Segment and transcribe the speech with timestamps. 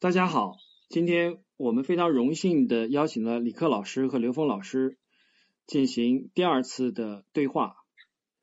[0.00, 4.96] 大家好，今天我们非常荣幸的邀请了李克老师和刘峰老师
[5.66, 7.74] 进行第二次的对话。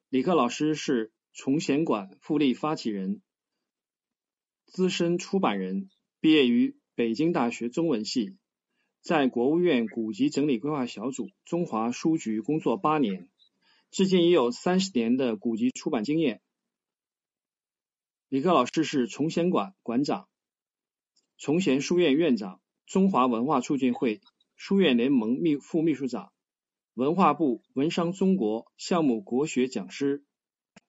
[0.10, 3.22] 李克老师是崇贤馆复立发起人、
[4.66, 5.90] 资深出版人，
[6.20, 8.36] 毕业于北京大学中文系，
[9.00, 13.30] 在国务院古籍整理规划小组、中华书局工作八年，
[13.92, 16.42] 至今已有三十年的古籍出版经验。
[18.28, 20.28] 李克老师是崇贤馆馆长、
[21.38, 24.22] 崇贤书院院长、中华文化促进会
[24.56, 26.32] 书院联盟秘副秘书长、
[26.94, 30.24] 文化部文商中国项目国学讲师。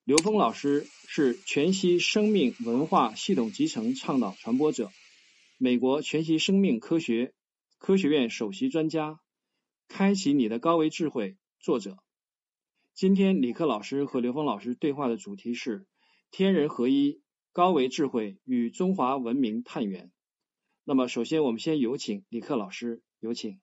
[0.05, 4.92] 刘峰老师是全息生命文化系统集成倡导传播者，
[5.59, 7.34] 美国全息生命科学
[7.78, 9.19] 科学院首席专家，
[9.88, 11.98] 开启你的高维智慧作者。
[12.94, 15.86] 今天李克老师和刘峰老师对话的主题是
[16.30, 17.20] 天人合一。
[17.52, 20.12] 高维智慧与中华文明探源。
[20.88, 23.58] 那么，首先我们先有请李克老师，有请。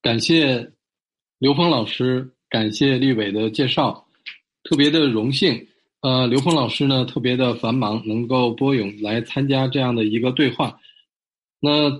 [0.00, 0.72] 感谢
[1.38, 4.08] 刘峰老师，感谢立伟的介绍，
[4.64, 5.68] 特别的荣幸。
[6.00, 10.80] 呃，刘峰老师呢特别的繁忙，能够拨勇来参加这样的一个对话。
[11.60, 11.90] 那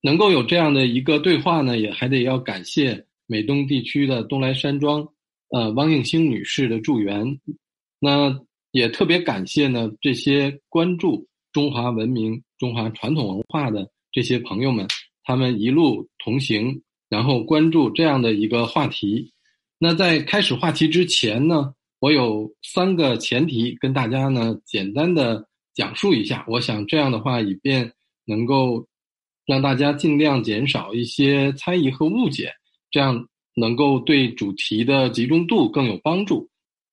[0.00, 5.06] 能够有这样的一个对话呢，也还得要感谢美东地区的东来山庄
[5.50, 7.38] 呃汪应星女士的助援。
[7.98, 8.34] 那
[8.70, 14.86] 也特别感谢呢，这些关注中华文明、中华传统文化的这些朋友们，
[15.24, 19.32] 他们一路同行，然后关注这样的一个话题。
[19.78, 26.44] 那在开始话题之前呢，我有三个前提跟大家呢简单的讲述一下。
[26.48, 27.92] 我想这样的话，以便
[28.24, 28.86] 能够
[29.44, 32.52] 让大家尽量减少一些猜疑和误解，
[32.90, 36.48] 这样能够对主题的集中度更有帮助。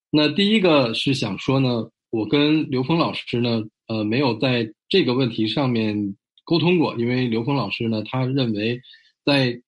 [0.09, 8.79] 那第一个是想说呢，我跟刘峰老师呢，呃，没有在这个问题上面沟通过，因为刘峰老师呢，他认为
[9.25, 9.61] 在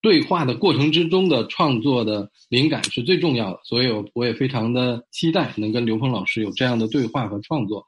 [0.00, 7.84] 对话的过程之中的创作的灵感是最重要的，所以我也非常的期待能跟刘峰老师有这样的对话和创作。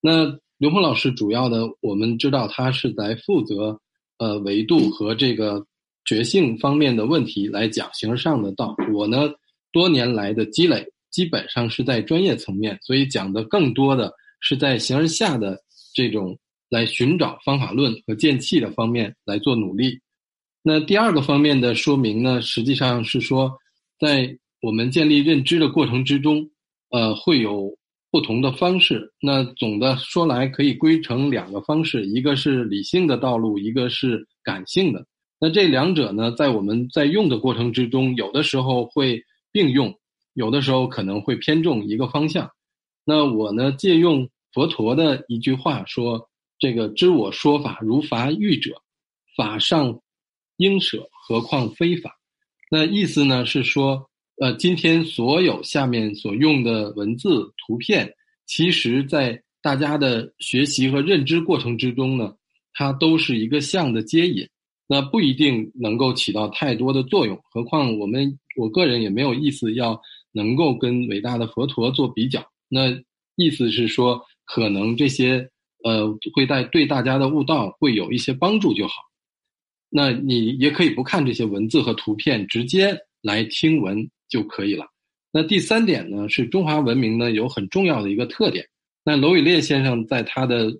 [0.00, 0.26] 那
[0.58, 3.80] 刘峰老师主要的，我们知道他是在负责
[4.18, 5.64] 呃维度和这个
[6.04, 9.30] 觉性方面的问题来讲形而上的道，我呢
[9.70, 10.84] 多年来的积累。
[11.12, 14.10] 基本上是在专业层面，所以讲的更多的
[14.42, 15.58] 是在形而下的
[15.94, 16.38] 这种
[16.68, 19.98] 来寻找方法论和剑气的方面来做努力。
[20.62, 23.50] 那第二个方面的说明呢，实际上是说，
[23.98, 26.48] 在我们建立认知的过程之中，
[26.90, 27.74] 呃，会有
[28.10, 29.12] 不同的方式。
[29.20, 35.04] 那总的说来，可以归成两个方式，一个是理性的道路，一个是感性的。
[35.40, 39.20] 那这两者呢，在我们在用的过程之中，有的时候会
[39.50, 39.92] 并用。
[40.34, 42.50] 有的时候可能会偏重一个方向，
[43.04, 48.80] 那我呢借用佛陀的一句话说：“这个知我说法如法喻者，
[49.36, 50.00] 法上
[50.58, 52.14] 应舍，何况非法。”
[52.70, 54.08] 那意思呢是说，
[54.40, 58.12] 呃，今天所有下面所用的文字、图片，
[58.46, 62.32] 其实在大家的学习和认知过程之中呢，
[62.72, 64.48] 它都是一个像的接引，
[64.86, 67.38] 那不一定能够起到太多的作用。
[67.50, 70.00] 何况我们，我个人也没有意思要。
[70.34, 72.42] 能够跟伟大的佛陀做比较，
[72.74, 72.88] 那
[73.36, 75.46] 意思是说，可能这些
[75.84, 78.94] 呃会带对大家的悟道会有一些帮助就好。
[79.90, 84.86] 那你也可以不看这些文字和图片，直接来听闻就可以了。
[85.30, 88.66] 那第三点呢，是中华文明呢有很重要的一个特点。
[89.04, 90.72] 那娄宇烈先生在他的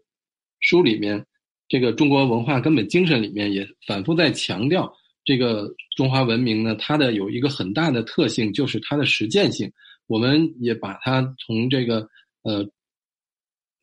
[0.60, 1.22] 书里面，
[1.68, 4.90] 这个中国文化根本精神里面也反复在强调。
[5.24, 9.70] 这个中华文明呢，它的有一个很大的特性，就是它的实践性。
[10.06, 12.08] 我们也把它从这个
[12.42, 12.68] 呃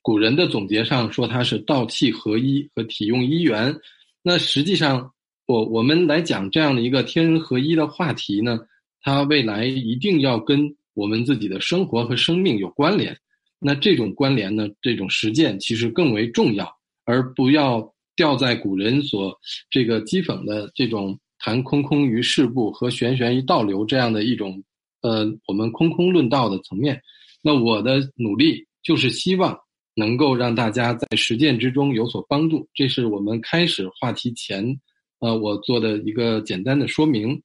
[0.01, 3.75] 古人的总结上说，它是道气合一和体用一元。
[4.21, 5.11] 那实际上，
[5.45, 8.59] 我我们来讲这样的一个天人合一的话题呢，
[9.01, 13.17] 它未来一定要跟我们自己的生活和生命有关联。
[13.59, 16.71] 那这种关联呢，这种实践其实更为重要，
[17.05, 19.37] 而不要掉在古人所
[19.69, 21.19] 这个讥讽的这种。
[21.41, 24.61] 谈空空于世故和玄玄于道流这样的一种，
[25.01, 27.01] 呃，我们空空论道的层面，
[27.41, 29.57] 那我的努力就是希望
[29.95, 32.67] 能够让大家在实践之中有所帮助。
[32.73, 34.79] 这是我们开始话题前，
[35.19, 37.41] 呃，我做的一个简单的说明。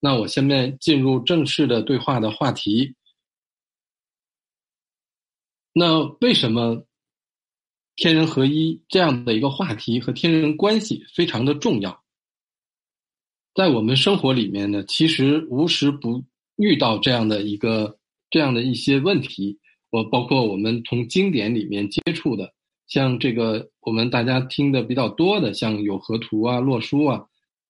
[0.00, 2.96] 那我下面进入正式的对话的话题。
[5.72, 6.84] 那为什么
[7.94, 12.02] 天人合一这样的一个话题和天人关系非常的重要？
[13.54, 16.24] 在我们生活里面呢，其实无时不
[16.62, 17.98] 遇到这样的一个
[18.30, 19.58] 这样的一些问题。
[19.90, 22.50] 我包括我们从经典里面接触的，
[22.86, 27.20] 像这个我们大家听的比较多的，像有河图啊、洛书啊，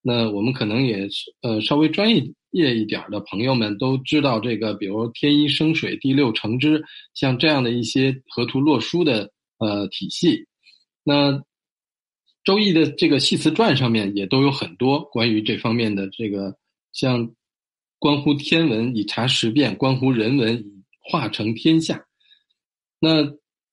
[0.02, 1.08] 那我们可能也
[1.40, 2.08] 呃稍微专
[2.50, 6.80] 业一点的朋友们都知道这个，比如天一生水，地六成之，
[7.14, 9.28] 像这样的一些河图洛书的
[9.58, 10.46] 呃体系。
[11.02, 11.32] 那
[12.44, 16.54] 《周易》的这个系辞传上面也都有很多关于这方面的这个，
[16.92, 17.28] 像
[18.02, 22.04] 关乎天文以察时变，关乎人文以化成天下。
[22.98, 23.22] 那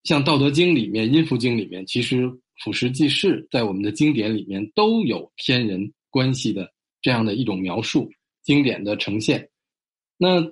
[0.03, 2.29] 像《道德经》里面、《阴符经》里面，其实
[2.63, 6.71] 俯拾即是，在我们的经典里面都有天人关系的
[7.01, 8.07] 这样的一种描述，
[8.43, 9.49] 经典的呈现。
[10.15, 10.47] 那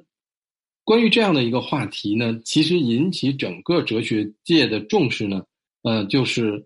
[0.83, 5.43] 关于这样的一个话题呢，其实引起整个哲学界的重视呢，
[5.83, 6.65] 呃，就是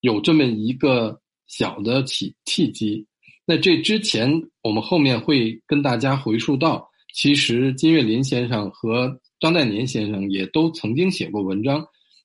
[0.00, 3.06] 有这么一个小的契契机。
[3.46, 4.30] 那这之前，
[4.62, 11.84] 我们后面会跟大家回溯到，其实金岳霖先生和张岱年先生也都曾经写过文章，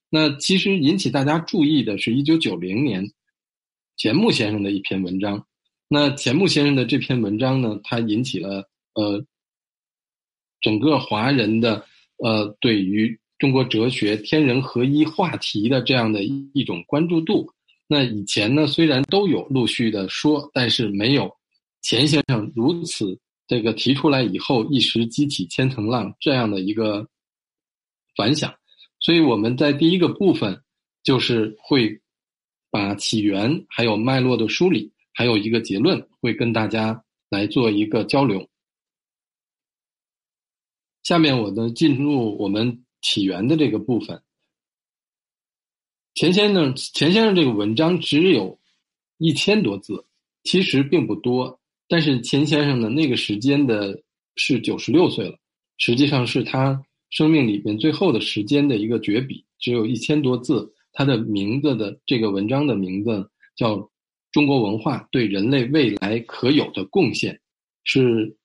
[0.09, 3.11] 那其实引起大家注意的是1990年
[3.97, 5.43] 钱穆先生的一篇文章。
[5.87, 9.23] 那钱穆先生的这篇文章呢，他引起了呃
[10.61, 11.85] 整个华人的
[12.17, 17.49] 呃对于中国哲学天人合一话题的这样的一种关注度。
[17.87, 21.31] 那以前呢，虽然都有陆续的说，但是没有
[21.81, 23.19] 钱先生如此。
[23.47, 27.07] 这个提出来以后，一时激起千层浪这样的一个
[28.15, 28.51] 反响，
[28.99, 30.59] 所以我们在第一个部分
[31.03, 32.01] 就是会
[32.71, 38.49] 把起源还有脉络的梳理，还有一个结论，会跟大家来做一个交流。
[41.03, 44.19] 下面我呢进入我们起源的这个部分。
[46.15, 48.57] 钱先生，钱先生这个文章只有
[49.17, 50.05] 一千多字，
[50.43, 51.59] 其实并不多。
[51.89, 54.01] 但是钱先生呢，那个时间的
[54.37, 55.37] 是九十六岁了，
[55.77, 60.73] 实际上是他生命里边最后的时间的一个绝笔，只有一千多字。
[60.97, 63.75] 他的名字的这个文章的名字叫
[64.31, 67.33] 《中国文化对人类未来可有的贡献》，
[67.83, 68.37] 是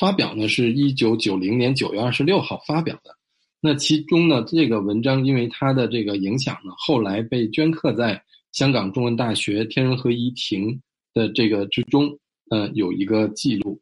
[0.00, 3.16] 发表呢是一九九零年九月二十六号发表的。
[3.64, 8.22] 那其中呢，这个文章因为它的这个影响呢，后来被镌刻在
[8.52, 10.78] 香港中文大学天人合一亭
[11.14, 12.18] 的这个之中。
[12.50, 13.80] 呃，有一个记录。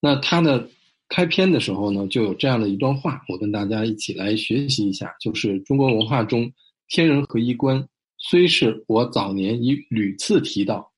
[0.00, 0.64] 那他呢，
[1.08, 5.12] 开篇的时候呢，就有这样的一段话，我跟大家一起来学习一下。
[5.20, 6.50] 就是中国文化中
[6.86, 7.84] 天人合一观，
[8.16, 10.88] 虽是我早年已屡次提到，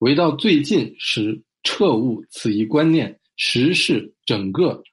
[0.00, 4.84] 唯到最近时彻悟此一观念，实是整个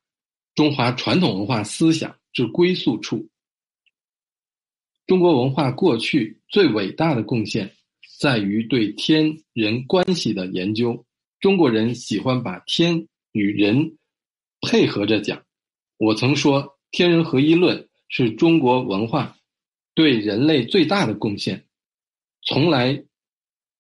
[0.58, 3.30] 中华传统文化思想之归宿处。
[5.06, 7.72] 中国文化过去最伟大的贡献。
[8.18, 11.06] 在于对天人关系的研究。
[11.40, 14.00] 中国人喜欢把天与人
[14.62, 15.46] 配合着讲。
[15.98, 19.38] 我曾说，天人合一论是中国文化
[19.94, 21.68] 对人类最大的贡献。
[22.42, 23.06] 从来，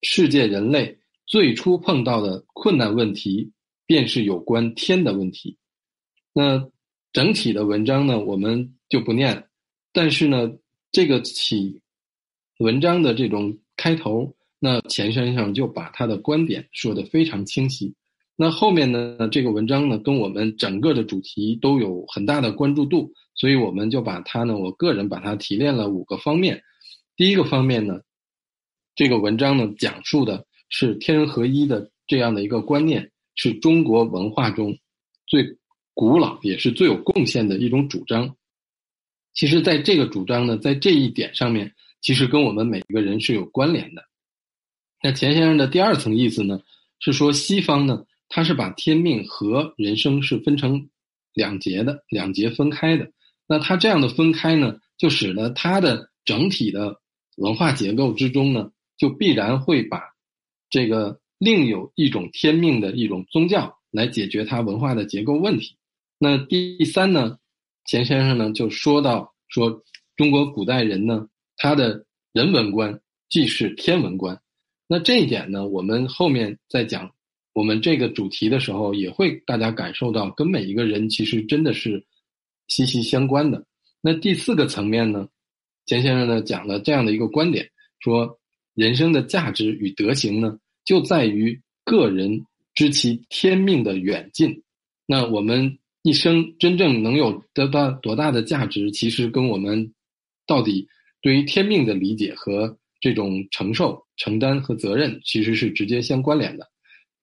[0.03, 3.51] 世界人类最初碰到的困难问题，
[3.87, 5.57] 便是有关天的问题。
[6.37, 6.69] 那
[7.11, 9.47] 整体的文章呢，我们就不念。
[9.91, 10.51] 但是呢，
[10.91, 11.81] 这个起
[12.59, 13.57] 文章的这种。
[13.79, 17.93] 开头，那钱先生就把他的观点说的非常清晰。
[18.35, 26.59] 那后面呢，这个文章呢，跟我们整个的主题都有很大的关注度，所以我们就把它呢，我个人把它提炼了五个方面。
[27.15, 27.99] 第一个方面呢，
[28.95, 34.75] 这个文章呢，讲述的是天人合一的这样的一个观念，是中国文化中
[35.27, 35.55] 最
[35.97, 38.35] 古老也是最有贡献的一种主张。
[39.33, 41.73] 其实，在这个主张呢，在这一点上面。
[41.99, 44.05] 其实跟我们每一个人是有关联的。
[45.01, 46.61] 那钱先生的第二层意思呢，
[46.99, 50.89] 是说西方呢，他是把天命和人生是分成
[51.33, 53.11] 两节的，两节分开的。
[53.47, 57.01] 那他这样的分开呢，就使得他的整体的
[57.37, 59.99] 文化结构之中呢，就必然会把
[60.69, 65.75] 这个另有一种天命的一种宗教来解决他文化的结构问题。
[66.17, 67.37] 那第三呢，
[67.85, 69.83] 钱先生呢就说到说
[70.15, 71.27] 中国古代人呢。
[71.59, 74.39] 他的人文观既是天文观，
[74.87, 77.11] 那这一点呢，我们后面在讲
[77.53, 82.05] 我们这个主题的时候，也会大家感受到跟每一个人其实真的是
[82.67, 83.65] 息息相关的。
[84.01, 85.27] 那第四个层面呢，
[85.87, 87.67] 钱先生呢讲了这样的一个观点，
[88.01, 88.37] 说
[88.75, 92.39] 人生的价值与德行呢，就在于个人
[92.75, 94.61] 知其天命的远近。
[95.07, 99.93] 那我们一生真正能有得到多大的价值，其实跟我们
[100.45, 100.87] 到底。
[101.19, 106.69] 对于天命的理解和这种承受、承担和责任，其实是直接相关联的。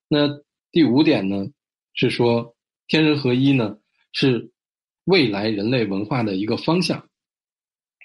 [0.09, 0.29] 那
[0.73, 1.47] 第五点呢，
[1.95, 2.55] 是说
[2.89, 3.79] 天人合一呢，
[4.13, 4.51] 是
[5.05, 7.09] 未来人类文化的一个方向，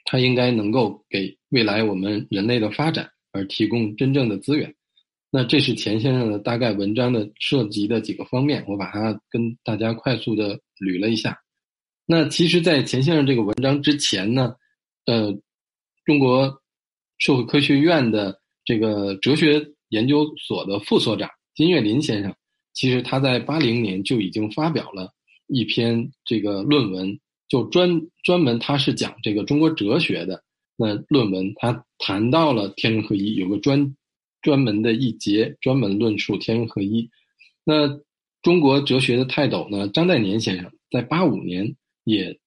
[0.06, 4.74] 它应该能够给未来我们人类的发展而提供真正的资源。
[5.32, 11.38] 那这是钱先生的大概文章的涉及的几个方面，我把它跟大家快速的捋了一下。
[12.06, 14.56] 那其实，在钱先生这个文章之前呢，
[15.06, 15.32] 呃，
[16.04, 16.52] 中国
[17.20, 22.34] 社会科学院的这个哲学研究所的副所长金岳霖先生，
[22.74, 25.14] 其实他在八零年就已经发表了
[25.46, 30.44] 一篇这个论文，就专专门他是讲这个中国哲学的
[30.76, 33.96] 那论文，他谈到了天人合一，有个专。
[34.42, 37.10] 专门的一节专门论述天人合一。
[37.64, 37.88] 那
[38.42, 39.88] 中国哲学的泰斗呢？
[39.90, 42.40] 张岱年先生在八五年也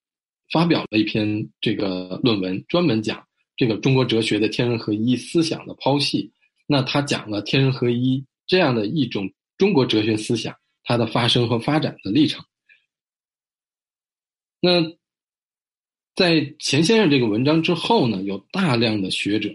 [0.51, 6.31] 发表了一篇这个论文，专门讲这个中国哲学的天人合一思想的剖析。
[6.65, 12.43] 那他讲了天人合一这样的一种中国哲学思想它的发生和发展的历程。
[14.59, 14.81] 那
[16.15, 19.49] 在钱先生这个文章之后呢，有大量的学者，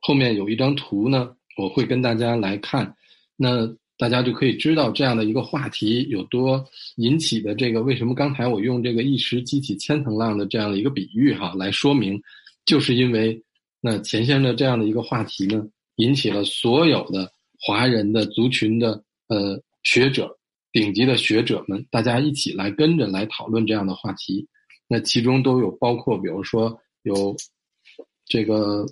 [0.00, 1.36] 后面有一张图呢。
[1.56, 2.94] 我会跟大家来看，
[3.36, 3.66] 那
[3.98, 6.64] 大家就可以知道这样的一个话题有多
[6.96, 12.18] 引起的这个为什么刚才我用这个一石激起千层浪的这样的一个比喻哈来说明，
[12.64, 13.42] 就是因为
[13.80, 15.62] 那钱先生这样的一个话题呢，
[15.96, 17.30] 引起了所有的
[17.60, 20.34] 华人的族群的呃学者
[20.72, 24.46] 顶级的学者们，大家一起来跟着来讨论这样的话题，
[24.88, 27.36] 那其中都有包括比如说有
[28.24, 28.86] 这个。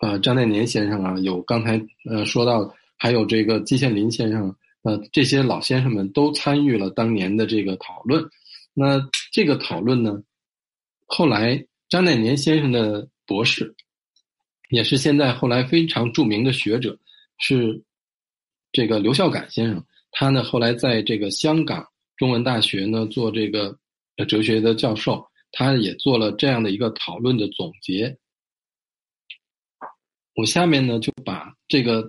[0.00, 8.24] 呃，张岱年先生啊，有刚才呃说到，还有这个季羡林先生，呃，这些老先生们都参与了当年的这个讨论。
[8.74, 9.00] 那
[9.32, 10.22] 这个讨论呢，
[11.06, 13.74] 后来张岱年先生的博士，
[14.70, 16.96] 也是现在后来非常著名的学者，
[17.38, 17.82] 是
[18.70, 19.84] 这个刘孝感先生。
[20.12, 21.84] 他呢后来在这个香港
[22.16, 23.76] 中文大学呢做这个
[24.28, 28.16] 哲学的教授，他也做了这样的一个讨论的总结。
[30.38, 32.08] 我下面呢就把这个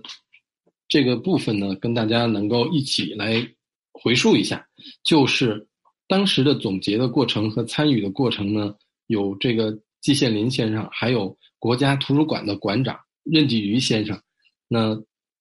[0.87, 3.43] 这个部分呢跟大家能够一起来
[3.91, 4.63] 回述一下，
[5.03, 5.67] 就是
[6.07, 8.75] 当时的总结的过程和参与的过程呢，
[9.07, 14.21] 有这个季羡林先生，还有国家图书馆的馆长任继余先生，
[14.67, 14.95] 那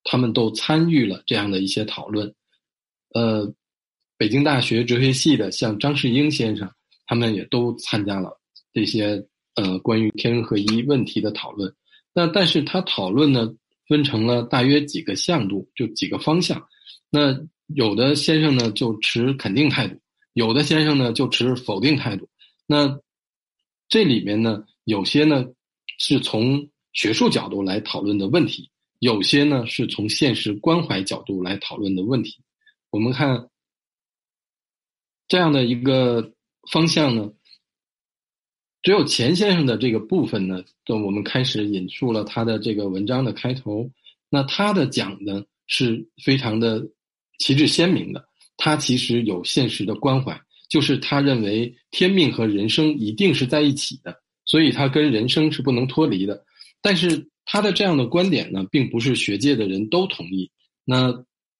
[0.05, 2.35] 他们都参与了这样的一些讨论。
[3.11, 3.53] 呃，
[4.17, 6.67] 北京大学哲学系的像张世英先生，
[7.07, 8.41] 他们也都参加了
[8.73, 9.23] 这些
[9.57, 11.71] 呃关于天人合一问题的讨论。
[12.19, 13.55] 那但是他讨论呢，
[13.87, 16.67] 分成了大约几个向度，就几个方向。
[17.11, 19.97] 那有的先生呢就持肯定态度，
[20.33, 22.29] 有的先生呢就持否定态度。
[22.67, 22.99] 那
[23.89, 25.45] 这里面呢，有些呢
[26.01, 32.43] 是从学术角度来讨论的问题，有些呢是从现实关怀角度来讨论的问题。
[32.91, 33.49] 我们看
[35.29, 36.33] 这样的一个
[36.69, 37.31] 方向呢。
[38.81, 43.91] 只有钱先生的这个部分呢，就我们开始引述了他的这个文章的开头。
[44.31, 46.87] 那他的讲呢是非常的
[47.39, 48.25] 旗帜鲜明的，
[48.57, 56.45] 他其实有现实的关怀，就是他认为天命和人生一定是在一起的，所以他跟人生是不能脱离的。
[56.81, 60.49] 但是他的这样的观点呢，并不是学界的人都同意。
[60.85, 61.13] 那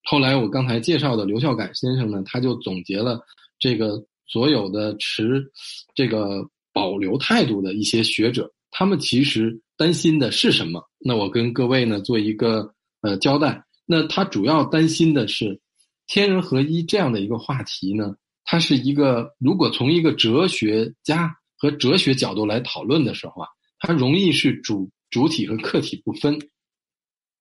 [0.05, 3.21] 后来我刚才介绍的刘孝感先生呢，他就总结了
[3.59, 5.51] 这个所有的持
[5.97, 6.49] 这个。
[6.73, 10.83] 保留态度的一些学者，他们其实担心的是什么？
[10.99, 13.65] 那我跟各位呢做一个呃交代。
[13.87, 15.59] 那他主要担心的是
[16.07, 23.49] 天人合一这样的一个话题呢，它是一个如果从一个哲学家和哲学角度来讨论的时候啊，
[23.79, 26.39] 它容易是主主体和客体不分，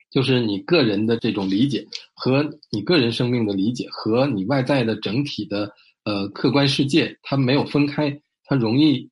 [0.10, 5.70] 就是你个人的这种理解和你个人生命的理解和你外在的整体的
[6.06, 9.10] 呃客观世界，它没有分开，它容易。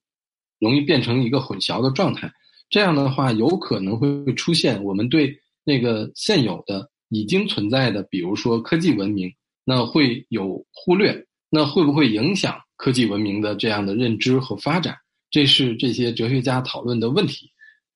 [0.60, 2.32] 容易变成一个混淆的状态，
[2.70, 9.34] 这样的话有可能会出现我们对那个现有的已经存在的，比如说科技文明，
[9.64, 14.98] 那会有忽略，那会不会影响科技文明的这样的认知和发展？
[15.30, 17.52] 这是这些哲学家讨论的问题，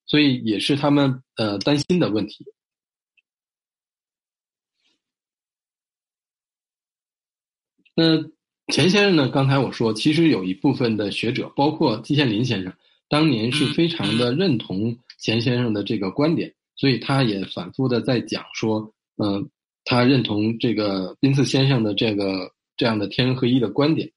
[0.06, 2.46] 所以也是他们呃担心的问题。
[7.96, 8.30] 那。
[8.70, 9.30] 钱先生呢？
[9.30, 12.72] 刚才我说，其实有一部分的学者，包括季羡林先生，
[13.10, 19.50] 当年是非常的认同钱先生的这个观点，所以他也反复的在讲说，嗯，
[19.86, 24.08] 他认同这个宾次先生的这个这样的天人合一的观点。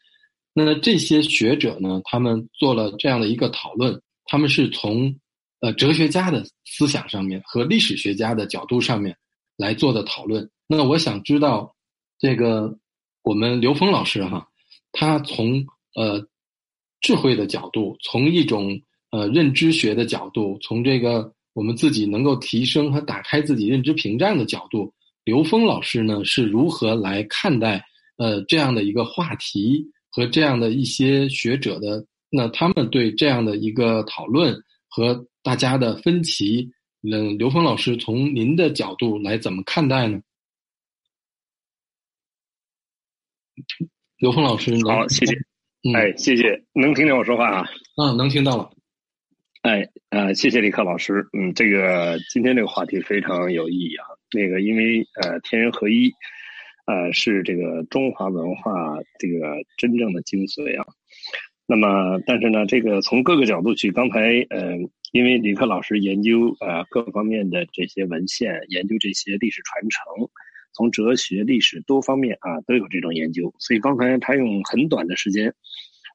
[0.52, 5.16] 那这些学者呢，他们做了这样的一个讨论，他们是从
[5.60, 9.16] 呃哲学家的思想上面和历史学家的角度上面
[9.56, 10.50] 来做的讨论。
[10.66, 11.74] 那我想知道
[12.18, 12.78] 这个。
[13.22, 14.46] 我们刘峰老师哈，
[14.92, 15.64] 他从
[15.94, 16.26] 呃
[17.00, 24.92] 智慧的角度，从一种呃认知学的角度，从这个我们自己能够提升和打开自己认知屏障的角度，
[25.24, 27.84] 刘峰老师呢是如何来看待
[28.16, 36.70] 呃这样的一个话题和这样的一些学者的那他们对这样的一个讨论和大家的分歧，
[37.02, 40.20] 嗯，刘峰老师从您的角度来怎么看待呢？
[44.18, 45.34] 刘峰老师，好，谢谢。
[45.94, 47.64] 哎，谢谢，能听见我说话啊？
[47.96, 48.70] 啊，能听到了。
[49.62, 51.26] 哎，呃，谢谢李克老师。
[51.32, 54.06] 嗯，这个今天这个话题非常有意义啊。
[54.32, 56.12] 那个，因为呃，天人合一，
[56.86, 58.72] 呃，是这个中华文化
[59.18, 60.86] 这个真正的精髓啊。
[61.66, 64.76] 那么，但是呢，这个从各个角度去，刚才呃，
[65.10, 70.30] 因为李克老师研究呃各方面的这些文献，研究这些历史传承。
[70.74, 75.54] 从哲学、历史多方面啊都有这种研究，所以刚才他用很短的时间，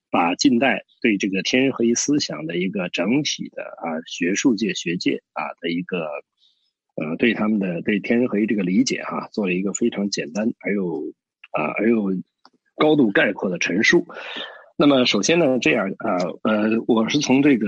[0.09, 6.07] 把近代对这个天人合一思想的一个整体的啊学术界、学界啊的一个
[6.95, 11.13] 呃对他们的对天人合一这个理解哈，做了一个非常简单而又
[11.51, 12.11] 啊而又
[12.75, 14.07] 高度概括的陈述。
[14.77, 17.67] 那么首先呢，这样啊呃，我是从这个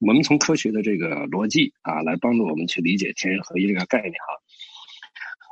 [0.00, 4.40] 我们从科学的这个逻辑啊来帮助我们去理解天人合一这个概念哈。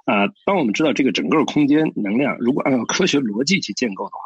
[0.08, 4.22] 啊当我们知道这个整个空间能量，如果按照科学逻辑去建构的话，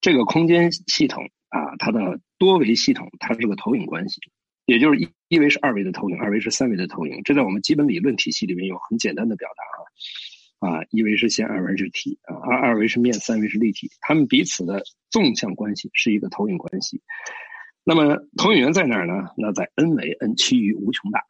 [0.00, 4.20] 这个空间系统啊，它的多维系统，它是个投影关系，
[4.66, 7.22] 也就是一一维是二维的投影，二维是三维的投影。
[7.24, 17.02] 这在我们基本理论体系里面有很简单的表达啊，啊，一维是线，二维是体啊，二二维是面，三维是立体，它们彼此的纵向关系是一个投影关系。
[17.82, 19.30] 那么投影源在哪儿呢？
[19.36, 21.20] 那在 n 维，n 趋于无穷大。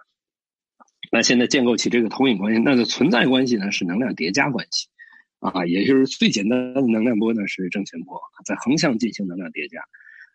[1.10, 4.88] 那现在建构起这个投影关系，那个存在关系呢是能量叠加关系，
[5.38, 9.80] 啊，也就是最简单的能量波呢是正弦波，在横向进行能量叠加，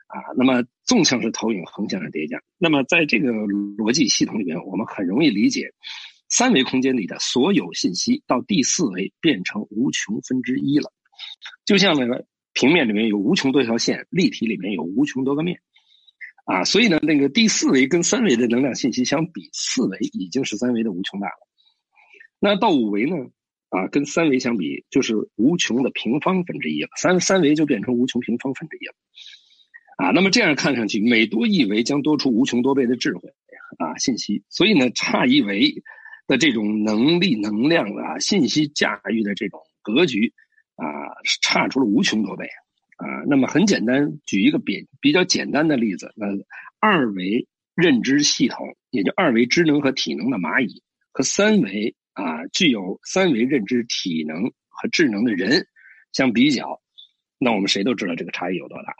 [0.07, 2.41] 啊，那么纵向是投影，横向是叠加。
[2.57, 5.73] 那么在这个逻辑系统里面，我们很容易理解，
[6.29, 10.91] 三维空间里的所有信息到第四维变成无穷分之一了，
[11.65, 15.59] 就像那个平面里面有无穷多条线，立体里面有无穷多个面。
[16.51, 21.47] 啊，所以呢，那个第四维跟三维的能量信息相比，四维已经是三维的无穷大了。
[22.41, 23.15] 那到五维呢？
[23.69, 26.89] 啊，跟三维相比，就是无穷的平方分之一了。
[26.97, 28.93] 三三维就变成无穷平方分之一了。
[29.95, 33.29] 啊，那么这样看上去，每多一维将多出无穷多倍的智慧
[33.77, 34.43] 啊，信息。
[34.49, 35.73] 所以呢，差一维
[36.27, 40.33] 的这种能力、能量啊，信息驾驭的这种格局
[40.75, 40.85] 啊，
[41.41, 42.45] 差出了无穷多倍。
[43.01, 46.27] 啊，那么很简单，举一个比比较简单的例子，那
[46.79, 55.65] 二维认知系统，也就二维知能和体能的蚂蚁，和三维啊具有三维认知体能和智能的人
[56.13, 56.79] 相比较，
[57.39, 58.95] 那我们谁都知道这个差异有多大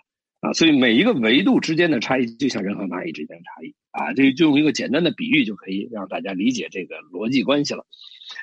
[0.50, 0.54] 啊！
[0.54, 4.14] 所以每一个维度之间的差异，就像人和蚂蚁之间的差异啊！
[4.14, 7.86] 这就用一个简单的比喻就可以让大家理解这个逻辑关系了。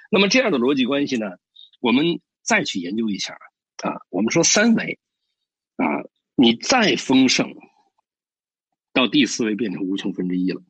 [0.09, 1.27] 那么这样的逻辑关系呢，
[1.81, 3.35] 我们再去研究一下
[3.83, 5.01] 啊，我们说三维。
[5.79, 6.05] 啊，
[6.37, 7.55] 你再丰盛，
[8.93, 10.61] 到第四维变成无穷分之一了。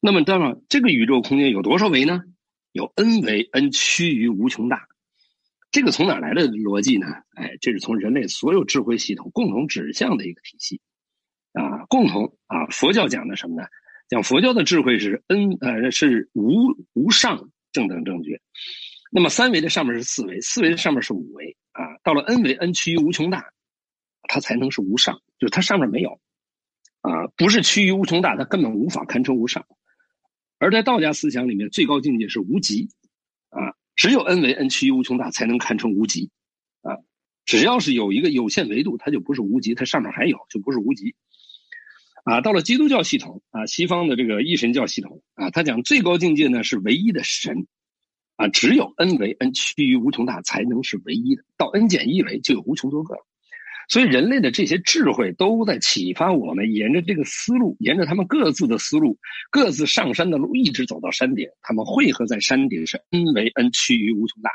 [0.00, 2.24] 那么，当然，这个宇宙空间有多少维呢？
[2.72, 4.88] 有 n 维，n 趋于无穷大。
[5.70, 7.06] 这个从哪来的逻辑呢？
[7.34, 10.80] 哎，这是从人类所有智慧系统共同指向的一个体系。
[11.52, 13.68] 啊，共同啊，佛教讲的什么呢？
[14.08, 18.40] 讲佛教的智慧是 n 呃是无无上正等正觉。
[19.12, 21.82] 那么三维的上面是四维，四维的上面是五维啊。
[22.02, 23.52] 到了 n 维，n 趋于无穷大。
[24.32, 26.20] 它才能是无上，就是它上面没有，
[27.00, 29.66] 啊，不是趋于无穷大，它根本无法堪称无上。
[30.58, 32.90] 而在道家思想里面，最高境界是无极，
[33.48, 36.30] 啊，只有 n 为 n 趋于无穷大才能堪称无极，
[36.82, 36.98] 啊，
[37.44, 41.16] 只要是有一个有限维度，它就不是无极，它上面还有就不是无极，
[42.22, 47.66] 啊，到了基督教系统啊，西方的这个一神教系统啊，他讲最高境界呢是唯一的神，
[48.36, 53.26] 啊，只有 n 为 n 趋于无穷大才能是唯一的，到 n 减一维就有无穷多个了。
[53.90, 59.18] 所以，人类的这些智慧都在启发我们，沿着这个思路，沿着他们各自的思路，
[59.50, 61.48] 各自上山的路，一直走到山顶。
[61.60, 64.52] 他们汇合在山顶是 n 为 n 趋于无穷大。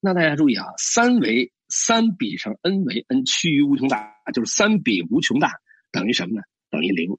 [0.00, 5.52] 那大家注意啊，三维三比上 n 为 n 趋于无穷大，就是三比无穷大
[5.92, 6.42] 等于什么呢？
[6.70, 7.18] 等于零。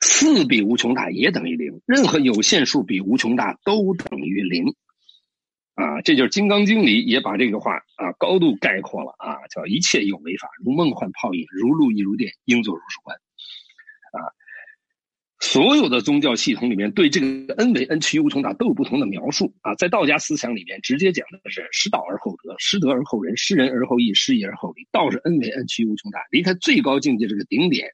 [0.00, 1.82] 四比无穷大也等于零。
[1.84, 4.74] 任何有限数比无穷大都等于零。
[5.76, 13.14] 啊，这就是《金刚经》里也把这个话啊高度概括了啊，叫一切有为法，如梦幻泡影，如露亦如电，应作如是观。
[14.12, 14.24] 啊，
[15.38, 19.74] 所有的宗教系统里面对这个 n 为 n 趋于无穷大都有不同的描述啊。
[19.74, 24.88] 在道家思想里面，直接讲的是失道而后德，失德而后仁，失仁而后义，失义而后礼。
[24.90, 27.86] 道是 n 为 n 趋于无穷大，离开最高境界这个顶点，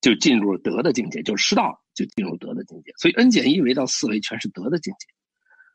[0.00, 2.90] 就进入了德的境界，就是失道就进入德的境界。
[2.96, 5.06] 所以 n 减一维到四维全是德的境界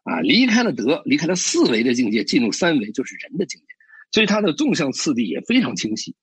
[0.07, 0.21] 啊。
[0.21, 3.67] 离开了德，离开了四维的境界，进入三维就是人的境界。
[4.11, 6.15] 所以它的纵向次第也非常清晰。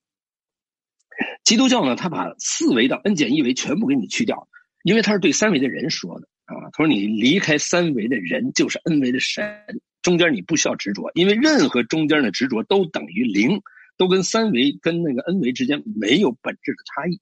[1.45, 4.49] 基督教呢，他把四维到 n 减一维全部给你去掉。
[4.83, 9.65] 因为他是对三维的人说的啊，他说你离开三维的人就是 n 维的神，
[10.03, 13.63] 中间你不需要执着，因为任何中间的执着都等于零，
[13.97, 17.19] 都跟三维跟那个 n 维之间没有本质的差异，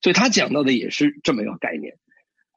[0.00, 1.98] 所以他讲到的也是这么一个概念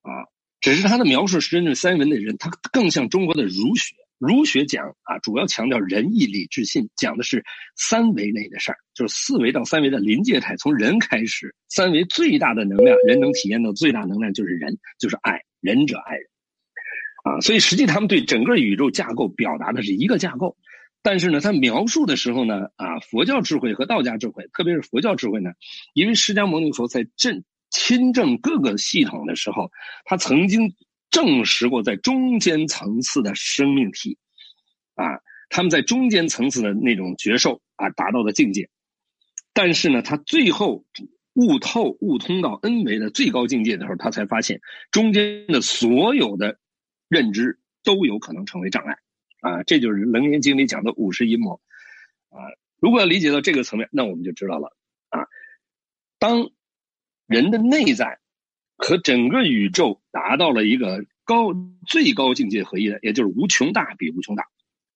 [0.04, 0.30] 啊，
[0.62, 3.96] 只是他的描述是针对三维的人，他更像中国的儒学。
[4.20, 7.44] 儒学讲啊，主要强调仁义礼智信，讲的是
[7.76, 16.26] 三维内的事儿，就是四维到三维的临界态，从人开始，三维最大的能量，人能体验到最大能量就是人，就是爱，仁者爱人，
[17.24, 20.56] 啊，所以实际他们对整个宇宙架构表达的是一个架构，
[21.02, 25.50] 但是呢，他描述的时候呢，啊，佛教智慧和道家智慧，特别是佛教智慧呢，
[25.96, 29.72] 因为释迦牟尼佛在证亲证各个系统的时候，
[30.06, 30.76] 他曾经。
[31.12, 34.18] 证实过，在中间层次的生命体，
[34.96, 38.70] 啊，他们在中间层次的那种觉受啊，达到的境界，
[39.52, 40.86] 但是呢，他最后
[41.34, 46.58] 悟透、悟通到 N 维的最高境界的时候，他才发现中间的所有的
[47.10, 48.96] 认知都有可能成为障碍，
[49.42, 51.60] 啊，这就是《楞严经》里讲的五十阴谋，
[52.30, 52.40] 啊，
[52.80, 54.74] 如果要理解到这个层面，那我们就知道了，
[55.10, 55.28] 啊，
[56.20, 56.52] 当
[57.32, 58.20] 人的内在。
[58.84, 61.54] 和整个宇宙达到了一个高
[61.88, 64.48] 最高境界合一的，也就是无穷大比无穷大，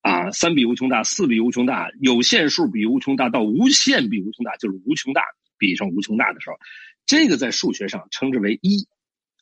[0.02, 5.21] 啊，三比无穷大，四比无穷大，有限数比无穷大，到无限比无穷大，就是无穷大
[5.60, 6.58] 比上无穷大的时候，
[7.06, 8.88] 这个在数学上称之为一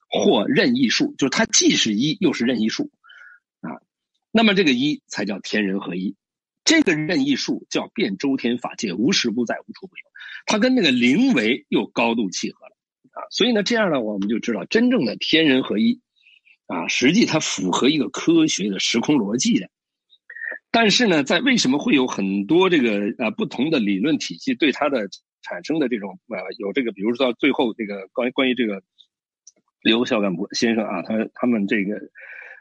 [0.09, 2.91] 或任意数，就是它既是一又是任意数，
[3.61, 3.79] 啊，
[4.29, 6.17] 那么这个一才叫天人合一，
[6.65, 10.03] 这个任意数叫遍周天法界，无时不在，无处不有，
[10.47, 12.72] 它跟那个零维又高度契合了。
[13.13, 16.01] 啊，所以呢，这样呢，我们就知道真正的天人合一，
[16.67, 19.69] 啊，实际它符合一个科学的时空逻辑的。
[20.71, 25.07] 但是呢，在为什么会有很多这个呃不同的理论体系对它的
[25.43, 28.81] 产生的这种呃有这个，比如说到最后这个关于关于这个
[29.83, 31.95] 刘孝干博先生啊，他他们这个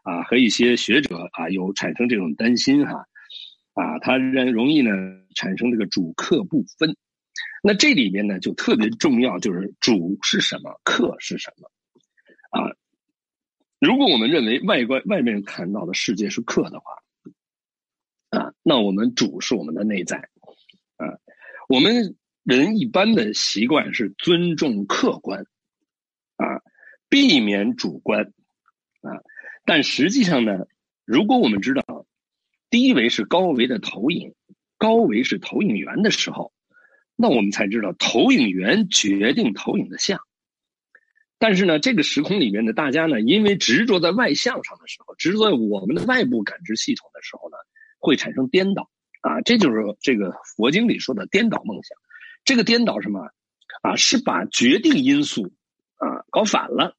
[0.05, 3.07] 啊和一些学者啊有产生这种担心哈，
[3.73, 4.91] 啊，他人容易呢
[5.35, 6.95] 产生这个主客不分。
[7.63, 11.71] 那这里面呢，就特别重要，就是主是什么，客是什么，
[12.51, 12.75] 啊，
[13.79, 17.03] 如果我们认为外观外面看到的世界是客的话，
[18.31, 20.17] 啊，那我们主是我们的内在，
[20.97, 21.07] 啊，
[21.69, 25.47] 我们人一般的习惯是尊重客观，
[26.35, 26.63] 啊，
[27.09, 28.25] 避免主观，
[29.03, 29.23] 啊，
[29.65, 30.67] 但实际上呢，
[31.05, 32.07] 如果我们知道
[32.71, 34.35] 低维是高维的投影，
[34.79, 36.53] 高维是投影源的时候。
[37.23, 40.19] 那我们才知道，投影源决定投影的像。
[41.39, 47.57] 但是呢，这个时空里面的大家呢，因为执着在外向上的时候，执着在我们的外部感知系统的时候呢，
[48.01, 49.41] 会产生颠倒啊。
[49.43, 51.97] 这就是这个佛经里说的颠倒梦想。
[52.45, 53.21] 这个颠倒什么
[53.83, 53.95] 啊？
[53.95, 55.53] 是把决定因素
[55.99, 56.97] 啊搞反了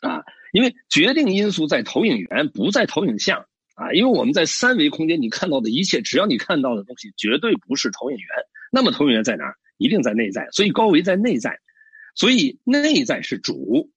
[0.00, 0.24] 啊。
[0.52, 3.44] 因为决定因素在投影源，不在投影像
[3.74, 3.92] 啊。
[3.92, 8.26] 因为我们在三维空间，你看到的一切，只要你看到的东西，绝对不是投影源。
[8.70, 9.54] 那么投影源在哪？
[9.76, 11.58] 一定在内在，所以高维在内在，
[12.14, 13.90] 所以内在是主，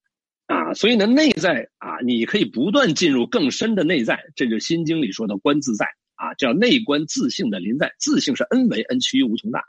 [0.48, 9.66] 啊，所以呢，内在啊，你可以不断进入更深的内在，这就《心经》里说的观自在啊，叫内观自性的临在，自性是 n 为 n 趋于无穷大，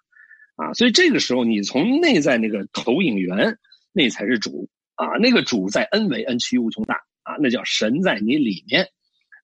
[0.54, 3.58] 啊，所以这个时候你从内在那个投影源，
[3.92, 8.84] 那才是主啊，那个主在 n 为 n 趋于无穷大啊，那叫神在你里面，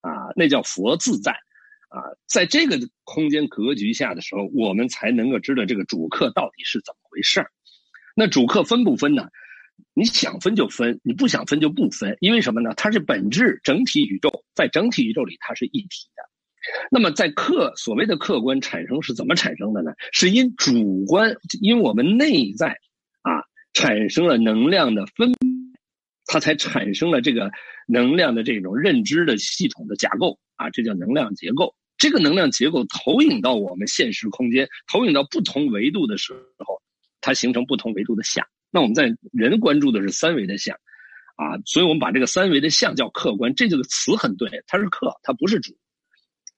[0.03, 1.37] 啊，那叫佛自在。
[1.91, 7.51] 啊，在这个空间格局下的时候，我们才能够知道这个主客到底是怎么回事儿。
[8.15, 9.29] 那主客分不分呢？
[9.95, 12.17] 你想分就分，你不想分就不分。
[12.21, 12.73] 因为什么呢？
[12.77, 16.23] 它是本质整体宇宙，在整体宇宙里它是一体的。
[16.91, 19.91] 那么在客所谓的客观产生是怎么产生的呢？
[20.13, 22.79] 是因主观，因我们内在
[23.23, 25.33] 啊产生了能量的分，
[26.27, 27.51] 它才产生了这个
[27.89, 31.75] 能量的这种认知的系统的架构啊，这叫能量结构。
[32.01, 36.81] 这个能量结构投影到我们现实空间，投影到不同维度的时候，
[37.21, 38.47] 它形成不同维度的像。
[38.71, 40.75] 那我们在人关注的是三维的像，
[41.37, 43.55] 啊，所以我们把这个三维的像叫客观。
[43.55, 45.77] 这个词很对，它是客，它不是主。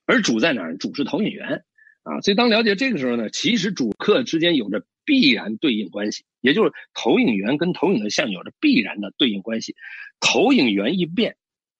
[0.06, 0.76] 而主在哪儿？
[0.76, 1.64] 主是投影源，
[2.04, 9.74] 啊，所以当了解这个时候呢，其实主客之间有着必然对应关系，也就是投影源跟投影的像有着必然的对应关系。
[10.20, 11.36] 投影源一变，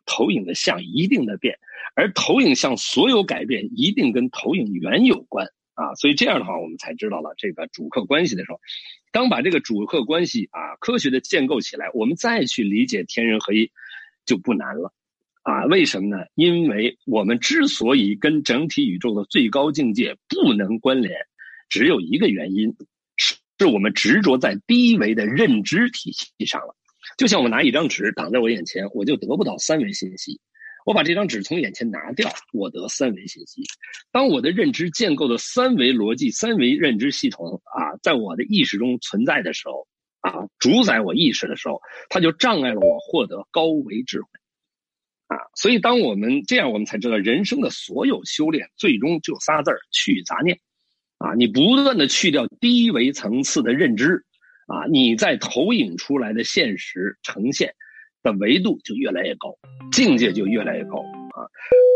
[0.07, 1.59] 投影的像一定的变，
[1.95, 5.95] 而投影像所有改变一定跟投影源有关啊。
[5.95, 8.61] 所以这样的话，我们才知道了这个主客关系的时候，
[9.11, 13.71] 当把这个主客关系啊科学的建构起来，我们再去理解天人合一
[14.25, 14.93] 就不难了。
[15.43, 16.25] 啊，为什么呢？
[16.37, 21.27] 因为我们之所以跟整体宇宙的最高境界不能关联，
[21.69, 22.77] 只有一个原因，
[23.17, 26.77] 是是我们执着在低维的认知体系上了。
[27.17, 30.33] 就像我拿一张纸挡在我眼前，我就得不到三维信息；
[30.85, 33.62] 我把这张纸从眼前拿掉，我得三维信息。
[34.11, 39.87] 当我的认知建构的三维逻辑、三维认知系统啊，在我的意识中存在的时候，
[40.21, 44.27] 啊，主宰我意识的时候，它就障碍了我获得高维智慧。
[45.29, 50.59] 啊，所以当我们这样，我们才知道人生的所有修炼，最终就仨字儿：去杂念。
[51.19, 54.25] 啊，你不断的去掉低维层次的认知，
[54.73, 57.75] 啊，你在投影出来的现实呈现
[58.23, 59.55] 的维度就越来越高，
[59.93, 60.97] 境界就越来越高。
[61.37, 61.45] 啊，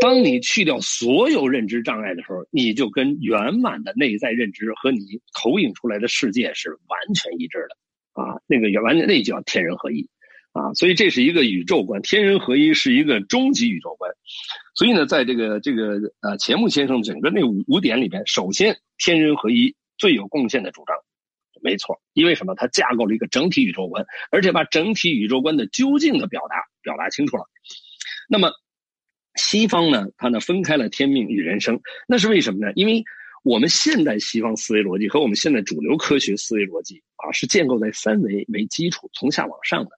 [0.03, 4.99] 当你去掉所有认知障碍的时候，你就跟圆满的内在认知和你
[5.33, 8.23] 投影出来的世界是完全一致的。
[8.23, 10.07] 啊，那个完全那叫天人合一。
[10.53, 14.11] 啊，所以这是一个宇宙观，天人合一是一个终极宇宙观。
[14.75, 20.97] 所以呢，在这个这个呃钱穆先生整个那五五点里边，首先天人合一最有贡献的主张，
[21.62, 22.55] 没错，因为什么？
[22.55, 27.45] 它架构了一个整体宇宙观，而且把整体宇宙观的究竟的表达表达清楚了。
[28.29, 28.51] 那么
[29.35, 32.73] 西方呢，它呢分开了天命与人生，那是为什么呢？
[32.75, 33.05] 因为
[33.45, 39.90] 我们现代西方思维逻辑和我们现在主流科学思维逻辑啊，是建构在三维为基础，从下往上的。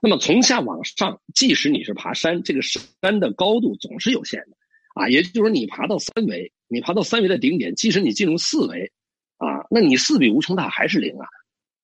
[0.00, 4.56] 那么从下往上，即使你是爬山，这个山的高度总是有限的，
[4.94, 8.90] 啊，也就是说你爬到三维，你爬到三维的顶点，即使你进入四维，
[9.38, 11.26] 啊，那你四比无穷大还是零啊，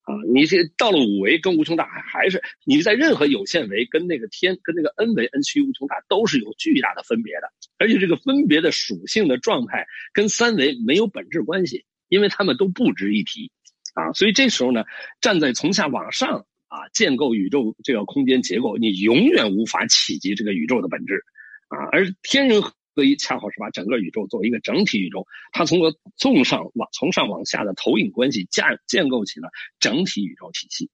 [0.02, 13.50] 啊，你这到了五维跟无穷大还还是你在任何有限维跟那个天跟那个 n 维 n 趋于无穷大都是有巨大的分别的，而且这个分别的属性的状态跟三维没有本质关系，因为它们都不值一提，
[13.94, 14.84] 啊，所以这时候呢，
[15.20, 16.46] 站在从下往上。
[16.72, 21.22] 啊，建构宇宙这个空间结构，你永远无法企及这个宇宙的本质，
[21.68, 22.62] 啊，而天人
[22.94, 29.48] 合一恰好是把整个宇宙作为一个整体宇宙，它通过纵上往从上往下的投影关系架建构起了
[29.80, 30.90] 整体宇宙体系。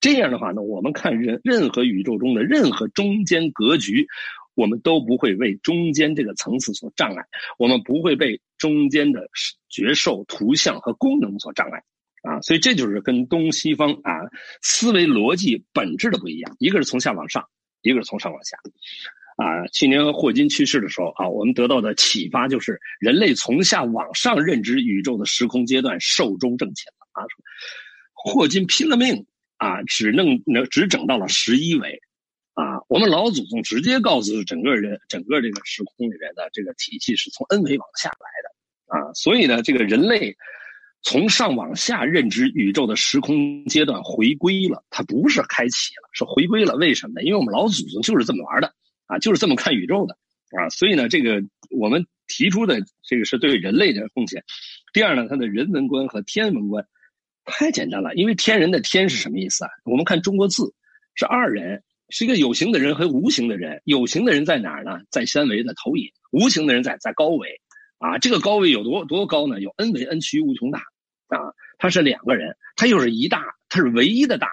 [0.00, 4.06] 这样的话呢，我们看任任何宇宙中的任何中间格局，
[4.54, 7.24] 我们都不会为中间这个层次所障碍，
[7.58, 9.28] 我们不会被中间的
[9.68, 11.82] 觉受、图像和功能所障碍。
[12.22, 14.12] 啊，所以这就是跟东西方啊
[14.60, 17.48] 思维逻辑本质的不一样，一个是从下往上，
[17.80, 18.58] 一个是从上往下。
[19.40, 27.24] 啊，去年霍金去世的时候啊，我们得到的启发就是人类从下往上认知宇宙的时空阶段寿终正寝了啊。
[28.12, 29.24] 霍金拼了命
[29.56, 32.02] 啊，只弄能只整到了十一维
[32.52, 32.84] 啊。
[32.88, 39.14] 我们老祖宗直接告诉整个人整个这个时空里面的这个体系是从 n 维往下来的啊。
[39.14, 40.36] 所以呢，这个人类。
[41.02, 46.76] 从上往下认知宇宙的时空阶段回归了，它不是开启了，是回归了。
[46.76, 47.22] 为什么？
[47.22, 48.70] 因为我们老祖宗就是这么玩的
[49.10, 50.16] 啊，就是这么看宇宙的
[50.56, 50.68] 啊。
[50.70, 54.44] 所以呢，这个我们提出的这个是对人类的贡献。
[54.92, 56.86] 第二呢，它的人文观和天文观
[57.44, 59.70] 太简单了，因为天人的天是什么意思啊？
[59.84, 60.72] 我们看中国字
[61.14, 63.82] 是二人，是一个有形的人和无形的人。
[63.84, 65.00] 有形的人在哪儿呢？
[65.10, 67.60] 在三维的投影，无形的人在在高维。
[67.98, 69.60] 啊，这个高位有多多高呢？
[69.60, 70.78] 有 n 维 n 趋于无穷大，
[71.28, 74.48] 啊，它是两个人，它又是一大，它是唯一的大，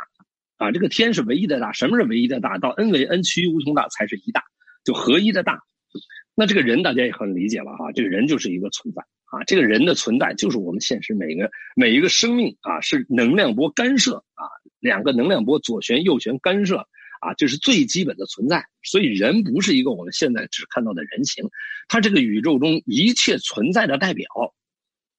[0.58, 1.72] 啊，这个天是唯一的大。
[1.72, 2.58] 什么是唯一的大？
[2.58, 4.44] 到 n 为 n 趋于无穷大才是一大，
[4.84, 5.60] 就合一的大。
[6.36, 14.46] 那这个人大家也很理解了哈，这个人就是一个存在啊，这个人的存在就是我们现实每个每一个生命啊，是能量波干涉啊，
[14.80, 16.88] 两个能量波左旋右旋干涉。
[17.20, 21.50] 啊，这是最基本的存在，所以人不是一个我们现在只看到的人形，
[21.88, 24.28] 它这个宇宙中一切存在的代表，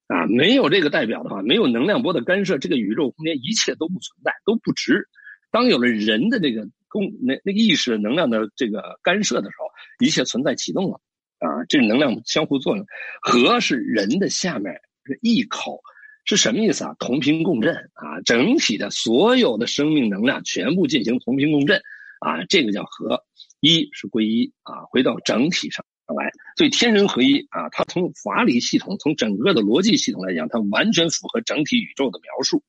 [0.07, 5.09] 啊，没有这个代表的话，没有能量波的干涉，这个宇宙空间一切都不存在，都不值。
[5.50, 11.00] 当有了人的这个共那那个意识能量的这个干涉的时候，一切存在启动了，
[11.38, 12.87] 啊，这能量相互作用，
[13.20, 14.80] 和是人的下面
[15.22, 15.80] 一口。
[16.24, 16.94] 是什么意思啊？
[16.98, 21.80] 同频共振啊，整体的所有的生命能量全部进行同频共振
[22.20, 23.24] 啊，这个叫和
[23.61, 25.82] 一，是归一啊，回到整体上
[26.14, 26.30] 来。
[26.58, 32.62] 所以天人合一啊，它从法理系统、从整个的逻辑系统来讲，它完全符合整体宇宙的描述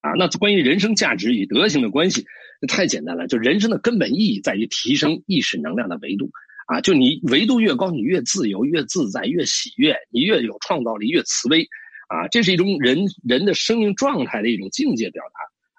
[0.00, 0.12] 啊。
[0.18, 2.26] 那关于人生价值与德行的关系，
[2.60, 6.30] 那太简单了，就人生的根本意义在于提升意识能量的维度
[6.66, 11.66] 啊，就你维度越高，你越自由、越自在、越喜悦，你越有创造力、越慈悲，
[12.08, 15.22] 啊，这是一种人人的生命状态的一种境界表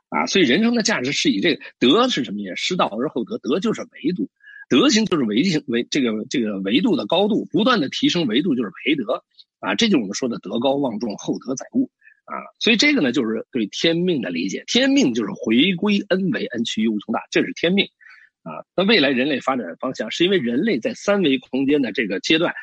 [0.09, 2.53] 达，啊，所以人生的价值是以这个德是什么呀？
[2.55, 4.29] 失道而后德，德就是维度，
[4.69, 9.23] 德行就是维行维这个这个维度的高度，不断的提升维度就是培德，
[9.59, 11.89] 啊，这就是我们说的德高望重，厚德载物，
[12.31, 17.85] 啊，所以这个呢就是对天命的理解，天命就是回归恩为恩趋于无穷大，这是天命。
[18.43, 22.53] 啊，那未来人类发展的方向，是因为人类在三维空间的这个阶段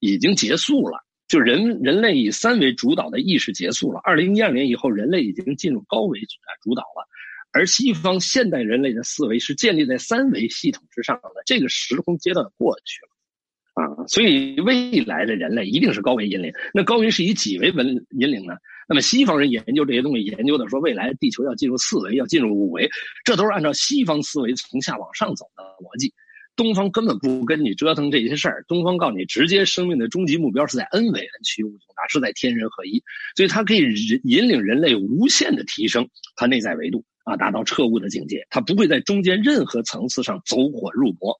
[0.00, 4.00] 已经结束了，就人人类以三维主导的意识结束了。
[4.02, 7.06] 二零一二年以后，人类已经进入高维啊主导了，
[7.52, 13.17] 而西方现代人类的思维是建立在三维系统之上的，这个时空阶段过去了。
[13.78, 16.52] 啊，所以未来的人类一定是高维引领。
[16.74, 17.86] 那高维是以几维文
[18.18, 18.54] 引领呢？
[18.88, 22.88] 那么西方人研究这些东西，研究的说未来地球要进入四维，要进入五维，
[23.24, 26.12] 这都是按照西方思维从下往上走的逻辑。
[26.56, 33.00] 东方根本不跟你折腾这些事儿，东方告诉你，直接生命的终极目标是在 N 维 N 趋无穷大，是在天人合一，
[33.36, 33.78] 所以它可以
[34.24, 38.44] 引领人类无限的提升它内在维度啊，达到彻悟的境界。
[38.50, 41.38] 它不会在中间任何层次上走火入魔。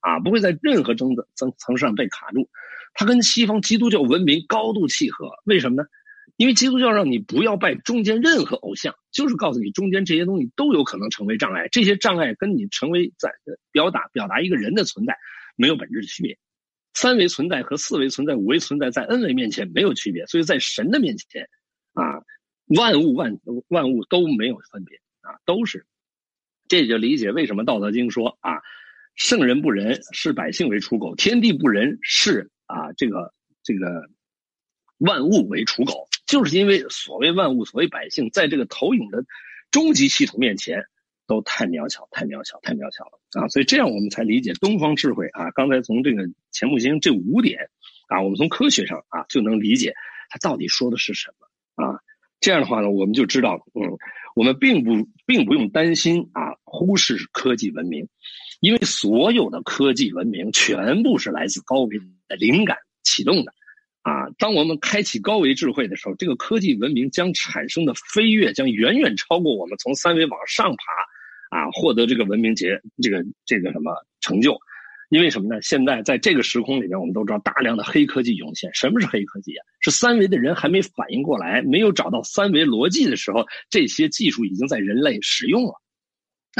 [0.00, 2.48] 啊，不会在任何层层层上被卡住，
[2.94, 5.30] 它跟西方基督教文明高度契合。
[5.44, 5.88] 为什么呢？
[6.36, 11.66] 因为基督教让你不要拜中间任何偶像，就是告诉你中间这些东西都有可能成为障碍。
[11.72, 13.32] 这些障碍跟你成为在
[13.72, 15.16] 表达表达一个人的存在
[15.56, 16.38] 没有本质的区别。
[16.94, 21.48] 三维存在和四维存在、五维存在在 N 维面前没有区别，所以在神的面前
[21.94, 22.22] 啊，
[22.66, 25.86] 万物万万物都没有分别啊，都是。
[26.68, 28.58] 这就理解为什么《道德经》说啊。
[29.18, 34.08] 圣人不仁，视百姓为刍狗；天地不仁，视啊这个这个
[34.96, 36.08] 万物为刍狗。
[36.24, 39.24] 就是因为所谓万物，所谓百姓，在这个投影的
[39.72, 40.84] 终极系统面前，
[41.26, 43.48] 都太渺小，太渺小，太渺小了啊！
[43.48, 45.50] 所以这样我们才理解东方智慧啊。
[45.50, 47.70] 刚才从这个钱穆星这五点
[48.06, 49.94] 啊，我们从科学上啊就能理解
[50.30, 51.98] 他到底说的是什么啊。
[52.38, 53.98] 这样的话呢，我们就知道，嗯，
[54.36, 58.08] 我们并不并不用担心啊，忽视科技文明。
[58.60, 63.52] 因为所有的科技文明全部是来自高维的灵感启动的，
[64.02, 74.58] 啊，当我们开启高维智慧的时候，这个科技文明将产生的飞跃将远远超过我们从三维往上爬，啊，获得这个文明结这个这个什么成就？
[75.10, 75.62] 因为什么呢？
[75.62, 78.70] 现在在这个时空里面，我们都知道大量的黑科技涌现。
[78.74, 79.64] 什么是黑科技啊？
[79.80, 85.80] 是三维的人还没反应过来，没有找到三维逻辑的时候，这些技术已经在人类使用了。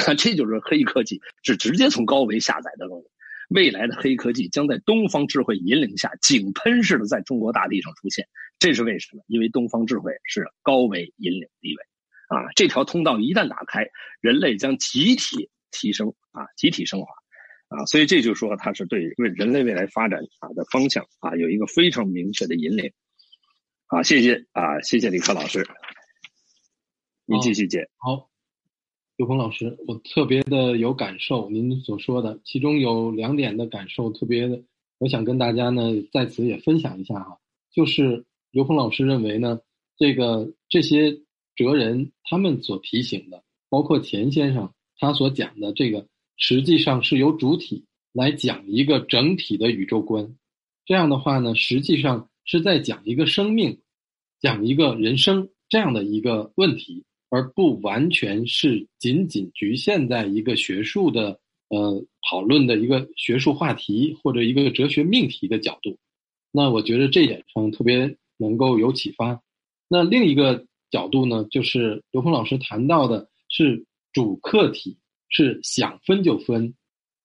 [0.17, 3.09] 这就是黑科技，是直接从高维下载的东西。
[3.49, 8.29] 未来的黑科技将在东方智慧引领下井喷式的在中国大地上出现。
[8.59, 9.25] 这是为什么？
[9.27, 11.83] 因为东方智慧是高维引领地位
[12.29, 12.53] 啊！
[12.57, 13.89] 这条通道一旦打开，
[14.21, 17.07] 人类将集体提升啊，集体升华
[17.69, 17.87] 啊！
[17.87, 22.93] 所以这就说它是对为人类未来发展啊的方向啊有一个非常明确的引领
[23.87, 24.03] 啊！
[24.03, 25.67] 谢谢啊，谢谢李克老师，
[27.25, 28.28] 你继续接好。
[29.19, 34.63] 刘峰老师，我特别的有感受，您所说的，其中有两点的感受特别的，
[34.99, 37.37] 我想跟大家呢在此也分享一下哈。
[37.73, 39.59] 就是刘峰老师认为呢，
[39.97, 41.19] 这个这些
[41.57, 50.37] 哲人他们所提醒的，包括钱先生他所讲的这个，实际上是由主体来讲一个整体的宇宙观。
[50.87, 53.81] 这样的话呢，实际上是在讲一个生命，
[54.41, 57.03] 讲一个人生这样的一个问题。
[57.31, 61.39] 而不完全是仅仅局限在一个学术的
[61.69, 65.99] 呃讨论的一个学术话题或者一个哲学命题的角度，
[66.51, 69.41] 那我觉得这一点上特别能够有启发。
[69.89, 74.97] 那另一个角度呢，就是刘峰老师谈到的是主客体
[75.29, 76.75] 是想分就分，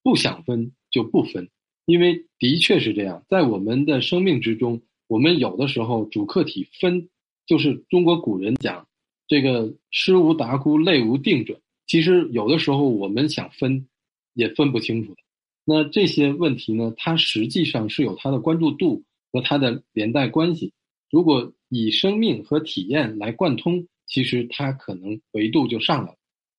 [0.04, 1.50] 不想分就不分，
[1.86, 7.10] 因为的确是这样，在我们的生命之中，我们有的时候主客体分，
[7.46, 8.86] 就是中国古人讲。
[9.34, 11.60] 这个师无达姑，类无定者。
[11.88, 13.88] 其实有的时候我们想分，
[14.36, 15.18] 也分不清楚的。
[15.66, 20.72] 那这些问题呢，它实际上是有它的关注度和它的连带关系。
[21.10, 26.18] 如果以生命和体验来贯通，其实它可能维度就上来了。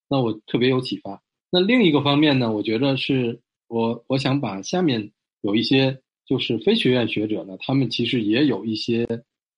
[0.09, 1.23] 那我特别有启发。
[1.49, 5.09] 那另一个方面呢，我觉得是我我想把下面
[5.39, 9.07] 有一些就是非学院学者呢，他们其实也有一些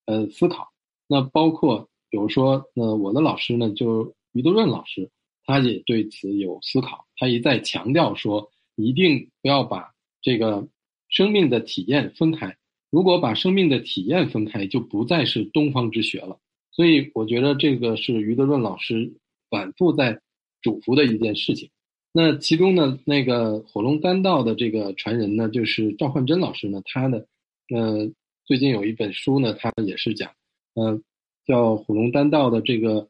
[0.06, 0.71] 呃思考。
[1.08, 1.89] 那包括。
[2.10, 5.10] 比如说，那我的老师呢，就余德润老师，
[5.45, 7.05] 他也对此有思考。
[7.18, 9.91] 他一再强调说，一定不要把
[10.22, 10.68] 这个
[11.10, 12.55] 生命的体验分开。
[12.89, 16.39] 如果把生命的体验分开，就不再是东方之学了。
[16.72, 19.14] 所以，我觉得这个是余德润老师
[19.49, 20.22] 反复在
[20.62, 21.70] 嘱咐的一件事情。
[22.14, 27.28] 那其中呢，那个火龙丹道的这个传人呢，就是赵焕珍老师呢，他的
[27.70, 28.10] 呃
[28.45, 30.32] 最近有一本书呢，他也是讲，
[30.76, 30.99] 呃
[31.48, 33.10] 叫虎龙丹道的这个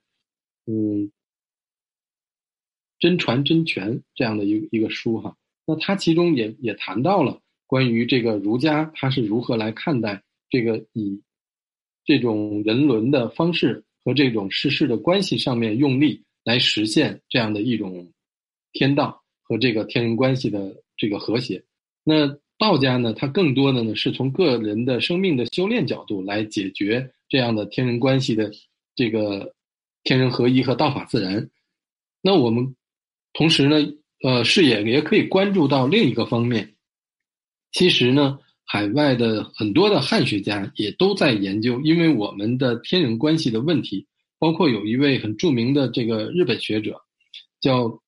[0.67, 1.11] 嗯
[2.99, 5.35] 真传真传这样的一一个书哈。
[5.65, 11.21] 那他其中也也谈到了关于这个儒家他是如何来看待这个以
[12.05, 18.13] 这种人伦的方式和这种世事的关系上面用力来实现这样的一种。
[18.73, 21.63] 天道和这个天人关系的这个和谐，
[22.03, 22.27] 那
[22.59, 28.51] 道家呢，它更多的呢是从个人的生命的修炼角度来解决这样的天人关系的
[28.95, 29.53] 这个
[30.03, 31.49] 天人合一和道法自然。
[32.21, 32.75] 那我们
[33.33, 33.77] 同时呢，
[34.23, 36.75] 呃，视野也可以关注到另一个方面。
[37.71, 44.07] 其实呢，海外的很多的汉学家也都在研究，因为我们的天人关系的问题，
[44.39, 46.99] 包括有一位很著名的这个日本学者
[47.61, 48.01] 叫。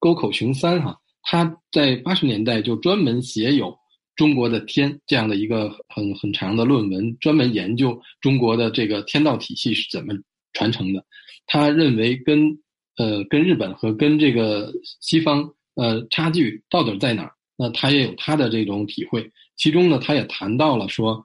[0.00, 3.74] 沟口雄三哈，他在八十年代就专门写有
[4.16, 10.14] 中国的天这样的一个很很长的论文，专门研究中国的这个天道体系是怎么
[10.52, 11.04] 传承的。
[11.46, 12.58] 他认为跟
[12.96, 17.32] 呃跟日本和跟这个西方呃差距到底在哪儿？
[17.56, 19.30] 那他也有他的这种体会。
[19.56, 21.24] 其中呢，他也谈到了说，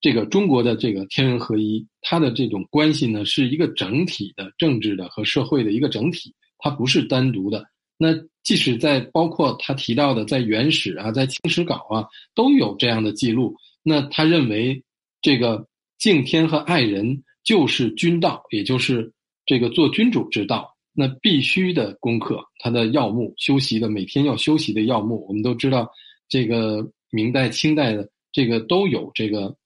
[0.00, 7.64] 这个中国的这个天人合一，它的这种关系呢是一个整体的政治的和社会的一个整体，它不是单独的。
[7.96, 13.56] 那即使在包括他提到的，在原始啊，在清史稿啊，都有这样的记录。
[13.82, 14.82] 那他认为，
[15.20, 15.66] 这个
[15.98, 19.12] 敬天和爱人就是君道，也就是
[19.46, 20.76] 这个做君主之道。
[20.94, 25.90] 那必须的功课，他的要目，修习的每天要修习的要目，我们都知道，
[26.28, 29.56] 这个明代、清代的这个都有这个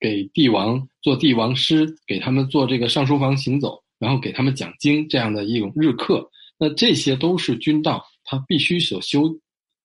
[0.00, 6.28] 给帝王做帝王师，给他们做这个上书房行走，然后给他们讲经这样的一种日课。
[6.58, 9.38] 那这些都是君道，他必须所修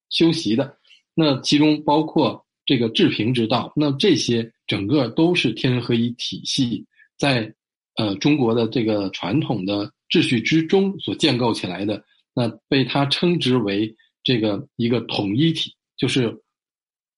[0.09, 0.76] 修习的。
[1.13, 6.86] 那其中包括这个治平之道，那这些整个都是天人合一体系
[7.17, 7.53] 在
[7.95, 12.03] 呃中国的这个传统的秩序之中所建构起来的。
[12.34, 16.41] 那被他称之为这个一个统一体，就是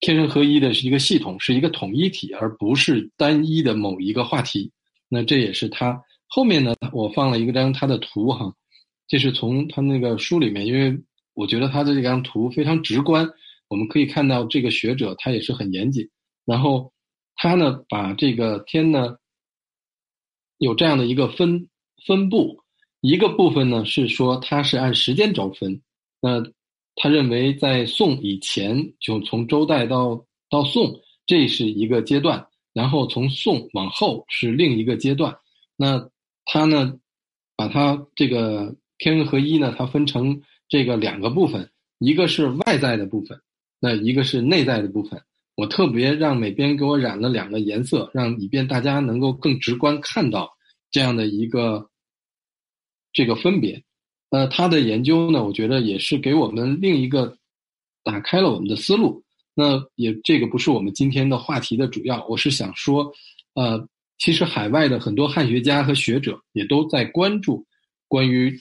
[0.01, 4.69] 天人合一的是一个系统，是一个统一体，而不是单一的某一个话题。
[5.07, 8.53] 那这也是他后面呢，我放了一个张他的图哈。
[9.07, 10.99] 这是从他那个书里面，因为
[11.35, 13.29] 我觉得他的这张图非常直观，
[13.67, 16.09] 我们可以看到这个学者他也是很严谨。
[16.43, 16.91] 然后
[17.35, 19.17] 他呢，把这个天呢
[20.57, 21.69] 有这样的一个分
[22.07, 22.63] 分布，
[23.01, 25.81] 一个部分呢是说它是按时间轴分。
[26.19, 26.43] 那
[26.95, 32.39] 他认为在宋以前，就从周代到到宋，这是一个阶段；
[32.73, 35.37] 然后从宋往后是另一个阶段。
[35.75, 36.09] 那
[36.45, 36.97] 他呢，
[37.55, 38.75] 把他这个。
[38.97, 41.69] 天人合一呢，它分成这个两个部分，
[41.99, 43.39] 一个是外在的部分，
[43.79, 45.21] 那一个是内在的部分。
[45.55, 50.49] 我特别让美编给我染了两个颜色，让以便大家能够更直观看到
[50.91, 51.89] 这样的一个
[53.13, 53.81] 这个分别。
[54.31, 57.37] 呃，他的研究呢，我觉得也是给我们另一个
[58.03, 59.23] 打开了我们的思路。
[59.53, 63.13] 那也这个不是我们今天的话题的主要，我是想说，
[63.53, 63.87] 呃，
[64.17, 67.65] 其实海外的很多汉学家和学者也都在关注
[68.07, 68.57] 关于。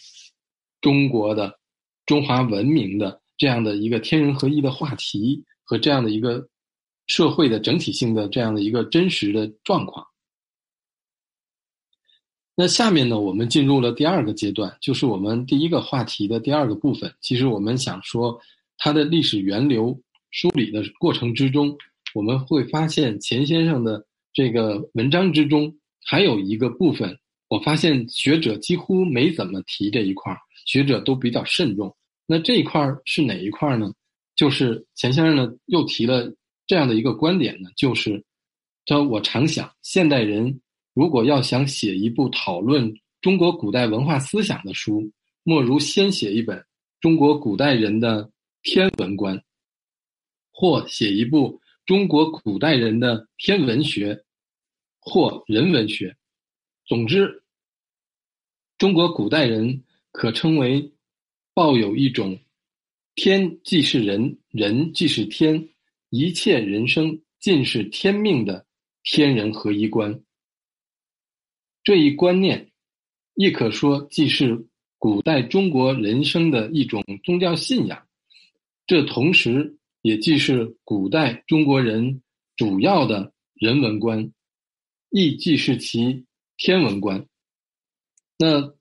[0.84, 1.58] 中国的
[2.04, 6.46] 中华文明的这样的一个天人合一的话题和这样的一个
[7.06, 10.06] 社会的整体性的这样的一个真实的状况。
[12.54, 17.10] 那下面呢，我们进入了第二个阶段，就是我们第一个话题的第二个部分。
[17.22, 18.38] 其实我们想说，
[18.76, 19.98] 它的历史源流
[20.32, 21.74] 梳理的过程之中，
[22.14, 25.74] 我们会发现钱先生的这个文章之中
[26.04, 27.18] 还有一个部分，
[27.48, 30.38] 我发现学者几乎没怎么提这一块儿。
[30.66, 31.94] 学者都比较慎重，
[32.26, 33.92] 那这一块是哪一块呢？
[34.34, 36.32] 就是钱先生呢又提了
[36.66, 38.24] 这样的一个观点呢，就是
[38.86, 40.58] 他我常想，现代人
[40.94, 42.90] 如果要想写一部讨论
[43.20, 45.06] 中国古代文化思想的书，
[45.42, 46.64] 莫如先写一本
[46.98, 48.30] 中国古代人的
[48.62, 49.38] 天文观，
[50.50, 54.18] 或写一部中国古代人的天文学
[54.98, 56.16] 或人文学。
[56.86, 57.42] 总之，
[58.78, 59.82] 中国古代人。
[60.16, 60.92] 可称为
[61.54, 62.38] 抱有一种
[63.16, 65.70] 天既是人，人既是天，
[66.08, 68.64] 一切人生尽是天命的
[69.02, 70.22] 天人合一观。
[71.82, 72.70] 这一观念，
[73.34, 74.68] 亦可说既是
[74.98, 78.06] 古代中国人生的一种宗教信仰，
[78.86, 82.22] 这同时也既是古代中国人
[82.54, 84.32] 主要的人文观，
[85.10, 86.24] 亦既是其
[86.56, 87.26] 天文观。
[88.38, 88.74] 那。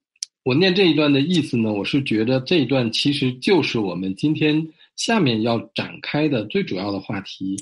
[0.46, 4.62] 我念这一段的意思呢，我是觉得这一段其实就是我们今天
[4.98, 7.56] 下面要展开的最主要的话题。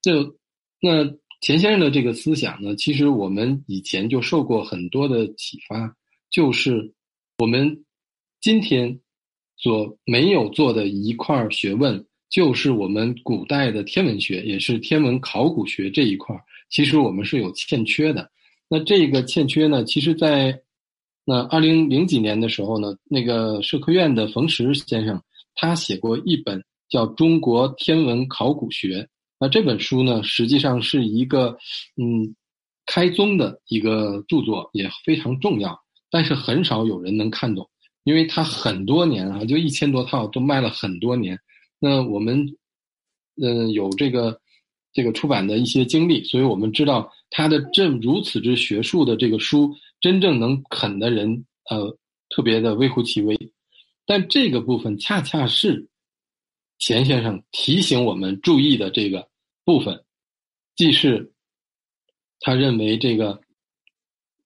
[0.00, 0.22] 就
[0.80, 1.04] 那
[1.40, 5.92] 钱先生的这个思想呢，其实我们以前就受过很多的启发，
[6.30, 6.94] 就是
[7.38, 7.84] 我们
[8.40, 9.00] 今天
[9.56, 16.40] 所没有做的一块学问，就是我们古代的天文学，也是天文考古学这一块，
[16.70, 18.30] 其实我们是有欠缺的。
[18.68, 20.60] 那这个欠缺呢，其实，在
[21.24, 25.22] 那二零零几年的时候呢，那个社科院的冯石先生，
[25.54, 29.02] 他写过一本叫《中国天文考古学》。
[29.40, 31.56] 那这本书呢，实际上是一个
[31.96, 32.34] 嗯
[32.86, 35.78] 开宗的一个著作，也非常重要，
[36.10, 37.68] 但是很少有人能看懂，
[38.04, 41.38] 因为它很多年啊，就一千多套都卖了很多年。
[41.78, 42.44] 那我们
[43.40, 44.40] 嗯有这个
[44.98, 47.08] 这个出版的一些经历，所以我们知道。
[47.30, 49.70] 他的这如此之学术的这个书，
[50.00, 51.94] 真正能啃的人，呃，
[52.30, 53.36] 特别的微乎其微。
[54.06, 55.86] 但这个部分恰恰是
[56.78, 59.28] 钱先生提醒我们注意的这个
[59.62, 60.02] 部分，
[60.74, 61.30] 既是
[62.40, 63.38] 他认为这个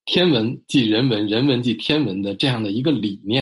[0.03, 3.41] 天文即人文，人文即天文的这样的一个理念，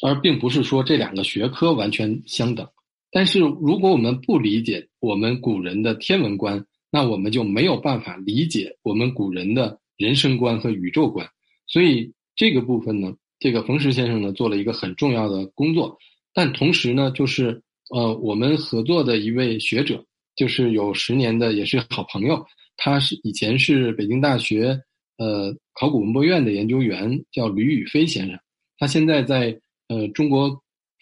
[0.00, 2.64] 而并不是说这两个学科完全相等。
[3.10, 11.28] 但是如果我们不理解我们古人的天文观，那我们就没有办法理解我们古人的人生观和宇宙观，
[11.66, 15.98] 所以这个部分呢，这个冯石先生呢做了一个很重要的工作，
[16.32, 20.02] 但同时呢，就是呃，我们合作的一位学者，
[20.36, 22.42] 就是有十年的也是好朋友，
[22.78, 24.80] 他是以前是北京大学
[25.18, 28.38] 呃考古文博院的研究员，叫吕宇飞先生，
[28.78, 29.54] 他现在在
[29.88, 30.48] 呃中国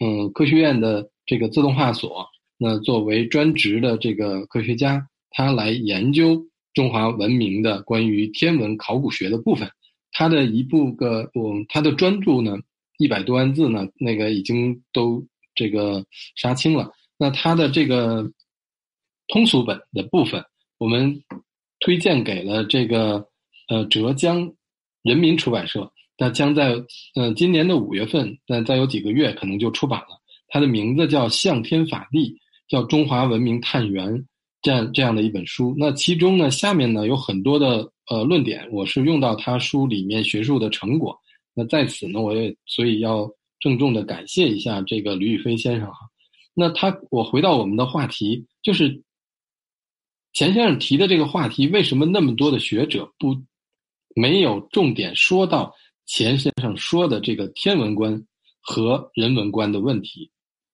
[0.03, 2.27] 嗯科学院的这个自动化所，
[2.63, 5.05] 那作为专职的这个科学家。
[5.35, 6.39] 他来研究
[6.75, 9.67] 中华文明的关于天文考古学的部分，
[10.11, 12.55] 他的一部个我他的专著呢
[12.99, 16.05] 一百多万字呢，那个已经都这个
[16.35, 16.91] 杀青了。
[17.17, 18.31] 那他的这个
[19.27, 20.45] 通俗本的部分，
[20.77, 21.23] 我们
[21.79, 23.27] 推荐给了这个
[23.69, 24.53] 呃浙江
[25.01, 26.75] 人民出版社，那将在
[27.15, 30.21] 呃今年的五月份，那再有几个月可能就出版了。
[30.47, 32.29] 它的名字叫《向天法地》，
[32.73, 34.25] 叫中华文明探源。
[34.63, 41.13] 这样这样的一本书，那其中呢，下面呢有很多的呃论点，我是用到他书里面学术的成果。
[41.53, 45.97] 那在此呢，我也所以要郑重的感谢一下这个吕宇飞先生哈。
[46.53, 48.89] 那他我回到我们的话题，就是
[50.31, 53.35] 钱先生提的这个话题，为什么那么多的学者不
[54.15, 58.25] 没有重点说到钱先生说的这个天文观
[58.61, 60.31] 和人文观的问题？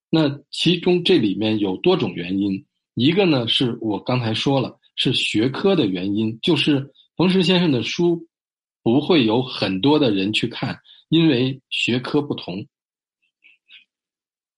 [0.09, 2.65] 那其中这里面有多种原因。
[2.95, 8.27] 一个呢，是我刚才说了，是学科的原因，就是冯石先生的书
[8.83, 12.67] 不会有很多的人去看，因为学科不同。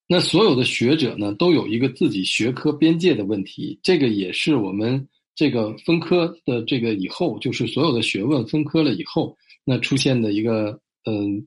[0.07, 11.45] 那所有的学者呢，都有一个自己学科边界的问题，这个也是我们这个分科的这个以后，就是所有的学问分科了以后，那出现的一个嗯，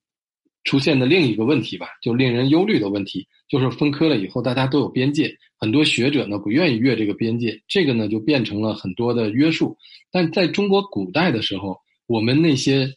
[0.65, 5.37] 出现的另一个问题吧，就令人忧虑的问题，就是分科了以后，大家都有边界。
[5.59, 9.77] 很多学者呢不愿意越这个边界，这个呢就变成了很多的约束。
[10.11, 12.91] 但在中国古代的时候，我们那些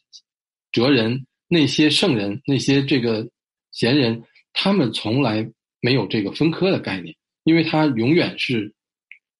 [0.72, 3.30] 哲人、那些圣人、那些这个
[3.72, 5.49] 贤人，他们从来
[5.82, 8.74] 没有这个分科的概念，因为他永远是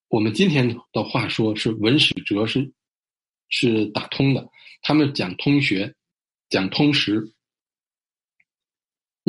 [0.10, 2.70] 我们今天的话说是文史哲是
[3.50, 4.50] 是打通的，
[4.82, 5.94] 他们讲通学，
[6.50, 7.34] 讲通识。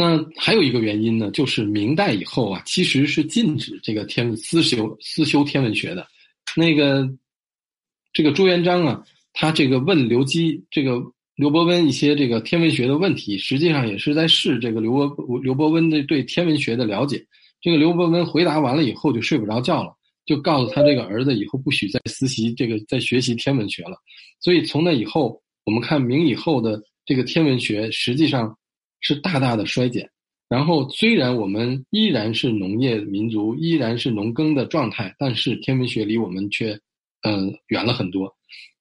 [0.00, 6.06] 那还有一个原因呢，就是明代以后啊，其实是禁止这个天私修私修天文学的。
[6.56, 7.10] 那个
[8.12, 11.02] 这个朱元璋啊，他这个问刘基这个
[11.34, 17.20] 刘伯温一些这个天文学的问题，实际上也是在试这个刘伯刘伯温的对天文学的了解。
[17.60, 19.92] 这个刘伯温回答完了以后就睡不着觉了，
[20.24, 23.96] 就告诉他这个儿子以后不许再私习这个再学习天文学了。
[24.38, 28.56] 所以从那以后，我们看明以后的这个天文学，实际上。
[29.00, 30.10] 是大大的衰减，
[30.48, 36.78] 然后虽然我们依然是农业民族，依然是农耕的状态，但是天文学离我们却，
[37.22, 38.34] 嗯，远了很多。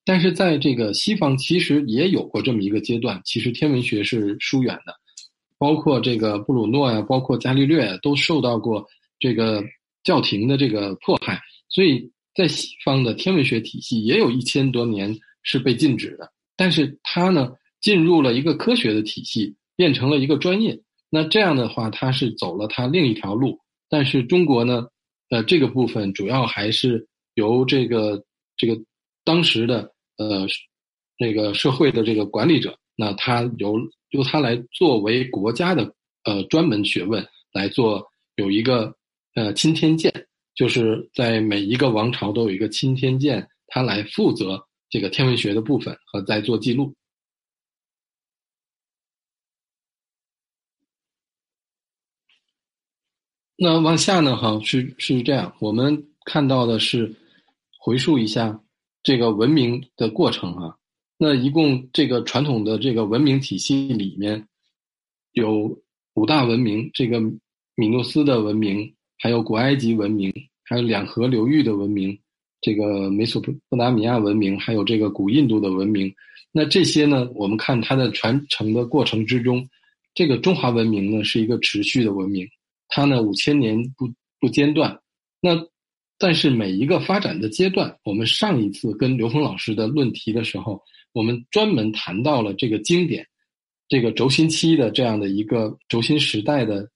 [0.06, 4.96] 但是在这个西方，其实也有过这么一个阶段，其实天文学是疏远的，
[5.58, 8.86] 包括这个布鲁诺呀，包括伽利略都受到过
[9.20, 9.64] 这个
[10.04, 11.40] 教廷的这个迫害，
[11.70, 15.14] 所以在西方的天文学体系也有一千多年
[15.44, 16.32] 是被禁止的。
[16.56, 17.52] 但是它呢，
[17.82, 19.54] 进入了一个科学的体系。
[19.78, 20.78] 变成了一个专业，
[21.10, 23.58] 那这样的话，他是走了他另一条路。
[23.88, 24.88] 但是中国呢，
[25.30, 28.22] 呃，这个部分主要还是由这个
[28.58, 28.78] 这个
[29.24, 30.46] 当时的呃
[31.18, 35.94] 那个社会的这个管理者那他由由他来作为国家的
[36.26, 38.04] 呃专门学问来做，
[38.36, 38.94] 有一个
[39.36, 40.12] 呃钦天监，
[40.56, 44.60] 就是在每一个王朝都有一个钦天监，他来负责
[44.90, 46.94] 这个天文学的部分和在做记录。
[53.60, 54.38] 那往下呢？
[54.38, 57.12] 哈，是是这样，我们看到的是
[57.80, 58.62] 回溯一下
[59.02, 60.76] 这个文明的过程啊。
[61.18, 64.48] 那一共这个传统的这个文明体系里面
[65.32, 65.76] 有
[66.14, 67.20] 五大文明：这个
[67.74, 70.32] 米诺斯的文明，还有古埃及文明，
[70.64, 72.16] 还有两河流域的文明，
[72.62, 76.14] 这个美索不达米亚文明，还有这个古印度的文明。
[76.52, 79.68] 那这些呢，我们看它的传承的过程之中，
[80.14, 82.48] 这个中华文明呢是一个持续的文明。
[82.90, 84.08] 它呢五千年不
[84.40, 85.00] 不间断，
[85.42, 85.56] 那
[86.20, 90.82] 但是每一个发展的阶段，我们上一次跟刘峰老师的论题的时候，
[91.14, 93.28] 我们专门谈到了这个经典，
[93.88, 96.90] 这个轴心期的这样的一个轴心时代的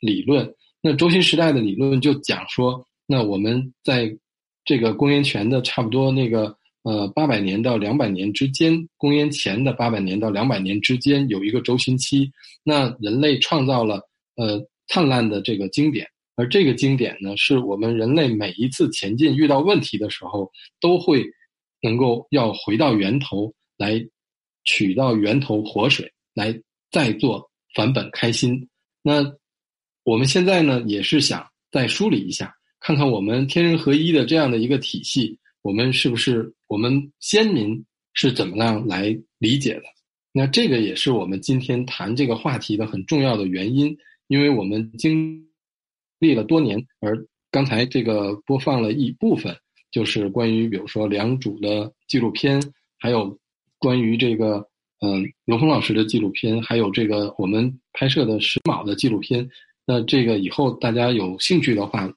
[0.00, 0.54] 理论。
[0.82, 4.14] 那轴心时代的理论就讲说，那我们在
[4.64, 12.30] 这个公元前的差不多那个呃八百年到两百年之间，公元前的八百年到两百年之间有一个轴心期，
[12.64, 14.00] 那人类创造了
[14.36, 14.66] 呃。
[14.92, 21.24] 灿烂的这个经典，而这个经典呢，是我们人类每一次前进遇到问题的时候，都会
[21.80, 24.06] 能够要回到源头来
[24.64, 26.54] 取到源头活水，来
[26.90, 28.68] 再做返本开心。
[29.02, 29.24] 那
[30.04, 37.82] 我们现在呢，也是想再梳理一下，看看我们天人合一的这样的一个体系，我们是不是我们先民
[38.12, 39.84] 是怎么样来理解的？
[40.32, 43.96] 那这个也是我们今天谈这个话题的很重要的原因。
[44.32, 45.46] 因为我们经
[46.18, 49.54] 历了多年，而刚才这个播放了一部分，
[49.90, 52.58] 就是关于比如说良渚的纪录片，
[52.98, 53.38] 还有
[53.76, 54.66] 关于这个
[55.00, 59.46] 嗯罗峰老师的纪录片，还有这个我们拍摄的石卯的纪录片。
[59.84, 62.10] 那这个以后大家有兴趣的话，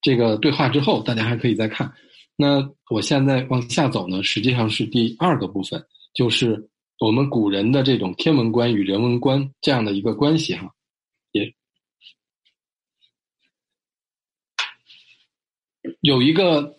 [0.00, 1.92] 这个对话之后大家还可以再看。
[2.36, 6.70] 那我现在往下走呢，实际上是第二个部分，就是
[7.00, 10.70] 我们古人的这种天文观与人文观这样的一个关系哈。
[11.32, 11.52] 也
[16.04, 16.76] 有一个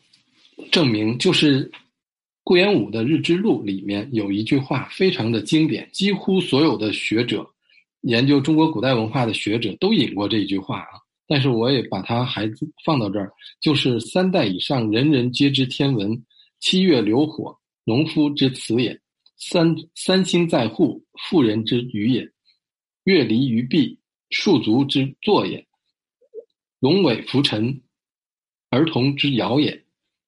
[0.71, 1.71] 证明，就是
[2.43, 7.43] 顾炎武的《日之录》里面有一句话非常的经典，几乎所有的学者
[8.01, 11.01] 研究中国古代文化的学者都引过这句话啊。
[11.26, 12.47] 但是我也把它还
[12.86, 16.23] 放到这儿，就是三代以上人人皆知天文，
[16.59, 18.93] 七月流火，农夫之辞也；
[19.39, 22.23] 三三星在户，妇人之娱也；
[23.05, 23.97] 月离于壁。
[24.32, 25.65] 庶族之作也，
[26.80, 27.82] 龙尾浮沉，
[28.76, 29.84] 儿童之谣也。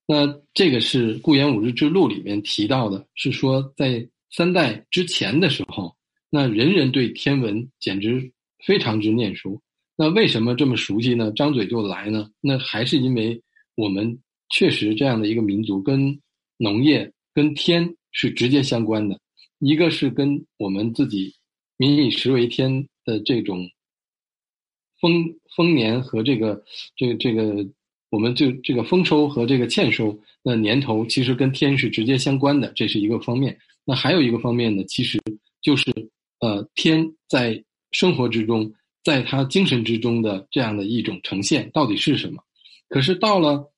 [0.08, 5.94] 那这个是顾炎武日志录里面提到的，是说在三代之前的时候，
[6.30, 8.32] 那人人对天文简直
[8.66, 9.62] 非常之念熟。
[9.98, 11.30] 那为什么这么熟悉呢？
[11.34, 12.30] 张嘴就来呢？
[12.40, 13.42] 那还是因为
[13.76, 14.18] 我们
[14.50, 16.18] 确实这样的一个民族，跟
[16.58, 19.20] 农业、跟天是直接相关的。
[19.60, 21.36] 一个是跟我们自己
[21.76, 23.70] 民以食为天的这种。
[25.00, 25.14] 丰
[25.56, 26.64] 丰年和这个
[26.96, 27.64] 这个这个，
[28.10, 33.58] 我们就这个丰收和这个欠收，那年头其实跟天是直接相关的，这是一个方面。
[33.86, 35.20] 那还有一个方面呢，其实
[35.62, 35.92] 就是
[36.40, 38.72] 呃，天在生活之中，
[39.04, 42.42] 在他精神之中的这样的一种呈现，到底是什么？
[42.90, 43.72] 可是到了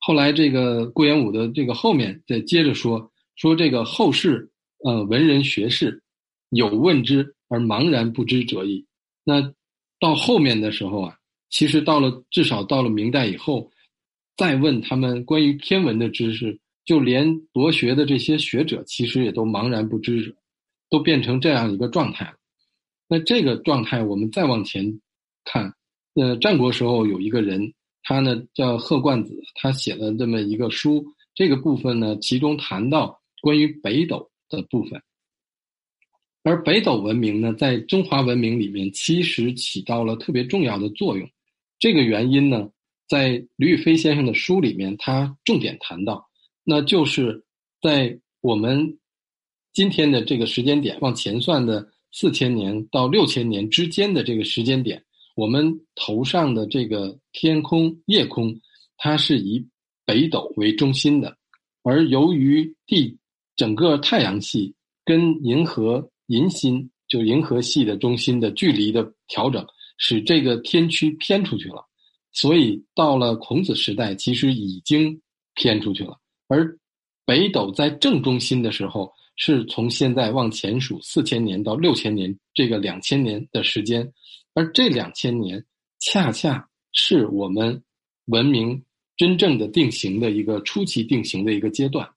[0.00, 4.50] 后来，这个顾炎武的这个后面再接着说说这个后世
[4.84, 6.02] 呃文人学士
[6.50, 8.84] 有问之而茫然不知者矣。
[9.24, 9.52] 那。
[10.00, 11.17] 到后面的时候啊，
[11.50, 13.70] 其实到了至少到了明代以后，
[14.36, 20.36] 再问他们关于天文的知识，就连博学的这些学者，其实也都茫然不知，
[20.90, 22.34] 都变成这样一个状态了。
[23.08, 25.00] 那这个状态，我们再往前
[25.44, 25.72] 看，
[26.14, 27.72] 呃，战国时候有一个人，
[28.02, 35.02] 他呢叫贺冠子，他写了这么一个书，这个部分呢，其中谈到关于北斗的部分。
[36.44, 41.28] 而北斗文明呢，在中华文明里面，其实起到了特别重要的作用。
[41.78, 42.68] 这个原因呢，
[43.08, 46.28] 在吕宇飞先生的书里面，他重点谈到，
[46.64, 47.44] 那就是
[47.80, 48.98] 在我们
[49.72, 55.02] 今天的这个时间点往前算的四千年到六千年之间的这个时间点，
[55.34, 58.54] 我们头上的这个天空夜空，
[58.96, 59.66] 它是以
[60.04, 61.36] 北斗为中心的，
[61.82, 63.18] 而由于地
[63.56, 64.74] 整个太阳系
[65.04, 66.10] 跟银河。
[66.30, 69.66] 银心就银河系的中心的距离的调整，
[69.98, 71.84] 使这个天区偏出去了，
[72.32, 75.20] 所以到了孔子时代，其实已经
[75.54, 76.18] 偏出去了。
[76.46, 76.78] 而
[77.26, 84.10] 北斗在正中心的时候，是从现在往前数四千年到六千年这个两千年的时间，
[84.54, 85.62] 而这两千年
[86.00, 87.82] 恰恰是我们
[88.26, 88.82] 文明
[89.16, 92.08] 真正的定型的一个初期定型的一个阶段，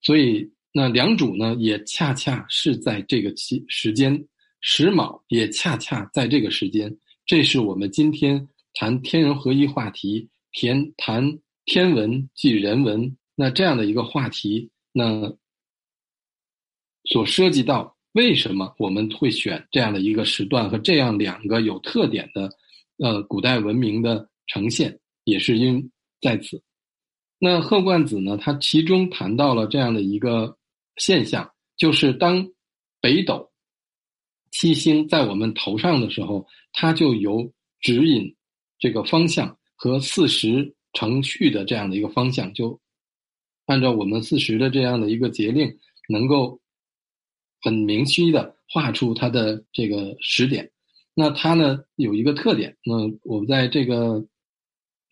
[0.00, 4.26] 所以那良渚呢，也恰恰是在这个期时间，
[4.60, 6.96] 石卯也恰恰在这个时间，
[7.28, 13.18] 这是我们今天谈天人合一话题，谈谈天文即人文。
[13.34, 15.30] 那这样的一个话题，那
[17.04, 22.50] 所涉及到为什么我们会选这样的一个时段和这样两个有特点的
[22.96, 25.90] 呃古代文明的呈现，也是因
[26.22, 26.62] 在此。
[27.38, 30.56] 那贺冠子呢，他其中谈到了这样的一个
[30.96, 32.48] 现象，就是当
[33.02, 33.47] 北斗
[34.50, 38.34] 七星在我们头上的时候，它就有指引
[38.78, 42.78] 这个方向和四时程序的这样的一个方向就。
[43.66, 45.70] 按照我们四时的这样的一个节令，
[46.08, 46.58] 能够
[47.60, 50.70] 很明晰的画出它的这个时点。
[51.14, 52.94] 那它呢有一个特点，那
[53.24, 54.24] 我们在这个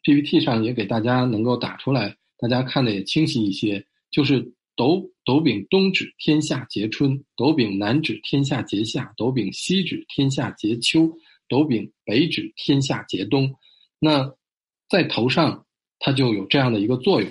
[0.05, 3.84] PPT 上也给大家能够打出来，大家看的也清晰一些。
[4.11, 11.10] 就是斗斗柄东指天下结春，斗柄南指天下结夏，斗柄西指天下结秋，
[11.48, 13.56] 斗柄北指天下结冬。
[13.98, 14.34] 那
[14.88, 15.66] 在头上，
[15.98, 17.30] 它就有这样的一个作用。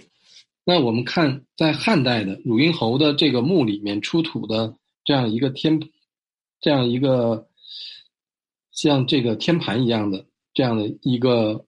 [0.66, 5.80] 那我们看，在汉代的汝阴侯的这个墓里面出土的这样一个天，
[6.60, 7.48] 这样一个
[8.72, 10.26] 像这个天盘一样的
[10.56, 11.68] 这样的一个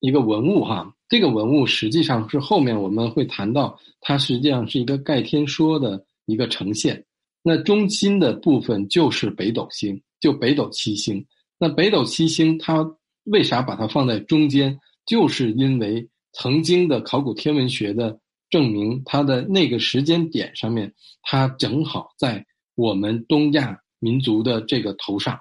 [0.00, 7.04] 一个文物哈，这个文物实际上是后面我们会谈到，它实际上是一个盖天说的一个呈现。
[7.40, 11.24] 那中心的部分就是北斗星，就北斗七星。
[11.56, 12.84] 那北斗七星它
[13.26, 14.76] 为啥把它放在中间？
[15.06, 16.04] 就是因为。
[16.32, 18.18] 曾经的考古天文学的
[18.50, 20.92] 证明，它的那个时间点上面，
[21.22, 22.44] 它正好在
[22.74, 25.38] 我们东亚民族的这个头上，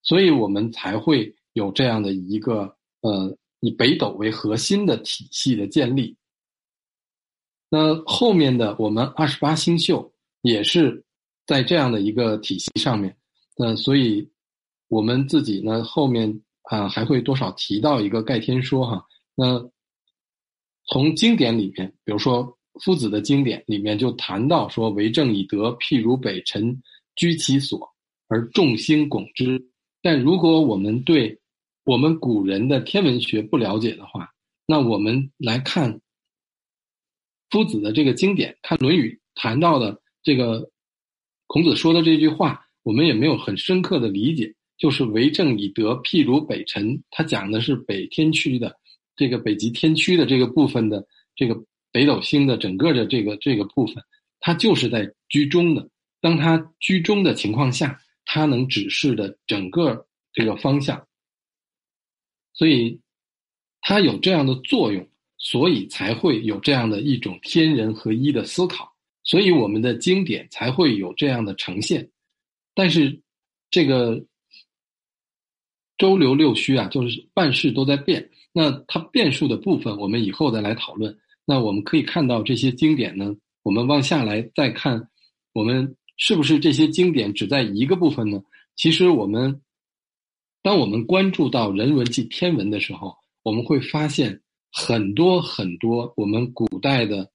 [0.00, 6.14] 所以我们才会有这样的一个呃以北斗为核心的体系的建立。
[7.70, 11.02] 那后面的我们二十八星宿也是
[11.46, 13.16] 在这样的一个体系上面，
[13.56, 14.30] 那所以
[14.88, 19.02] 我们自己呢后面啊还会多少提到一个盖天说哈
[19.34, 19.66] 那。
[20.88, 26.76] 从经典里面，比如说夫子的经典里面就谈到说：“为政以德，譬如北辰
[27.14, 27.88] 居其所，
[28.26, 29.64] 而众星拱之。”
[30.02, 31.40] 但如果我们对
[31.84, 34.30] 我们古人的天文学不了解的话，
[34.66, 36.00] 那我们来看
[37.50, 40.70] 夫子的这个经典，看《论语》谈到的这个
[41.46, 44.54] 孔子说的这句话，我们也没有很深刻的理解。
[44.78, 48.76] 就是“为政以德，譬如北辰”，他讲的是北天区的。
[49.14, 51.06] 这个北极天区的这个部分的
[51.36, 51.54] 这个
[51.92, 54.02] 北斗星的整个的这个这个部分，
[54.40, 55.88] 它就是在居中的。
[56.20, 61.06] 当它居中的情况下，它能指示的整个这个方向，
[62.54, 63.00] 所以
[63.80, 65.06] 它有这样的作用，
[65.38, 68.92] 所以才会有这样的一种天人合一的思考，
[69.24, 72.10] 所以我们的经典才会有这样的呈现。
[72.74, 73.20] 但是
[73.70, 74.24] 这个
[75.98, 78.30] 周流六虚啊，就是万事都在变。
[78.52, 81.16] 那它变数的部分，我们以后再来讨论。
[81.44, 85.08] 那我们可以看到这些经典呢，我们往下来再看，
[85.54, 88.42] 我们是不是这些经典只在一个部分呢？
[88.76, 89.60] 其实我们，
[90.62, 94.40] 当我们关注到人文及天文的时候，我们会发现
[94.70, 97.30] 很多很多我们古代的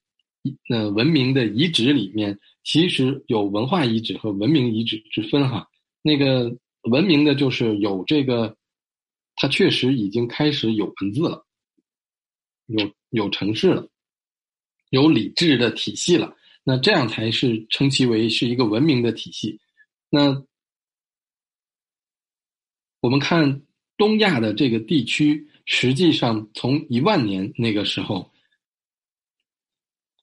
[0.70, 5.68] 呃文明的遗址里面，其实有文化遗址和文明遗址之分哈。
[6.02, 8.56] 那个文明的就是有这个。
[9.40, 11.46] 它确实已经开始有文字了，
[12.66, 13.88] 有有城市了，
[14.90, 16.36] 有理智的体系了。
[16.64, 19.60] 那这样才是称其为是一个文明的体系。
[20.10, 20.44] 那
[23.02, 23.62] 我们看
[23.98, 28.32] 东亚的这个地区，实际上从一万年那个时候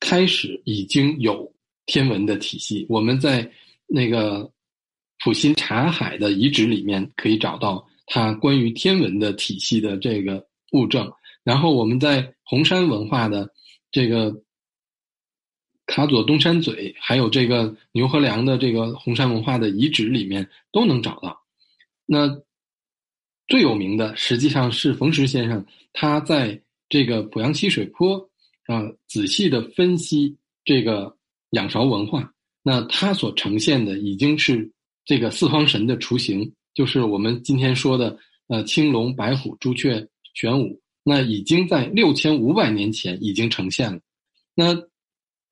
[0.01, 1.53] 开始已经有
[1.87, 2.87] 天文的体系。
[2.89, 3.51] 我们在
[3.87, 4.51] 那个
[5.22, 7.87] 普新察海的遗址里面可以找到。
[8.07, 11.11] 它关于天文的体系的这个物证，
[11.43, 13.51] 然后我们在红山文化的
[13.91, 14.43] 这个
[15.87, 21.43] 卡佐东山嘴，还有这个牛河梁的这个红山文化的遗址里面都能找到。
[22.05, 22.29] 那
[23.47, 28.18] 最有名的实际上是冯石先生，他在这个濮阳溪水坡
[28.66, 31.16] 啊仔细的分析这个
[31.51, 32.32] 仰韶文化，
[32.62, 34.70] 那他所呈现的已经是
[35.05, 36.53] 这个四方神的雏形。
[36.74, 38.18] 就是我们今天说的，
[38.49, 44.01] 呃，青龙、白虎、朱雀、玄武，那已经在六千五百年前已经呈现了。
[44.57, 44.74] 那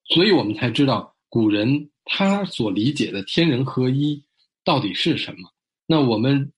[0.06, 4.24] 所以我们才知道古人他所理解的天人合一
[4.64, 5.48] 到底是什么。
[5.86, 6.52] 那我们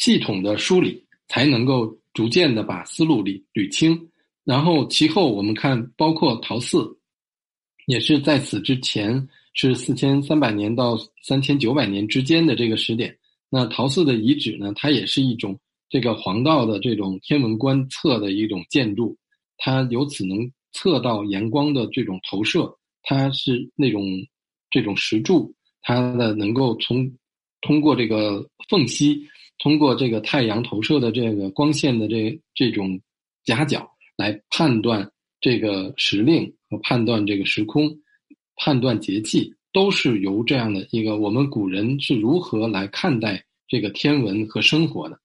[0.00, 4.08] 系统的梳理，才能够逐渐的把思路理捋清。
[4.44, 6.98] 然后其后我们看，包括陶寺，
[7.86, 13.14] 也是在此之前是四千三百年到三千九百年之间的这个时点。
[13.50, 19.14] 那陶寺的遗址呢，它也是一种这个黄道的这种天文观测的一种建筑，
[19.58, 24.02] 它由此能测到阳光的这种投射，它是那种
[24.70, 27.12] 这种石柱，它的能够从
[27.60, 29.28] 通过这个缝隙，
[29.60, 33.00] 通过这个太阳投射的这个光线的这这种
[33.44, 33.88] 夹角。
[34.16, 37.90] 来判断这个时令和判断这个时空，
[38.56, 45.18] 判断节气，都是由这样的一个我们古人是如何来看待这个天文和生活的。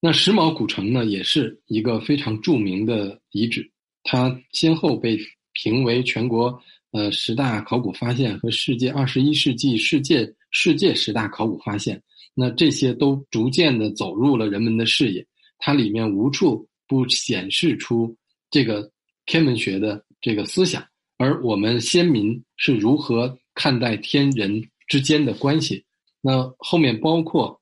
[0.00, 3.70] 那石峁古城呢，也是一个非常著名的遗址，
[4.02, 5.18] 它先后被
[5.52, 6.58] 评为全国
[6.92, 12.00] 呃十大考古发现和世界二十一世纪世界世界十大考古发现。
[12.34, 15.26] 那这些都逐渐的走入了人们的视野。
[15.58, 18.16] 它里面无处不显示出
[18.50, 18.90] 这个
[19.26, 20.82] 天文学的这个思想，
[21.18, 25.84] 而我们先民是如何看待天人之间的关系？
[26.20, 27.60] 那后面包括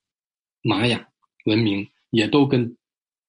[0.62, 1.08] 玛雅
[1.46, 2.76] 文明也都跟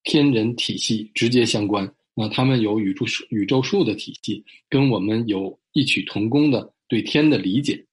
[0.04, 1.92] 天人体系直接相关。
[2.14, 7.86] 那他们有宇宙数、宇宙数的体系，跟我们有异曲同工的对天的理解。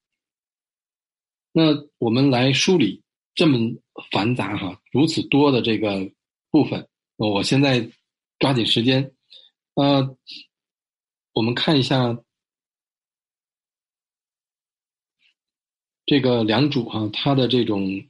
[1.52, 1.62] 那
[1.98, 3.02] 我们来梳理
[3.34, 3.58] 这么
[4.10, 6.10] 繁杂哈，如此多的这个。
[6.50, 7.86] 部分，我现在
[8.38, 9.12] 抓紧时间，
[9.74, 10.16] 呃，
[11.34, 12.18] 我们看一下
[16.06, 18.02] 这个良渚哈，他的这种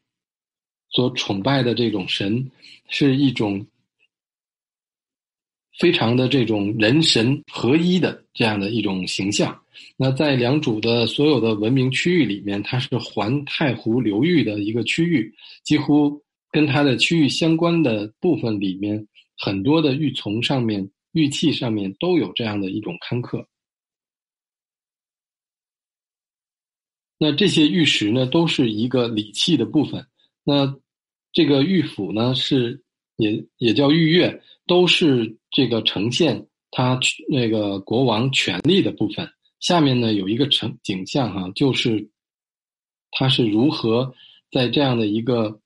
[0.91, 2.49] 所崇拜的这种神，
[2.89, 3.67] 是一种
[5.79, 9.59] 非常的这种人神合一的这样的一种形象。
[9.97, 16.23] 那在良渚的所有的文明区域里面，它是环太湖流域的一个区域，几乎。
[16.51, 19.07] 跟它的区域相关的部分里面，
[19.37, 23.47] 很多的玉琮上面、玉器上面都有这样的一种刊刻。
[27.19, 30.07] 那这些玉石呢，都是一个礼器的部分。
[30.43, 30.75] 那
[31.35, 32.83] 这个玉斧呢，是
[33.19, 39.29] 也也叫玉钺，都是这个呈现他那个国王权力的部分。
[39.61, 42.09] 下面呢有一个成景象哈，就是
[43.11, 44.15] 他是如何
[44.51, 45.61] 在这样的一个。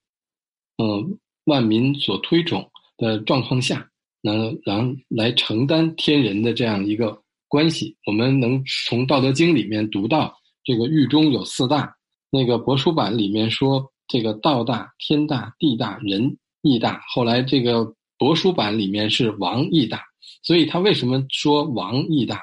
[0.79, 3.87] 嗯，万民所推崇的状况下，
[4.23, 7.95] 能然来承担天人的这样一个关系。
[8.07, 11.95] 我们能从《道德经》里面读到，这个狱中有四大。
[12.31, 17.01] 那个帛书版里面说，这个道大、天大、地大、人义大。
[17.15, 20.03] 后来这个帛书版里面是王义大。
[20.43, 22.41] 所以他为什么说王义大？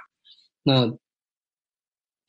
[0.64, 0.98] 那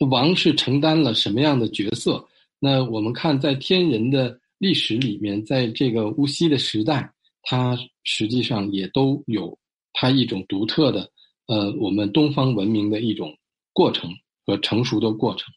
[0.09, 2.28] 王是承担了什么样的角色？
[2.59, 4.38] 那我们看在天人的。
[4.61, 7.74] 历史里面，在这个乌溪的时代，它
[8.05, 9.59] 实际上也都有
[9.94, 11.11] 它一种独特的，
[11.46, 13.34] 呃，我们东方文明的一种
[13.72, 15.51] 过程和成熟的过程。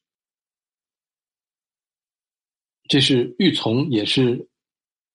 [2.87, 4.47] 这是玉琮，也是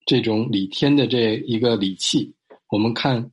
[0.04, 2.34] 这种礼天的这一个礼器。
[2.68, 3.30] 我们看，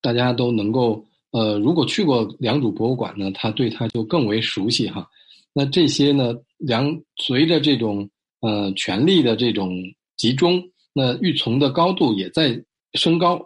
[0.00, 5.08] 大家都能够，呃，如果去过良渚博物馆呢，他对它就更为熟悉哈。
[5.52, 8.08] 那这些呢，良随着这种。
[8.40, 9.74] 呃，权力的这种
[10.18, 10.62] 集中，
[10.92, 12.62] 那玉琮的高度也在
[12.92, 13.40] 升高。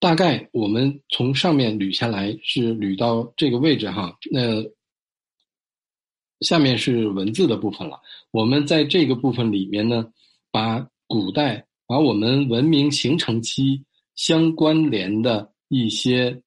[0.00, 4.60] 大概我们从上面捋下来是捋到这个位置哈，那
[6.40, 8.00] 下面是文字的部分了。
[8.32, 10.04] 我们在这个部分里面呢，
[10.50, 10.84] 把
[11.14, 13.80] 古代把我们文明形成期
[14.16, 16.42] 相关联的一些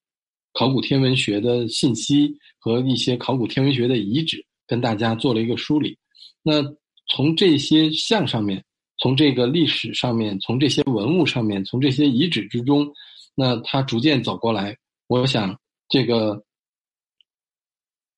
[0.51, 4.43] 考古天文学的信息和一些考古天文学的遗址。
[4.69, 5.97] 跟大家做了一个梳理，
[6.43, 6.61] 那
[7.07, 8.61] 从这些像上面，
[8.97, 12.85] 从这个历史上面，从这些文物上面，从这些遗址之中，
[13.33, 14.75] 那他逐渐走过来，
[15.07, 15.57] 我想
[15.87, 16.43] 这个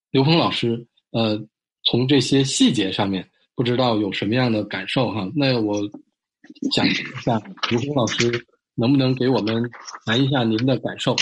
[0.09, 1.39] 刘鹏老师，呃，
[1.83, 5.31] 从这些细节上面，不知道有什么样的感受哈？
[5.35, 5.87] 那我
[6.71, 8.45] 想一下，刘峰老师
[8.75, 9.69] 能不能给我们
[10.05, 11.15] 谈一下您的感受？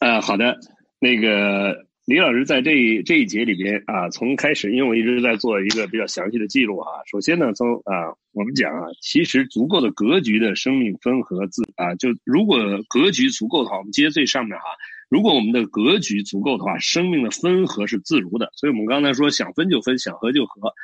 [0.00, 0.58] 呃，好的，
[0.98, 1.88] 那个。
[2.06, 6.90] 李老师在这这一节里边啊，从开始，因为我一直在做一个比较详细的记录啊。
[7.08, 14.64] 首先呢，从啊，我们讲啊，其实足够的格局的生命分合自啊，就如果格局足够的话，我们接最上面哈，
[15.08, 18.50] 如果我们的格局足够的话，生命的分合是自如的。
[18.54, 20.74] 所以我们刚才说想分就分，想合就合，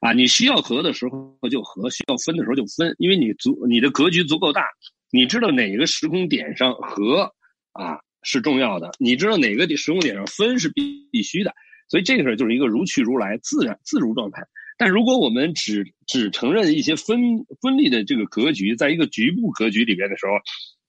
[0.00, 4.62] 啊，你需要合的时候就合，需要分的时候就分，因为你足你的格局足够大，
[5.10, 7.32] 你知道哪个时空点上和
[7.72, 11.54] 啊是重要的，你知道哪个时空点上分是必必须的，
[11.88, 14.42] 所以这个事儿就是一个如去如来、自然自如状态。
[14.78, 17.18] 但如果我们只只承认一些分
[17.62, 20.32] 分立的这个格局，在一个局部格局里边的时候，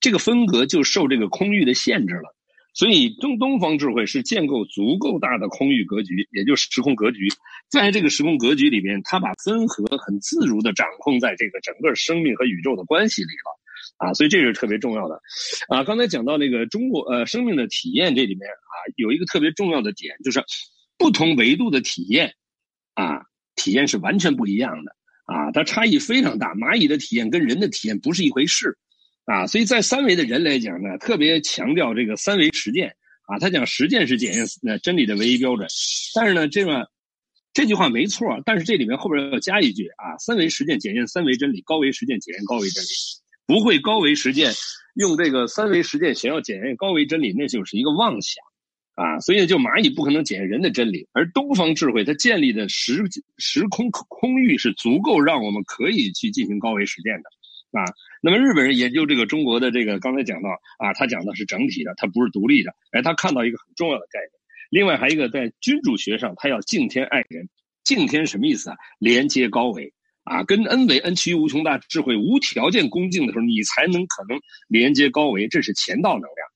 [0.02, 2.36] 这个分隔就受这个空域的限制了。
[2.78, 7.28] 所以东东方智慧是建构足够大的空域格局，也就是时空格局，
[7.72, 13.58] 在这个时空格局里边，它把分合很自如的掌控在这个整个生命和宇宙的关系里了。
[13.98, 15.20] 啊，所以这是特别重要的。
[15.70, 20.44] 啊，刚才讲到那个中国呃生命的体验这里面啊，有一个特别重要的点，就是
[21.00, 22.32] 不同维度的体验
[22.94, 23.24] 啊。
[23.56, 26.54] 体验是完全不一样的啊，它差异非常大。
[26.54, 28.78] 蚂蚁的体验跟人的体验不是一回事
[29.28, 32.96] 啊，所以在三维的人来讲呢，特别强调这个三维实践
[33.28, 33.38] 啊。
[33.40, 35.68] 他讲实践是检验呃真理的唯一标准，
[36.16, 36.90] 但是呢，这个
[37.54, 42.88] 这句话没错，但是这里面后边要加一句啊：三维实践检验三维真理，高维实践检验高维真理。
[43.46, 44.54] 不会高维实践
[44.96, 48.42] 用这个三维实践想要检验高维真理，那就是一个妄想。
[48.96, 53.04] 啊，所以就蚂蚁不可能检验人的真理，而东方智慧它建立的时
[53.38, 57.30] 时空空域是足够让我们可以去进行高维实践的，
[57.78, 57.86] 啊，
[58.22, 60.50] 那么日本人研究这个中国的这个刚才讲到
[60.80, 64.32] 啊，他讲的是整体的，他不是独立的，哎，他看到一个很重要的概念，
[64.70, 67.50] 另外还一个在君主学上，他要敬天爱人，
[67.84, 68.78] 敬天什么意思啊？
[69.00, 76.48] 连接高维啊，跟恩维恩趋于无穷大智慧无条件恭敬的时候，你才能可能连接高维，这是前道能量。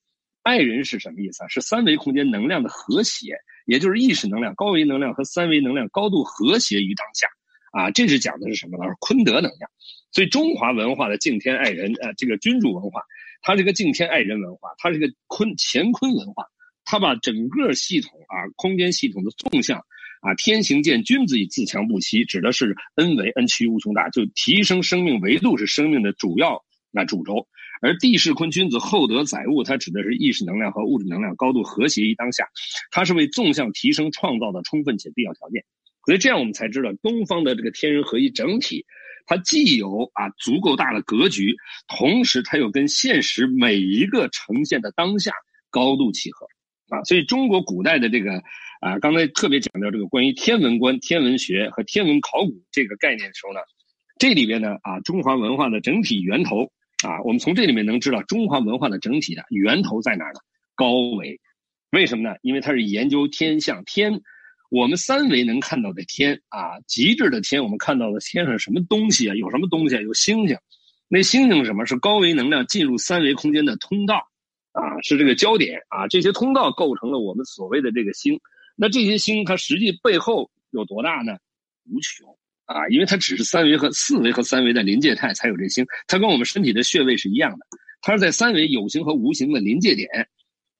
[0.43, 1.47] 爱人是什么意思啊？
[1.47, 7.28] 是三维空间能量的和谐，也就是意识能量、高维能量和三维能量高度和谐于当下
[7.72, 7.91] 啊。
[7.91, 8.89] 这是讲的是什么呢？
[8.89, 9.69] 是坤德能量。
[10.11, 13.01] 所以中华文化的敬天爱人，呃，这个君主文化，
[13.41, 16.45] 它是个敬天爱人文化，它是个坤乾坤文化，
[16.84, 27.47] 它把整个系统啊，空间系统的纵向啊，天行健，君子以自强不息，指的是恩维 n 趋于无穷大，就提升生命维度是生命的主要那主轴。
[27.82, 32.45] 而地势坤君子厚德载物，它指的是意识能量和物质能量高度和谐于当下，
[32.91, 35.63] 它是为纵向提升创造的充分且必要条件。
[36.06, 38.86] 所以这样我们才知道，东方的这个天人合一整体，
[39.26, 41.56] 它既有啊足够大的格局，
[41.88, 45.32] 同时它又跟现实每一个呈现的当下
[45.70, 46.47] 高度契合
[46.89, 47.04] 啊。
[47.04, 48.41] 所以中国古代的这个
[48.82, 53.60] 啊，刚才特别强调这个关于天文观、天文学和天文考古这个概念的时候呢，
[54.18, 56.72] 这里边呢啊，中华文化的整体源头。
[57.04, 60.39] 啊，我们从这里面能知道中华文化的整体的源头在哪儿呢？
[60.76, 61.41] 高维，
[61.89, 62.36] 为什么呢？
[62.43, 64.22] 因为它是研究天象，天，
[64.72, 69.36] 我们三维能看到的天啊，极致的天，我们看到的天上什么东西啊？
[69.36, 70.01] 有什么东西啊？
[70.01, 70.57] 有星星，
[71.09, 71.86] 那星星是什么？
[71.86, 74.26] 是高维能量进入三维空间的通道
[74.72, 78.39] 啊，是这个焦点啊，这些通道构成了我们所谓的这个星。
[78.78, 81.34] 那这些星它实际背后有多大呢？
[81.91, 82.34] 无穷。
[82.63, 87.65] 啊，因为它只是三维和四维和三维的临界态才有这星，它跟我们身体的穴位是一样的，
[88.01, 90.07] 它是在三维有形和无形的临界点，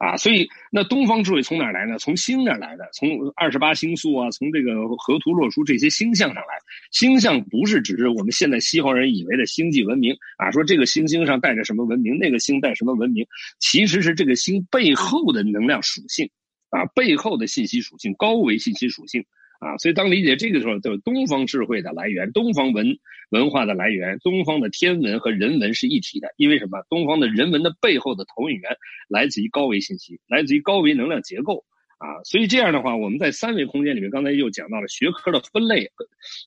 [0.02, 2.00] 啊，所以那东方智慧从哪儿来呢？
[2.00, 6.58] 从星那儿来的，从二十八星宿啊，从这个河图洛书这些星象上来。
[6.92, 13.24] 星象不是只是我们现在西方人以为的星际文明啊，说这个星星上带着什么文明，那个星带什么文明，
[13.60, 16.28] 其实是这个星背后的能量属性，
[16.72, 19.24] 啊，背后的信息属性，高维信息属性。
[19.62, 22.98] 啊，所以当理解这个时候，就是东方智慧的来源，东方文
[23.30, 26.34] 文化的来源，东方的天文和人文是一体的。
[26.36, 26.82] 因为什么？
[26.90, 28.76] 东方的人文的背后的投影源
[29.08, 31.64] 来自于高维信息，来自于高维能量结构。
[32.00, 35.92] 啊，所以这样的话，我们在三维空间里面，刚才又讲到了学科的分类，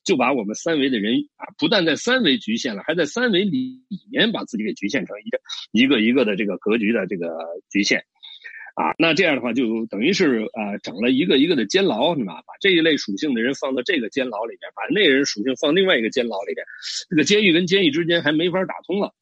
[0.03, 5.39] 就把我们三维的人啊，不但在三维局限了，还在三维里面把自己给局限成一个
[5.71, 7.29] 一个一个的这个格局的这个
[7.71, 8.05] 局限。
[8.75, 12.43] 啊，那这样的话就等于是啊，整了一个一个的监牢，是吧？
[12.45, 16.67] 把这一类属性的人放到这个监牢里边，把那人属性放另外一个监牢里边，
[17.09, 19.15] 这个监狱跟监狱之间还没法打通了，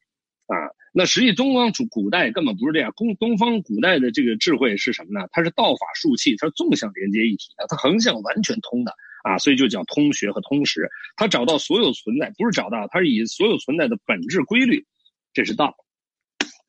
[0.47, 0.57] 啊，
[0.91, 5.27] 那实际东方古古代根本不是这样，东东方古代的这个智慧是什么呢？
[5.31, 8.91] 它是道法术器，它是纵向连接一体的，它横向完全通的
[9.23, 10.89] 啊，所以就叫通学和通识。
[11.15, 14.83] 它找到所有存在，不是找到，它是以所有存在的本质规律，
[15.31, 15.75] 这是道，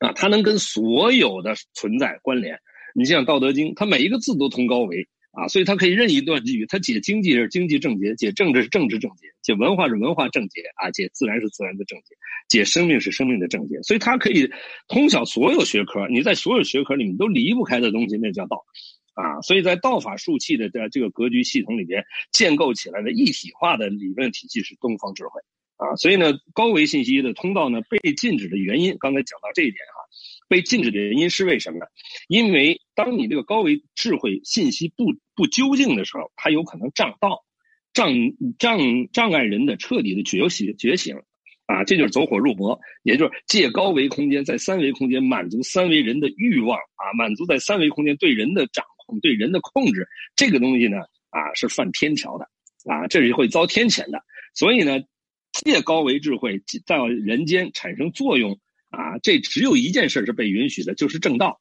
[0.00, 2.60] 啊，它能跟所有的存在关联。
[2.96, 6.64] 你像《道德经》，它每一个字都通高维啊，所以它可以任意断句。
[6.66, 12.14] 它解经济是经济正解，解政治是政治正解，解文化是文化正解啊，解自然是自然的正解，
[12.48, 13.82] 解生命是生命的正解。
[13.82, 14.48] 所以它可以
[14.86, 16.06] 通晓所有学科。
[16.08, 18.64] 你在所有学科里面都离不开的东西，那叫道
[19.14, 19.40] 啊。
[19.42, 25.40] 所以在道法术器的这这个格局系统里边建构起来的一体化的理论体系是东方智慧
[25.78, 25.96] 啊。
[25.96, 29.78] 所以呢，高维信息的通道呢被禁止的原因，刚才讲到这一点。
[30.48, 31.86] 被禁止的原因是为什么呢？
[32.28, 37.44] 因为当你这个高维智慧信息不不究竟的时候，它有可能障道、
[37.92, 38.12] 障
[38.58, 38.78] 障
[39.12, 41.16] 障碍人的彻底的觉醒觉醒
[41.66, 50.06] 啊，这就是走火入魔，也就是借高维空间在三维空间满足三维人的欲望啊，满足在三维空间对人的掌控、对人的控制，
[50.36, 50.98] 这个东西呢
[51.30, 52.44] 啊是犯天条的
[52.84, 54.22] 啊，这是会遭天谴的。
[54.54, 54.98] 所以呢，
[55.52, 58.60] 借高维智慧在人间产生作用
[58.94, 61.60] 啊，这只有一件事是被允许的，就是正道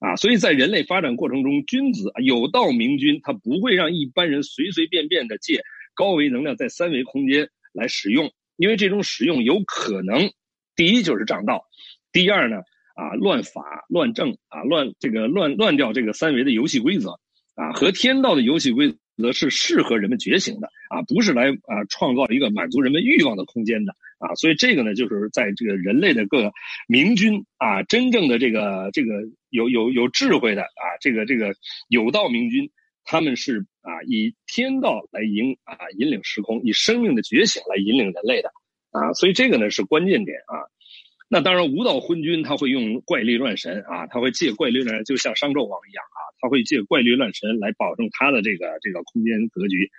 [0.00, 0.16] 啊。
[0.16, 5.62] 所以在人类发展过程中，君子有道明君，他不会让一般人随随便便的借
[5.94, 8.30] 高维能量在三维空间来使用。
[8.56, 10.30] 因为这种使用有可能，
[10.74, 11.64] 第一就是障道，
[12.12, 12.56] 第二呢
[12.94, 17.20] 啊乱法乱政啊乱这个乱乱掉这个三维的游戏规则
[17.54, 26.52] 啊和天道的游戏规则是适合人们觉醒的啊不是来啊创造一个满足人们欲望的空间的啊所以这个呢就是在这个人类的各
[26.86, 29.12] 明君啊真正的这个这个
[29.50, 31.54] 有有有智慧的啊这个这个
[31.88, 32.70] 有道明君。
[33.10, 38.52] 他们是啊，以天道来引啊引领时空，以生命的觉醒来引领人类的
[38.90, 40.68] 啊，所以这个呢是关键点啊。
[41.28, 49.90] 那当然，无道昏君他会用怪力乱神啊，他会借怪力乱神，就像商纣王一样啊，他会借怪力乱神来保证他的这个这个空间格局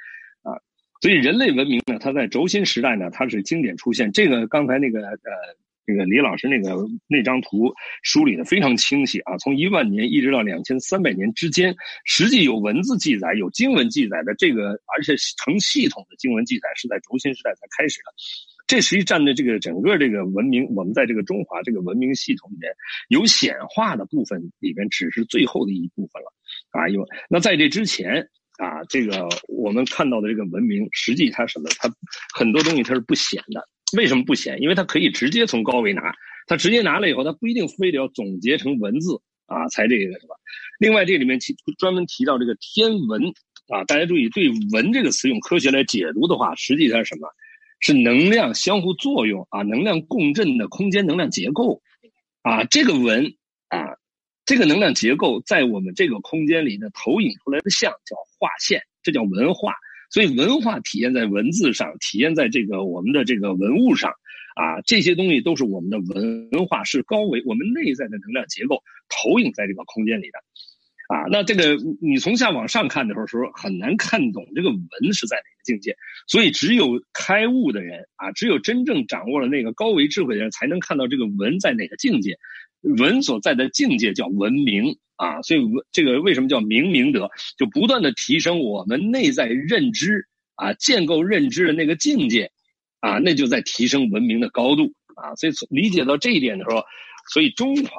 [0.41, 0.57] 啊。
[1.01, 4.11] 所以人类文明呢，它在轴心时代呢，它是经典出现。
[4.11, 5.17] 这个刚才那个呃。
[5.89, 7.73] 这个李老师那个那张图
[8.03, 11.75] 梳理的非常清晰啊，从一万年一直到两千三百年之间，
[12.05, 18.13] 实际有文字记载、有经文记载的这个，而且成系统的经文记载是在轴心时代才开始的。
[18.69, 22.71] 这实际占的这个整个这个文明，我们在这个中华这个文明系统里面
[23.07, 26.31] 有显化的部分里面，只是最后的一部分了
[26.69, 26.87] 啊。
[26.87, 31.67] 有那在这之前啊，这个我们看到的这个文明，实际它什么？
[31.79, 31.89] 它
[32.37, 33.67] 很多东西它是不显的。
[33.97, 34.61] 为什么不显？
[34.61, 36.13] 因为它可以直接从高维拿，
[36.45, 40.35] 它直接拿了以后，它不一定非得要总结成文字啊，才这个什么。
[40.77, 43.33] 另外，这里面提专门提到这个天文
[43.73, 47.27] 啊，大家注意，对“文”这个词用科学来解读的话，实际它是什么？
[47.79, 51.81] 是能量相互作用啊，能量共振的空间能量结构
[52.41, 52.63] 啊。
[52.65, 53.35] 这个文
[53.69, 53.95] 啊，
[54.45, 59.73] 这个能量结构在我们这个空间里的投影出来的像叫画线，这叫文化。
[60.11, 64.11] 所以文化体现在文字上，体现在这个我们的这个文物上，
[64.55, 70.39] 啊，这些东西都是我们的文化，是高维我们内在的能量结构投影在这个空间里的，
[71.09, 75.97] 啊，那这个你从下往上看的时候，时候很难看懂这个文是在哪个境界，
[76.27, 82.37] 所以只有开悟的人啊，只有真正掌握了那个高维智慧的人，才能看到这个文在哪个境界，
[82.81, 84.97] 文所在的境界叫文明。
[85.19, 87.29] 啊，所以文这个为什么叫明明德？
[87.57, 92.51] 就不断的提升我们内在认知啊，建构认知的那个境界
[93.01, 95.35] 啊，那就在提升文明的高度啊。
[95.35, 96.85] 所以从理解到这一点的时候，
[97.33, 97.91] 所以中华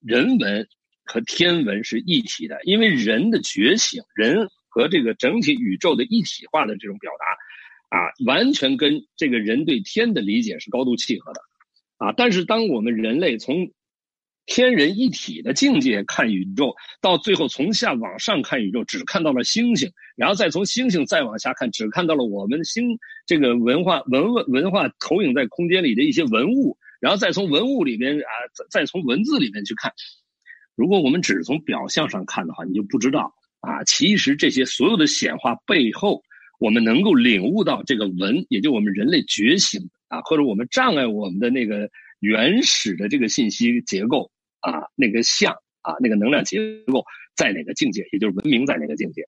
[0.00, 0.66] 人文
[1.04, 11.40] 和天文是一体的，因为人的觉醒，人和这个整体宇宙的一体化的这种表达啊，完全跟这个人对天的理解是高度契合的
[11.98, 12.12] 啊。
[12.16, 13.70] 但是当我们人类从
[14.46, 29.92] 天人一体的境界看宇宙，到最后从下往上看宇宙，只看到了星星，然后再从星星再往下看，只看到了我们星这个文化文文文化投影在空间里的一些文物，然后再从文物里边啊，再再从文字里面去看。
[30.76, 36.22] 如果我们只是从表象上看的话，你就不知道啊，其实这些所有的显化背后，
[36.58, 41.88] 我们能够领悟到这个文，也就我们人类觉醒啊，或者我们障碍我们的那个
[42.20, 44.30] 原始的这个信息结构。
[44.64, 45.52] 啊，那个像
[45.82, 47.04] 啊，那个能量结构
[47.36, 49.20] 在哪个境界，也就是文明在哪个境界，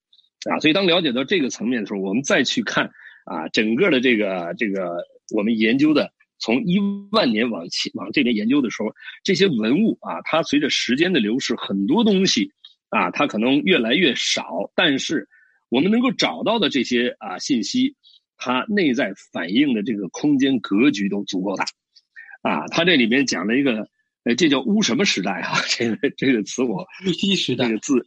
[0.51, 2.90] 啊，所以当了解到这个层面的时候，我们再去看
[3.26, 4.97] 啊，整个的这个这个
[5.34, 6.78] 我们研究的，从一
[7.11, 12.51] 万年往前往这边研究的时候，这些文物啊，它随着时间的流逝，很多东西
[12.91, 15.28] 啊，它可能越来越少，但是
[15.68, 17.95] 我们能够找到的这些啊信息，
[18.37, 21.64] 它内在反映的这个空间格局都足够大，
[22.42, 23.88] 啊，它这里面讲了一个。
[24.29, 25.54] 哎，这叫乌什么时代啊？
[25.71, 28.04] 这个这个词我乌西时代这个字，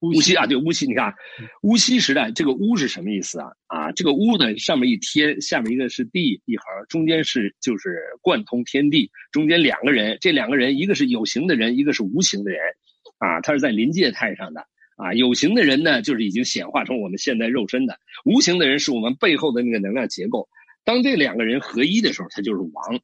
[0.00, 1.14] 乌溪啊，对乌溪，你看
[1.62, 3.48] 乌溪时代这个乌是什么意思啊？
[3.66, 12.60] 啊，这个乌呢，上面一天，下面一个是地一横，中间是就是贯通天地，中间两个人，这两个人一个是有形的人，一个是无形的人，
[13.18, 14.66] 啊，他是在临界态上的
[14.96, 20.48] 啊，有形的人呢，就是已经显化成我们现在肉身的，无形的人是我们背后的那个能量结构，
[20.82, 23.00] 当这两个人合一的时候，他就是王。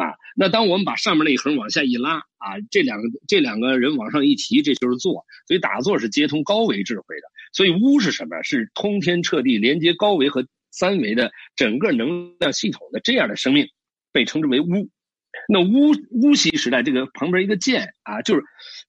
[0.00, 5.26] 啊，那当我们把上面那一横往下一拉啊，这两个这两个人往上一提，这就是坐。
[5.46, 7.28] 所以打坐是接通高维智慧的。
[7.52, 8.42] 所以巫是什么？
[8.42, 13.68] 是通天彻地连接高维和三维的整个能量系统的这样的生命，
[14.10, 14.88] 被称之为巫。
[15.48, 18.42] 那巫巫习时代这个旁边一个剑啊，就是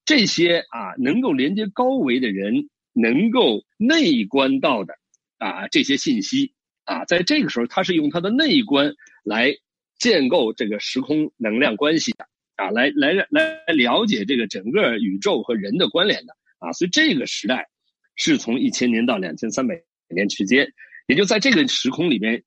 [0.05, 4.93] 这些啊能够连接高维的人能够内观到的
[5.39, 6.53] 啊这些信息
[6.85, 8.93] 啊，在这个时候他是用他的内观
[9.25, 9.53] 来。
[10.01, 12.25] 建构这个时空能量关系的
[12.55, 17.69] 啊，来来来了解这个整个宇宙和人的关联的啊，所以这个时代
[18.15, 19.79] 是从一千年到两千三百
[20.09, 20.73] 年之间，
[21.07, 22.43] 也就在这个时空里面，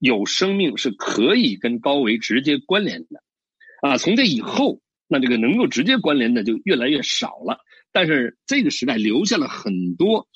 [0.00, 3.22] 有生命是可以跟高维直接关联的
[3.80, 7.60] 啊，从这以后，那这个能够直接关联的就越来越少了。
[7.92, 10.26] 但是这个时代留下了很多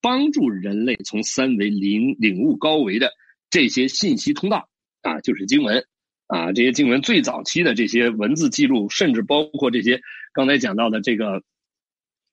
[0.00, 3.12] 帮助人类从三维领领悟高维的
[3.50, 4.68] 这些信息通道
[5.02, 5.86] 啊，就是经文
[6.28, 10.00] 啊，这些经文最早期的这些文字记录，甚至包括这些
[10.32, 11.42] 刚才讲到的这个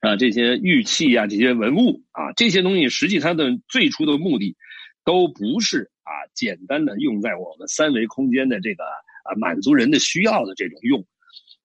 [0.02, 4.56] 啊这些玉器啊这些文物啊这些东西，实际它的最初的目的
[5.04, 11.04] 都不是啊简单的用在我们三维空间的这个啊满足人的需要的这种用。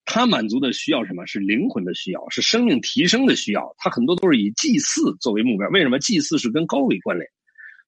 [0.07, 3.75] 他满足的需要什么是灵魂的需要，是生命提升的需要。
[3.79, 5.69] 他很多都是以祭祀作为目标。
[5.69, 7.29] 为什么祭祀是跟高维关联？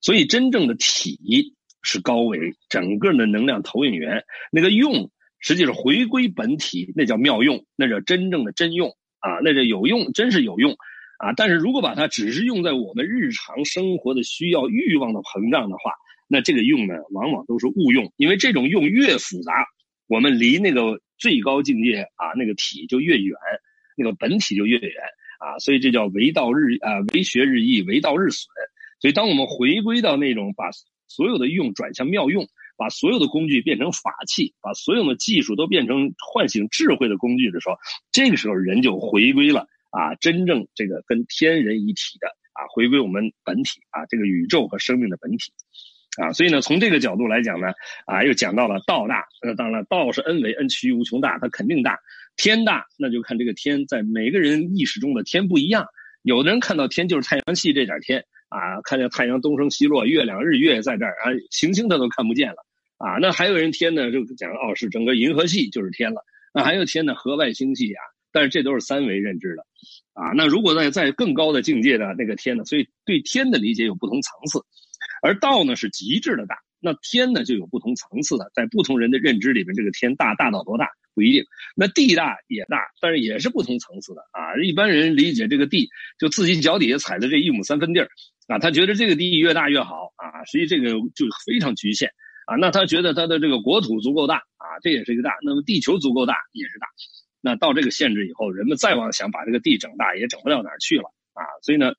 [0.01, 1.19] 所以真正的体
[1.83, 4.25] 是高维，整个的能量投影源。
[4.51, 8.91] 那个用实际是回归本体，那叫妙用，那叫真正的真用
[9.21, 10.73] 啊，那叫有用，真是有用
[11.19, 11.33] 啊。
[11.37, 15.93] 但是如果把它只是用在我们日常生活的需要、欲望的膨胀的话，
[16.29, 19.67] 那这个用呢，往往都是误用，因为这种用越复杂，
[20.07, 21.01] 我们离那个。
[21.19, 23.37] 最高境界啊，那个体就越远，
[23.97, 24.93] 那个本体就越远
[25.39, 28.49] 啊，所以这叫为道日啊，为学日益，为道日损。
[28.99, 30.73] 所以，当我们回归到那种把
[31.13, 37.77] 所有的用转向妙用，把所有的工具变成法器，把所有的技术都变成唤醒智慧的工具的时候，
[38.11, 45.53] 这个时候人就回归了啊，真正这个跟天人一体的啊，回归我们本体啊，这个宇宙和生命的本体。
[46.19, 47.69] 啊，所以呢，从这个角度来讲呢，
[48.05, 49.25] 啊，又讲到了道大。
[49.41, 51.99] 那当然，道是恩为恩趋于无穷大，它肯定大。
[52.37, 55.87] 天大，那就看这个天在每个人意识中的天不一样。
[56.23, 62.57] 有的人看到天就是太阳系这点天啊，看见太阳东升西落，月亮日月在这儿啊，行星他都看不见了
[62.99, 63.17] 啊。
[63.21, 66.23] 那还有人天呢，就讲哦，是整个银河系就是天了。
[66.53, 69.65] 那还有天呢，河外星系啊，但是这都是三维认知的
[70.13, 70.33] 啊。
[70.37, 74.61] 那如果在在更高的境界的那个天呢，所以对天的理解有不同层次。
[75.23, 81.45] 而道呢是极致的大，那天呢就有不同层次的，在不同人的认知里面，这个天大大到多大不一定。
[81.77, 84.61] 那地大也大，但是也是不同层次的啊。
[84.63, 85.89] 一般人理解这个地，
[86.19, 88.09] 就自己脚底下踩的这一亩三分地儿
[88.53, 90.45] 啊，他觉得这个地越大越好啊。
[90.45, 92.11] 实际这个就非常局限
[92.47, 92.57] 啊。
[92.57, 95.37] 那他觉得他的这个国土足够大啊，这也是一个大。
[95.43, 96.87] 那么地球足够大也是大。
[97.41, 101.43] 那到这个限制以后，人们再往想把这个地整大，也整不到哪儿去了啊。
[101.63, 101.93] 所以呢。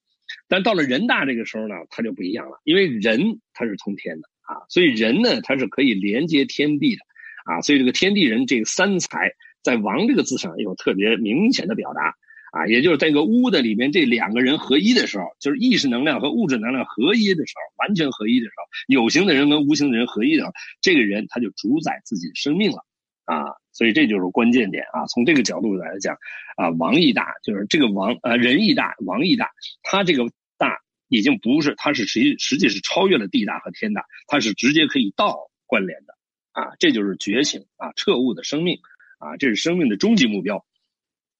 [0.48, 7.02] 但到了人大这个时候呢，他就不一样了，因为人他是通天的啊，所以人呢他是可以连接天地的
[7.46, 9.32] 啊，所以这个天地人这个三才
[9.62, 12.16] 在王这个字上有特别明显的表达
[12.54, 22.86] 啊，也就是在这个屋的里面这两个人合一的时候，就是意识能量和物质能量合一的时候，完全合一的时候，有形的人跟无形的人合一的时候，这个人他就主宰自己的生命了
[23.26, 23.58] 啊。
[23.72, 25.08] 所以这就是关键点啊！
[25.08, 26.16] 从这个角度来讲，
[26.58, 29.50] 啊，王义大就是这个王，呃，仁义大，王义大，
[29.82, 30.78] 他这个大
[31.08, 36.14] 已经不是，他是实实际是超越了地大和天大，他是直接可以道关联的
[36.52, 36.76] 啊！
[36.78, 38.78] 这就是觉醒啊，彻悟的生命
[39.18, 40.64] 啊，这是生命的终极目标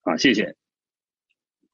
[0.02, 0.16] 啊！
[0.16, 0.56] 谢谢。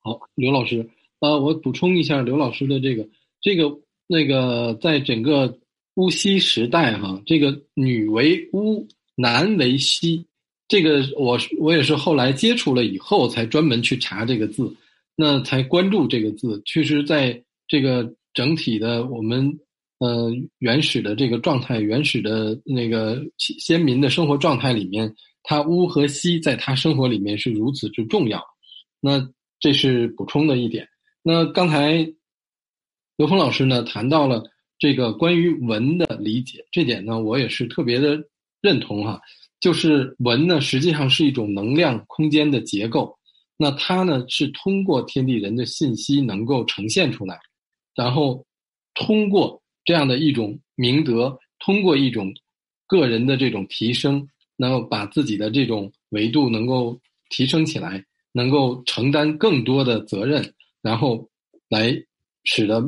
[0.03, 0.89] 好，刘老师，
[1.21, 3.07] 呃，我补充一下刘老师的这个
[3.41, 3.71] 这个
[4.07, 5.59] 那个，在整个
[5.95, 10.25] 巫西时代哈，这个女为巫，男为西。
[10.69, 14.73] 这个我我也是后来接触了以后才专门去查这个字，
[15.17, 16.63] 那才关注这个字。
[16.65, 19.59] 确实，在这个整体的我们
[19.99, 25.13] 呃原始的这个状态、原始的那个先民的生活状态里面，
[25.43, 28.41] 它巫和西在他生活里面是如此之重要。
[29.01, 29.29] 那
[29.61, 30.89] 这是补充的一点。
[31.23, 32.13] 那刚才
[33.17, 34.43] 刘峰老师呢谈到了
[34.79, 38.19] 这个关于文的理解，这点呢我也是特别的
[38.61, 39.21] 认同哈。
[39.61, 43.15] 就是文呢，实际上是一种能量空间的结构。
[43.59, 47.39] 那它呢，是通过天地人的信息能够呈现出来，
[47.95, 48.43] 然后
[48.95, 52.33] 通过这样的一种明德，通过一种
[52.87, 54.27] 个人的这种提升，
[54.57, 58.03] 能够把自己的这种维度能够提升起来，
[58.33, 61.29] 能够承担更多的责任，然后
[61.69, 61.95] 来
[62.45, 62.81] 使得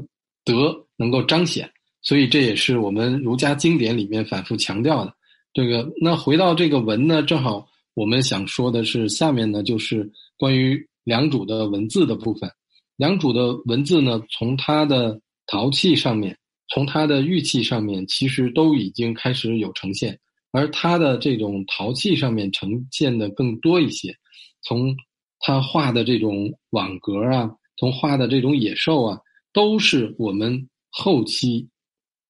[0.44, 1.70] 德能够彰显。
[2.00, 5.14] 所以这也是我们儒家经典里面反复强调的。
[5.52, 12.50] 这个那回到这个文呢，正好我们想说的是下面呢，就是关于良渚的文字的部分。
[12.96, 16.36] 良渚的文字呢，从它的陶器上面，
[16.68, 20.18] 从它的玉器上面，其实都已经开始有呈现。
[20.52, 24.14] 而它的这种陶器上面呈现的更多一些，
[24.62, 24.94] 从
[25.42, 29.20] 他画的这种网格啊，从画的这种野兽啊，
[29.52, 31.68] 都是我们后期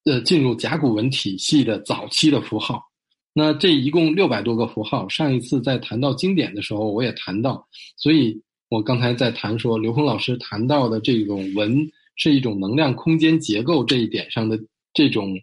[0.05, 2.83] 呃进入甲骨文体系的早期的符号。
[3.35, 7.67] 那这一共六百多个符号，上一次在谈到经典的时候，我也谈到，
[7.97, 14.59] 所以我刚才在谈说，刘峰老师谈到的这种文是一种能量空间结构这一点上的
[14.93, 15.35] 这种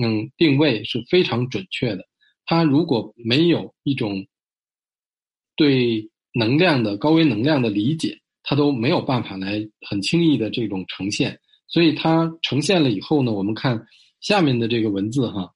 [0.00, 2.04] 嗯定位是非常准确的。
[2.46, 4.26] 他如果没有一种
[5.56, 11.38] 对能量的高维能量的理解，他都没有办法来很轻易的这种呈现。
[11.68, 13.86] 所以它呈现了以后呢，我们看
[14.20, 15.50] 下面的这个文字哈。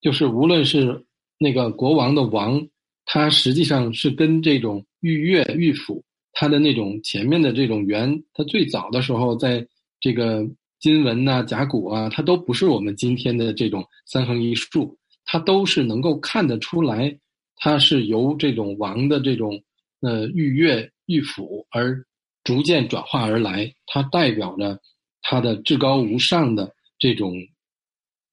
[0.00, 1.04] 就是无论是
[1.38, 2.66] 那个国王的王，
[3.04, 6.02] 他实际上是跟这种御乐御府，
[6.32, 9.66] 他的那种前面的这种元，他最早的时候在
[10.00, 10.46] 这个
[10.80, 17.14] 金文呐、甲骨啊，它都不是我们今天的这种三横一竖，它都是能够看得出来，
[17.56, 19.62] 它是由这种王的这种
[20.04, 22.04] 呃御乐御府而
[22.44, 24.78] 逐渐转化而来，它代表着
[25.22, 27.34] 他的至高无上的这种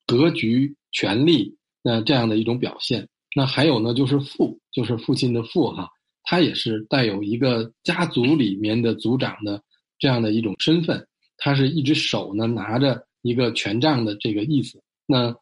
[0.06, 1.58] 格局、权力。
[1.84, 5.90] 那这样的一种表现，那还有呢，就是父，就是父亲的父哈，
[6.22, 9.60] 他也是带有一个家族里面的族长的
[9.98, 11.08] 这样的一种身份，
[11.38, 14.80] 他是一只手呢拿着一个权杖的这个意思。
[15.08, 15.36] 那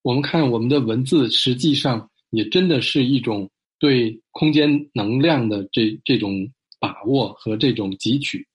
[0.00, 8.46] 我们看我们的文字，实际上也真的是一种对空间能量的这这种把握和这种汲取。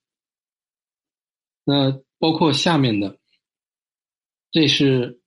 [1.64, 3.20] 那包括下面的，
[4.52, 5.18] 这是。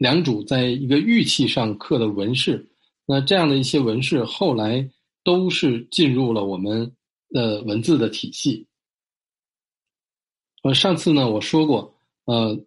[0.00, 2.66] 良渚在一个玉器上刻的纹饰，
[3.04, 4.90] 那这样的一些纹饰后来
[5.22, 6.96] 都是进入了我们
[7.28, 8.66] 的文字的体系。
[10.62, 11.94] 呃，上次呢我说过，
[12.24, 12.58] 呃，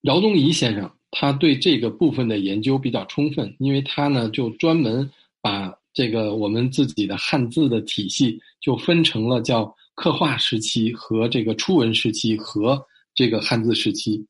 [0.00, 5.10] 饶宗颐先生他对这个部分的研究比较充分，因为他呢就专门
[5.40, 14.24] 把这个我们自己的汉字的体系就分成了叫刻画时期和这个初文时期和这个汉字时期。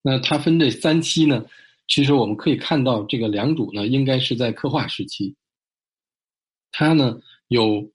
[0.00, 1.44] 那它分这三期呢，
[1.88, 5.34] 其实我们可以看到，这个良渚呢，应该是在刻画时期。
[6.70, 7.18] 它呢
[7.48, 7.90] 有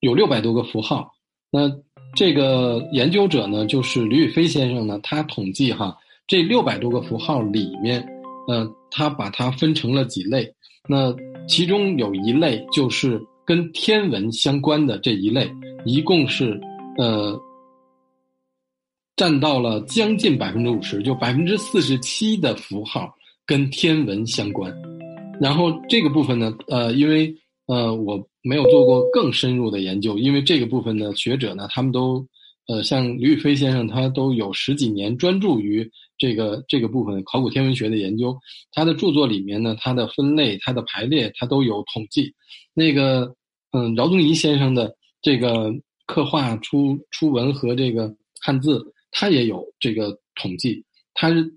[0.00, 1.14] 有六百多个符号。
[1.50, 1.70] 那
[2.14, 5.96] 这个研究者呢，就是吕宇飞先生呢，他统计哈，
[6.30, 8.00] 这六百多个符号里面，
[8.46, 10.48] 呃，他把它分成了几类。
[10.88, 11.12] 那
[11.48, 15.50] 其中有一类就是跟天文相关的这一类，
[15.84, 16.58] 一共是
[16.98, 17.36] 呃。
[19.16, 23.12] 占到了将近百分之五十，就百分之四十七的符号
[23.44, 24.72] 跟天文相关。
[25.38, 27.34] 然后这个部分呢，呃，因为
[27.66, 32.26] 呃我没有做过更深入的研究，因为这个部分的学者呢，他们都
[32.66, 35.86] 呃像吕宇飞先生，他都有十几年专注于
[36.20, 38.38] 这个这个部分考古天文学的研究。
[38.70, 42.32] 他的著作里面呢，他的分类、他的排列，他都有统计。
[42.74, 43.34] 那个
[43.72, 45.72] 嗯，饶宗颐先生的这个
[46.06, 48.80] 刻画出出文和这个汉字。
[49.12, 50.84] 他也有这个统计，
[51.14, 51.52] 他是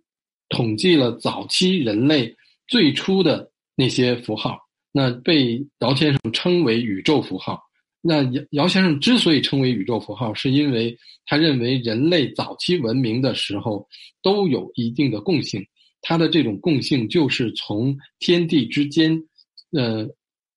[0.49, 2.35] 统计了早期人类
[2.67, 4.57] 最初的那些符号，
[4.91, 7.61] 那被姚先生称为宇宙符号。
[8.05, 13.87] 那姚姚先生之所以称为宇宙符号，是因为他认为人类早期文明的时候
[14.21, 15.65] 都有一定的共性，
[16.01, 19.17] 它的这种共性就是从天地之间，
[19.71, 20.05] 呃，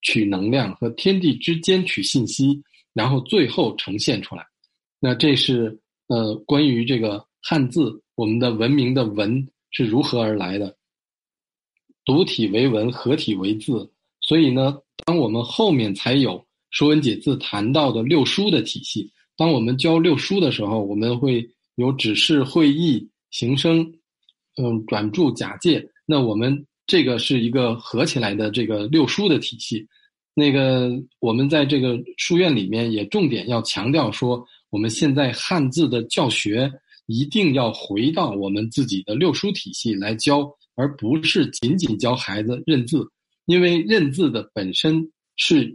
[0.02, 2.60] 取能量和天地之间取信息，
[2.92, 4.44] 然后最后呈现出来。
[4.98, 5.80] 那这是。
[6.08, 10.76] 呃，关于这个汉字，我们的文明的文是如何而来的？
[12.04, 13.90] 独体为文，合体为字。
[14.20, 16.38] 所以呢，当我们后面才有
[16.70, 19.10] 《说文解字》谈到的六书的体系。
[19.36, 23.80] 当我们教六书的时候，我们会有指示、会意、形声，
[24.56, 25.86] 嗯，转注、假借。
[26.04, 29.86] 那我们这个是一个合起来的这个六书的体系。
[30.34, 30.90] 那个
[31.20, 34.46] 我们在这个书院里面也重点要强调说。
[34.68, 36.70] 我们现在汉字的教学
[37.06, 43.08] 一定要回到我们自己的六书体系来教，而不是仅仅教孩子认字，
[43.46, 45.74] 因为认字的本身是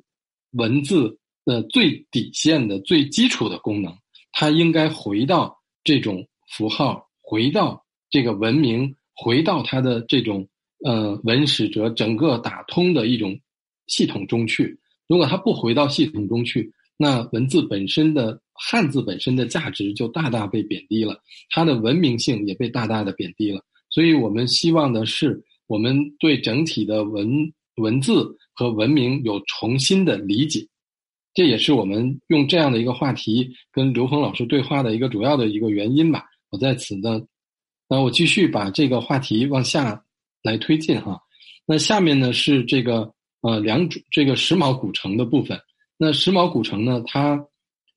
[0.51, 3.95] 文字的最底线的最基础的功能，
[4.31, 10.47] 它应该回到这种符号，回到这个文明，回到它的这种
[10.85, 13.39] 呃文史哲整个打通的一种
[13.87, 14.79] 系统中去。
[15.07, 21.19] 如果它不回到系统中去，那文字本身的汉字本身的价值就大大被贬低了，
[21.49, 23.61] 它的文明性也被大大的贬低了。
[23.89, 30.67] 所以我们希望的是，我们对整体的文文字和文明有重新的理解。
[31.33, 36.25] 这也是我们用这样的一个话题跟刘峰老师对话的一个主要的一个原因吧。
[36.51, 37.19] 我在此呢，
[37.89, 39.99] 那我继续把这个话题往下
[40.43, 41.19] 来推进哈。
[41.65, 43.11] 那下面呢是这个
[43.41, 45.59] 呃两组这个石卯古城的部分。
[45.97, 47.01] 那石卯古城呢？
[47.07, 47.43] 它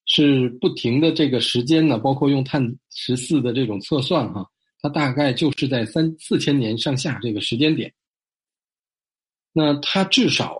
[0.06, 4.46] 是不停的这个时间呢，包括用碳十四的这种测算哈，
[4.80, 7.92] 它大概就是在三四千年上下这个时间点。
[9.56, 10.58] 那它至少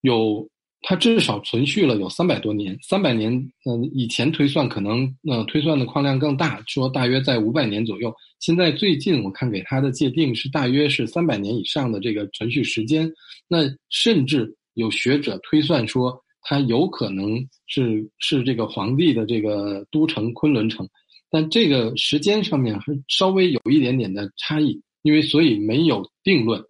[0.00, 0.48] 有，
[0.80, 3.30] 它至少存续了有三百多年，三百年，
[3.66, 8.10] 嗯，以前推算可能，呃，推算的矿量更大，说大约在五百年左右。
[8.38, 13.12] 现在最近我看给它的界定是大约是三百年以上的这个存续时间。
[13.46, 13.58] 那
[13.90, 20.88] 甚至有学者推算说，它有可能是是这个皇帝的这个都城昆仑城，
[21.30, 26.64] 但这个时间上面还稍微有一点点的差异，因为所以没有定论。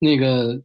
[0.00, 0.60] 那个。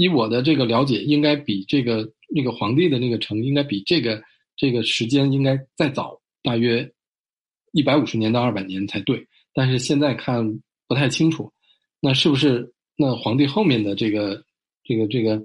[0.00, 4.22] 以我的这个了解，应该比这个那个皇帝的那个城，应该比这个
[4.56, 6.90] 这个时间应该再早大约
[7.72, 9.28] 一百五十年到二百年才对。
[9.52, 11.52] 但是现在看不太清楚，
[12.00, 14.42] 那是不是那皇帝后面的这个
[14.84, 15.36] 这个这个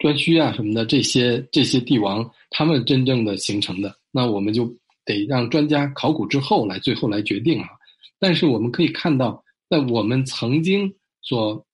[0.00, 3.96] 颛顼啊什么的这些这些帝王他们真正的形成的？
[4.10, 4.66] 那我们就
[5.04, 7.68] 得让专家考古之后来最后来决定啊。
[8.18, 10.92] 但是我们可以看到，在我们曾经
[11.22, 11.64] 所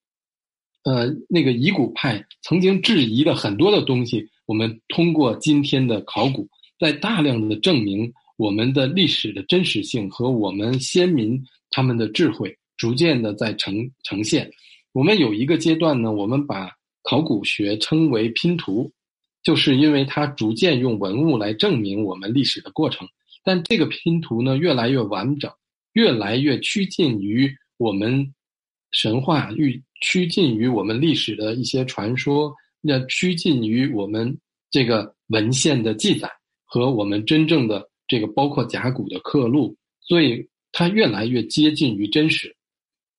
[0.82, 6.48] 呃，那个遗古派曾经质疑的很多的东西，我们通过今天的考古，
[6.78, 11.38] 在大量的证明我们的历史的真实性和我们先民
[11.68, 14.50] 他们的智慧，逐渐的在呈呈现。
[14.92, 16.70] 我们有一个阶段呢，我们把
[17.02, 18.90] 考古学称为拼图，
[19.42, 23.06] 就是因为它逐渐用文物来证明我们历史的过程。
[23.44, 25.52] 但这个拼图呢，越来越完整，
[25.92, 28.34] 越来越趋近于我们
[28.92, 29.82] 神话与。
[30.00, 34.34] 趋近于我们历史的一些传说，那趋近于我们
[34.70, 36.30] 这个文献的记载
[36.64, 42.54] 和我们真正的这个包括甲骨的刻录，所以它越来越接近于真实。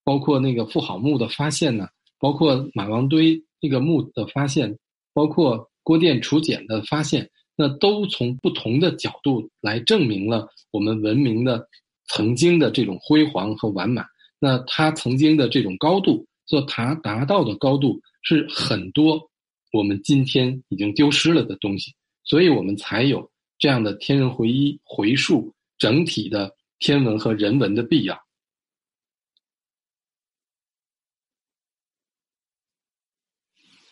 [0.04, 1.86] 包括那个妇好墓的发现呢，
[2.18, 4.76] 包括马王堆那个墓的发现，
[5.14, 11.64] 包括郭店楚简的发现，那都从不同的角度来证明了我们文明的
[12.08, 14.04] 曾经的这种辉煌和完满。
[14.40, 16.26] 那它曾经的这种高度。
[16.52, 19.30] 所达达到的高度是很多
[19.72, 28.22] 我们今天已经丢失了的东西，所以我们才有这样的天人回一回溯整体的天文和人文的必要。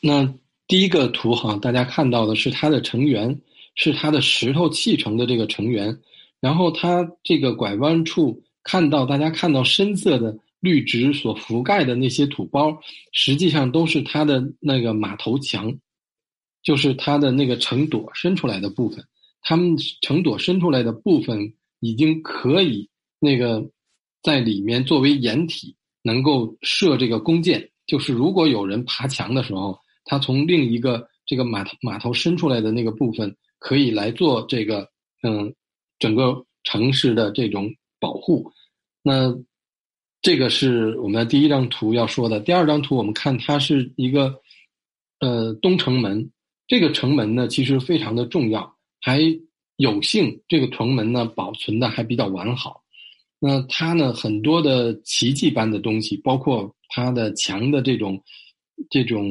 [0.02, 0.34] 那
[0.66, 3.40] 第一个图哈，大家看到的是它的成员，
[3.74, 5.98] 是它的石头砌成的这个成员，
[6.40, 10.38] 然后它这个拐弯处看到，大家看到深色的。
[10.60, 12.78] 绿植所覆盖的那些土包，
[13.12, 15.74] 实际上都是它的那个马头墙，
[16.62, 19.02] 就是它的那个成朵伸出来的部分。
[19.40, 23.70] 它们成朵伸出来的部分已经可以那个
[24.22, 27.70] 在里面作为掩体，能够射这个弓箭。
[27.86, 34.86] 就是如果有人爬墙的时候，他从另一个这个马头马头伸出来的那个部分，可以来做这个
[35.22, 35.54] 嗯
[35.98, 38.52] 整个城市的这种保护。
[39.02, 39.34] 那。
[40.22, 42.40] 这个是我们的第一张图要说的。
[42.40, 44.34] 第二张图，我们看它是一个，
[45.20, 46.30] 呃，东城门。
[46.68, 49.20] 这个城门呢，其实非常的重要，还
[49.76, 52.82] 有幸这个城门呢保存的还比较完好。
[53.40, 58.22] 那它呢，很多的奇迹般的东西，包括它的墙的这种
[58.90, 59.26] 这种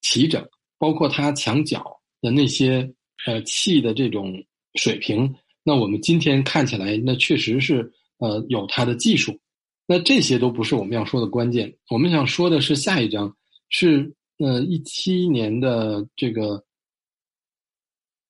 [0.00, 0.42] 齐整，
[0.78, 1.84] 包括它墙角
[2.22, 2.88] 的那些
[3.26, 4.32] 呃砌的这种
[4.76, 5.34] 水平。
[5.64, 9.36] 那我们今天看起来，那确实是呃有它的技术。
[9.90, 13.34] 那这些都不是我们要说的关键，我们想说的是下一章，
[13.70, 16.62] 是呃一七年的这个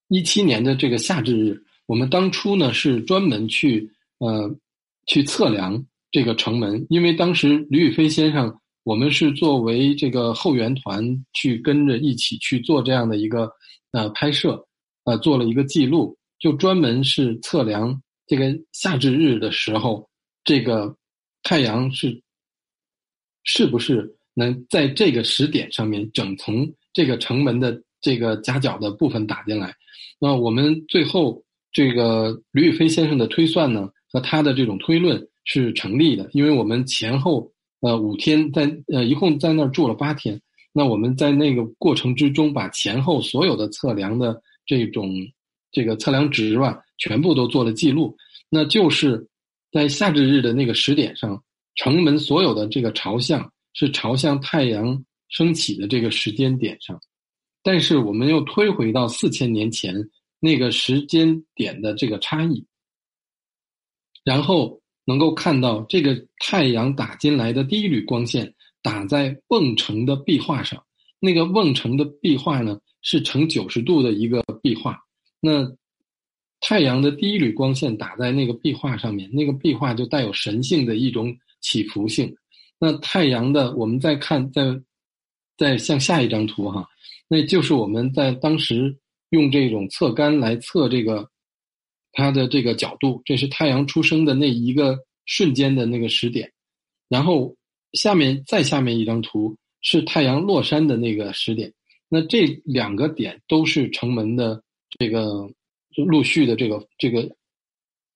[0.06, 4.48] 一七年的这个夏至日，我们当初呢是专门去呃
[5.08, 11.02] 去测量这个城门，因为当时吕宇飞先生，我们是作为这个后援团
[11.32, 13.50] 去跟着一起去做这样的一个
[13.90, 14.64] 呃拍摄，
[15.02, 20.08] 呃做了一个记录，就专门是测量这个夏至日的时候
[20.44, 20.94] 这个。
[21.42, 22.20] 太阳是
[23.44, 29.74] 是不是能在这个时点上面整从这个城门的这个夹角的部分打进来？
[30.20, 31.42] 那我们最后
[31.72, 37.50] 这个吕宇飞先生的推算呢，和他的这种推论是成立的，因为我们前后
[37.80, 40.38] 呃五天在呃一共在那儿住了八天，
[40.72, 45.10] 那我们在那个过程之中把前后所有的测量的这种
[45.72, 48.14] 这个测量值吧全部都做了记录，
[48.50, 49.26] 那就是。
[49.70, 51.42] 在夏至日的那个时点上，
[51.74, 56.98] 城门所有的这个朝向是朝向太阳升起的这个时间点上，
[57.62, 59.94] 但是我们又推回到四千年前
[60.40, 62.64] 那个时间点的这个差异，
[64.24, 70.82] 然后能够看到这个太阳打进来的第一缕光线打在瓮城的壁画上，
[71.20, 74.98] 那个瓮城的壁画呢是呈九十度的一个壁画，
[75.40, 75.70] 那
[76.60, 82.34] 太阳的第一缕光线打在那个壁画上面，那个壁画就带有神性的一种起伏性。
[82.78, 84.62] 那太阳的，我们再看，再
[85.56, 86.86] 再向下一张图哈，
[87.28, 88.96] 那就是我们在当时
[89.30, 91.28] 用这种测杆来测这个
[92.12, 96.50] 它的这个角度，这是太阳出生的那一个瞬间的那个时点。
[97.08, 97.56] 然后
[97.92, 101.72] 下面再下面一张图是太阳落山的那个时点。
[102.08, 104.62] 那这两个点都是城门的
[104.98, 105.48] 这个
[106.04, 107.28] 陆续的这个这个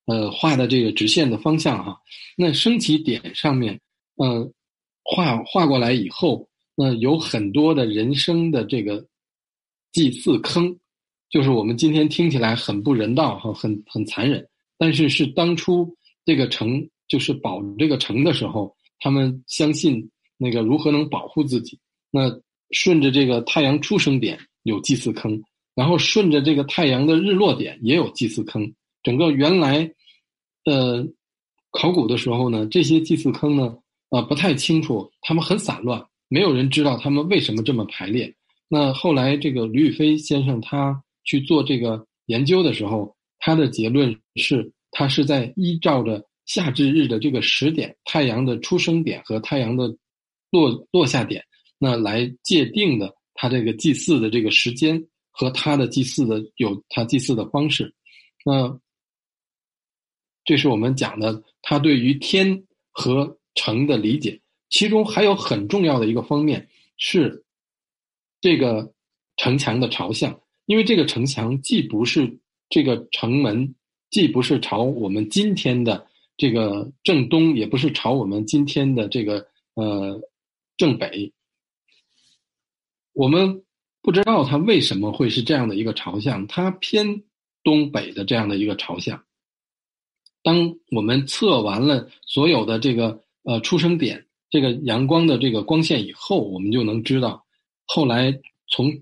[0.06, 2.00] 呃画的这个直线的方向哈。
[2.36, 3.80] 那升起点上面，
[4.16, 4.50] 呃
[5.02, 9.06] 画画过来以后，那有很多的人生的这个
[9.92, 10.78] 祭祀坑，
[11.30, 14.46] 就是我们今天听起来很不人道哈，很很残忍，
[14.78, 21.78] 但是是当初这个城就是保这个城的时候，他们相信那个如何能保护自己
[22.10, 22.40] 那。
[22.74, 25.38] 顺着这个太阳出生点有祭祀坑，
[25.74, 28.72] 然后顺着这个太阳的日落点也有祭祀坑。
[29.02, 29.90] 整个原来，
[30.64, 31.06] 呃，
[31.70, 33.76] 考古的时候呢，这些祭祀坑呢，
[34.10, 38.32] 呃，不太清楚，他们很散乱，没有人知道他们为什么这么排列。
[38.68, 49.94] 那后来这个吕宇飞先生他去做这个研究的时候，他的结论是，他是在依照着夏至日的这个时点，太阳的出生点和太阳的
[50.50, 51.44] 落落下点。
[51.78, 57.92] 那来界定的，他这个祭祀的这个时间和他的祭祀的有他祭祀的方式，
[58.44, 58.78] 那
[60.44, 64.40] 这是我们讲的他对于天和城的理解。
[64.68, 67.44] 其中还有很重要的一个方面是
[68.40, 68.94] 这个
[69.36, 72.38] 城墙的朝向，因为这个城墙既不是
[72.68, 73.74] 这个城门，
[74.10, 76.06] 既不是朝我们今天的
[76.36, 80.20] 这个正东，也不是朝我们今天的这个呃
[80.76, 81.32] 正北。
[83.12, 83.62] 我们
[84.02, 87.22] 不知道它为什么会是这样的一个朝向，它偏
[87.62, 89.22] 东北的这样的一个朝向。
[90.42, 97.46] 当我们测完了所有的这个呃出生点，这个阳光的这个光线以后，我们就能知道，
[97.86, 98.92] 后来从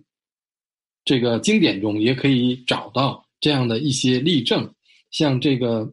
[1.03, 4.71] 这个经典中也可以找到这样的一些例证，
[5.11, 5.91] 像这个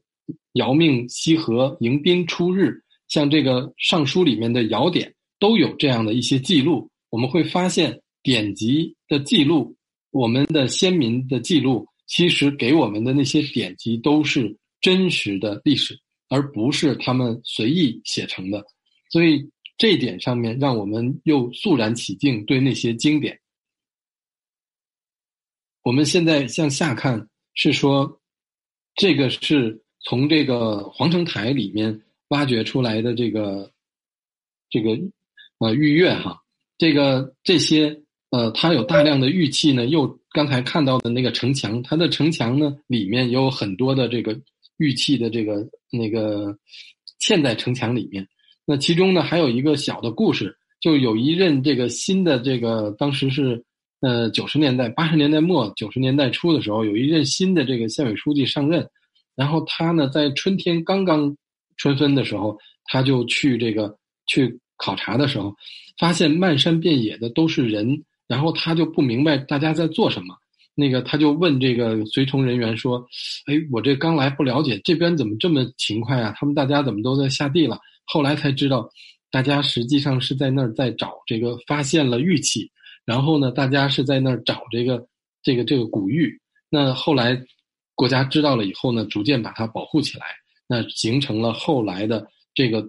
[0.55, 8.01] 尧命西河迎宾出日，像这个尚书里面的尧典都有这样的一些记录，我们会发现。
[8.23, 9.75] 典籍的记录，
[10.11, 15.97] 我们的先民的记录，其实给我们的那些典籍都是真实的历史，
[16.27, 18.65] 而不是他们随意写成的。
[19.09, 23.39] 所以这一点上面，让我们又肃然起敬，对那些经典。
[25.83, 28.19] 我们现在向下看，是说
[28.95, 33.71] 这个是从这个皇城台里面挖掘出来的这个
[34.69, 34.97] 这个
[35.59, 36.41] 呃玉月哈，
[36.77, 38.03] 这个这些。
[38.29, 44.37] 呃，它有大量的玉器呢，又刚才看到的那个城墙，它的城墙呢里面有很多的这个
[44.79, 46.53] 玉器的这个那个
[47.21, 48.27] 嵌在城墙里面。
[48.65, 53.63] 那其中呢还有一个小的故事，就有一任这个新的这个当时是
[54.01, 58.85] 呃九十年代八十年代末九十年代初的时候，有一任新的这个县委书记上任，
[59.37, 61.33] 然后他呢在春天刚刚
[61.77, 65.55] 春分的时候，他就去这个去考察的时候，
[65.97, 68.03] 发现漫山遍野的都是人。
[68.27, 70.35] 然后他就不明白大家在做什么，
[70.75, 73.03] 那个他就问这个随从人员说
[73.47, 76.33] ：“哎，我这刚来不了解这边怎么这么勤快啊？
[76.37, 78.89] 他们大家怎么都在下地了？”后来才知道，
[79.31, 82.69] 大家实际上是在那儿在找这个发现了玉器，
[83.05, 85.07] 然后呢，大家是在那儿找这个
[85.41, 86.39] 这个这个古玉。
[86.69, 87.41] 那后来
[87.95, 90.25] 国家知道了以后呢，逐渐把它保护起来，
[90.67, 92.81] 那形成了后来的这个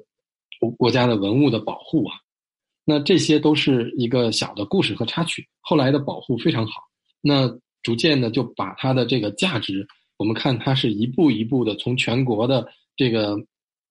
[0.60, 2.16] 国国家的文物的保护啊。
[2.90, 6.80] 那这些都是一个小的故事和插曲，后来的保护非常好。
[7.20, 7.46] 那
[7.82, 9.86] 逐渐的就把它的这个价值，
[10.16, 12.66] 我们看它是一步一步的从全国的
[12.96, 13.36] 这个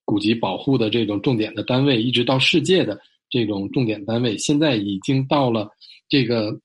[0.03, 2.99] 古籍保护的这种重点的单位，一直到世界的
[3.29, 5.69] 这种重点单位，现在已经到了
[6.09, 6.59] 这个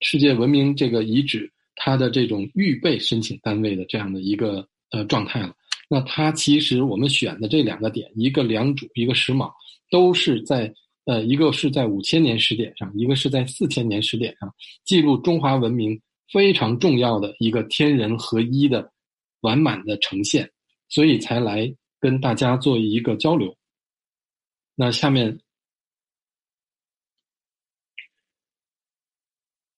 [0.00, 5.54] 世界文明这个遗址它的这种预备申请单位的这样的一个呃状态了。
[5.88, 9.50] 那它其实我们选的这两个点，一个良渚，一个石卯，
[9.90, 10.70] 都是在。
[11.06, 14.54] 呃，一个是在五千年时点上，一个是在四千年时点上，
[14.84, 16.00] 记录中华文明
[16.32, 18.90] 非常重要的一个天人合一的
[19.40, 20.50] 完满的呈现，
[20.88, 21.70] 所以才来
[22.00, 23.54] 跟大家做一个交流。
[24.74, 25.38] 那下面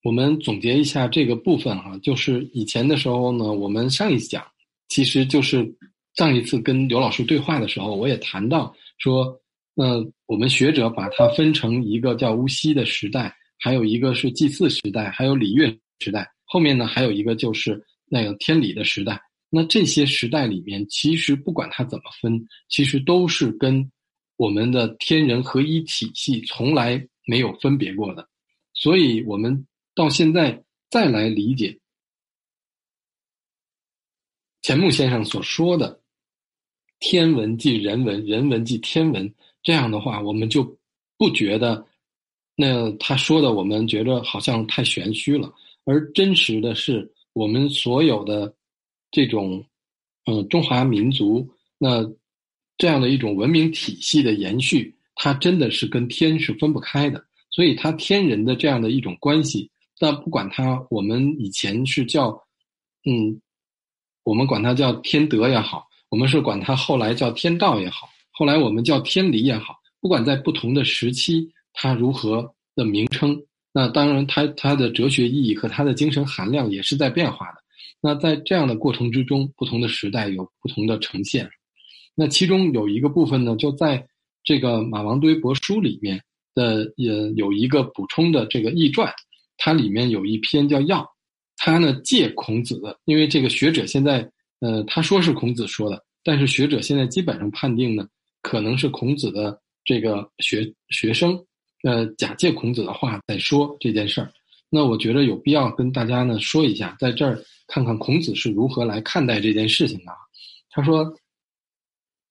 [0.05, 4.47] 我们总结一下这个部分哈，就是以前的时候呢，我们上一讲
[4.87, 5.77] 其实就是
[6.15, 9.37] 上一次跟刘老师对话的时候，我也谈到说。
[9.79, 15.69] 那我们学者把它分成一个叫巫溪的时代，还有一个是祭祀时代，还有礼乐
[16.01, 16.27] 时代。
[16.47, 19.21] 后面呢，还有一个就是那个天理的时代。
[19.51, 23.87] 那这些时代里面，其实不管它怎么分，其实都是跟
[24.39, 28.27] 我们的天人合一体系从来没有分别过的。
[28.73, 31.79] 所以，我们到现在再来理解
[34.63, 36.01] 钱穆先生所说的
[36.99, 39.35] “天文即人文，人文即天文”
[39.67, 40.63] 这样的话，我们就
[41.19, 41.85] 不觉得
[42.55, 45.53] 那他说的我们觉得好像太玄虚了，
[45.85, 48.55] 而真实的是我们所有的。
[49.13, 49.65] 这种，
[50.27, 51.49] 嗯，中华民族
[51.79, 52.05] 那
[52.77, 57.25] 这样的一种文明体系的延续，它真的是跟天是分不开的。
[57.49, 59.71] 所以，它天人的这样的一种关系，
[60.01, 62.29] 那不管它，我们以前是叫，
[63.09, 63.41] 嗯，
[64.25, 73.35] 我们管它叫天德也好，我们是管它后来叫天道也好，后来我们叫天理也好，不管在不同的时期，它如何的名称，
[73.73, 77.55] 那当然，它它的哲学意义和它的精神含量也是在变化的。
[77.99, 81.49] 那在这样的过程之中，不同的时代有不同的呈现。
[82.15, 84.07] 那其中有一个部分呢，就在
[84.45, 86.23] 这个马王堆帛书里面
[86.55, 89.11] 的也有一个补充的这个译传，
[89.57, 91.01] 它里面有一篇叫《要》，
[91.57, 94.31] 它呢借孔子的，因为这个学者现在
[94.61, 98.07] 呃他说是孔子说的，但是学者现在基本上判定呢，
[98.47, 101.45] 可能是孔子的这个学学生
[101.83, 104.33] 呃假借孔子的话在说这件事儿。
[104.71, 107.43] 那我觉得有必要跟大家呢说一下，在这儿。
[107.69, 110.13] 看看孔子是如何来看待这件事情的。
[110.71, 111.19] 他说：“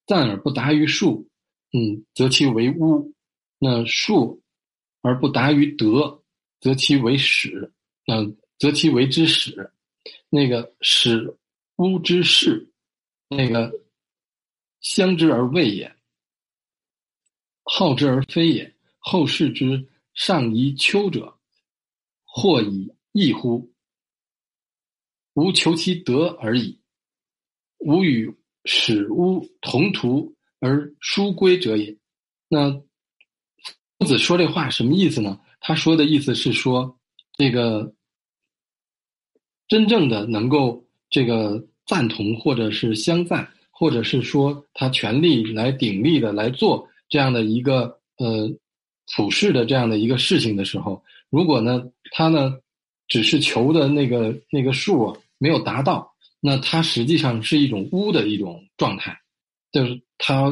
[0.07, 1.27] 赞而不达于术，
[1.73, 3.11] 嗯，则其为巫；
[3.59, 4.41] 那术
[5.01, 6.23] 而不达于德，
[6.61, 7.69] 则其为始，
[8.07, 9.69] 嗯，则其为之始。
[10.29, 11.35] 那个始
[11.75, 12.65] 巫之事，
[13.27, 13.69] 那个
[14.79, 15.94] 相之而未也，
[17.65, 18.73] 好之而非也。
[18.99, 21.37] 后世之上宜丘者，
[22.23, 23.69] 或以异乎？”
[25.35, 26.79] 吾求其德而已。
[27.79, 28.33] 吾与
[28.63, 31.95] 使吾同途而殊归者也。
[32.47, 32.71] 那
[33.99, 35.39] 夫子说这话什么意思呢？
[35.59, 36.97] 他说的意思是说，
[37.37, 37.93] 这个
[39.67, 48.49] 真正的能够这个赞同，或者是相赞，或者是说他全力来鼎力的来做这样的一个呃
[49.15, 52.53] 普世的这样的一个事情的时候，如果呢他呢
[53.07, 55.17] 只是求的那个那个数啊。
[55.37, 56.09] 没有达到，
[56.39, 59.19] 那它实际上是一种污的一种状态，
[59.69, 60.49] 就是他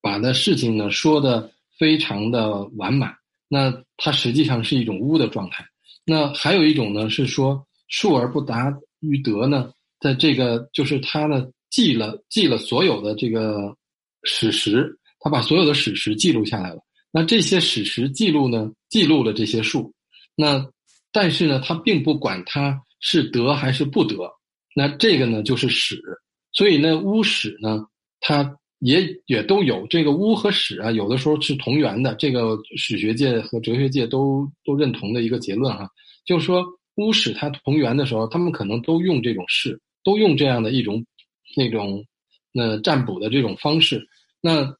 [0.00, 3.14] 把的事情呢说的非常的完满，
[3.46, 5.62] 那它实际上是一种污的状态。
[6.06, 9.70] 那还有一种呢是说述而不达于德呢，
[10.00, 13.76] 在这个就是他呢记了记了所有的这个
[14.22, 16.80] 史实，他把所有的史实记录下来了。
[17.10, 19.94] 那这些史实记录呢记录了这些数，
[20.34, 20.66] 那
[21.10, 22.82] 但是呢他并不管他。
[23.04, 24.14] 是得还是不得？
[24.76, 26.00] 那这个呢，就是史。
[26.52, 27.84] 所以呢，巫史呢，
[28.20, 32.14] 它也也都有这个巫和史啊，有的时候是同源的。
[32.14, 35.90] 这个史学界和哲学界都都认同的一个结论哈，
[36.24, 41.04] 就是说巫史它同源的时候，他们可能都用这种式，都用这样的一种
[41.56, 42.06] 那种
[42.52, 44.06] 那占卜的这种方式。
[44.40, 44.72] 那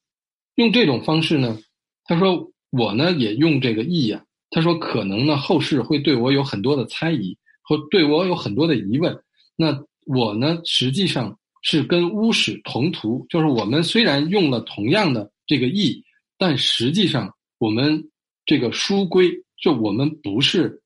[0.54, 1.58] 用这种方式呢，
[2.04, 4.24] 他说我呢也用这个意呀。
[4.50, 7.36] 他说可能呢后世会对我有很多的猜疑。
[7.64, 9.16] 和对我有很多的疑问，
[9.54, 16.02] 那我呢实际上是跟巫史同途，就是我们虽然用了同样的这个义，
[16.36, 18.10] 但实际上我们
[18.44, 19.30] 这个书归
[19.62, 20.82] 就我们不是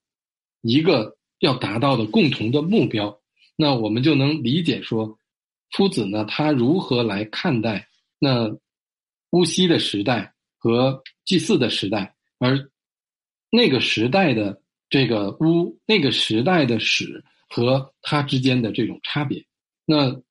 [0.60, 3.18] 一个要达到的共同的目标，
[3.56, 5.18] 那我们就能理解说，
[5.70, 7.88] 夫子呢他如何来看待
[8.18, 8.54] 那
[9.30, 12.70] 巫溪的时代和祭祀的时代，而
[13.50, 14.62] 那个时代的。
[14.88, 19.44] 这个巫那个时代的史和它之间的这种差别，
[19.84, 20.22] 那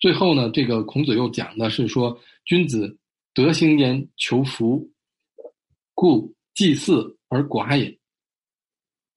[0.00, 2.98] 最后呢，这个孔子又讲的是说，君子
[3.34, 4.90] 德行焉求福，
[5.92, 7.94] 故祭祀而寡也；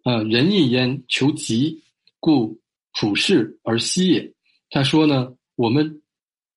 [0.03, 1.81] 啊，仁义焉求吉，
[2.19, 2.59] 故
[2.99, 4.33] 普世而息也。
[4.69, 6.01] 他说呢，我们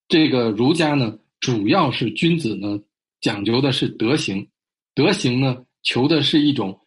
[0.08, 1.16] 这个儒家呢，
[1.48, 2.78] 主要是君子呢
[3.22, 4.46] 讲究的是德行，
[4.94, 6.78] 德行呢求的是一种。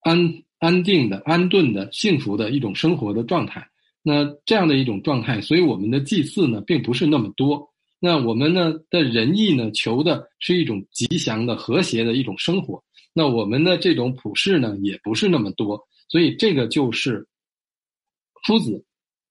[0.00, 3.64] 安安定的、安顿的、幸福的一种生活的状态。
[4.02, 7.64] 那这样的一种状态，所以我们的祭祀呢，并不是那么多。
[8.00, 12.82] 那我们呢的仁义呢，求的是一种吉祥的、和谐的一种生活。
[13.12, 15.80] 那我们的这种普世呢，也不是那么多。
[16.08, 17.28] 所以这个就是
[18.46, 18.82] 夫子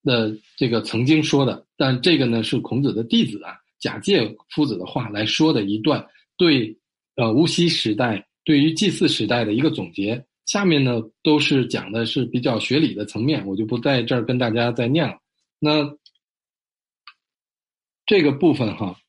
[0.03, 6.05] 的这个曾经说的，但这个呢是孔子的弟子啊，假借夫子的话来说的一段
[6.37, 6.77] 对
[7.15, 10.25] 呃无锡时代对于祭祀时代的一个总结。
[10.45, 15.19] 下面呢都是讲的是比较学理的层面，我就不在这儿跟大家再念了。
[15.59, 15.95] 那
[18.07, 18.99] 这个部分哈，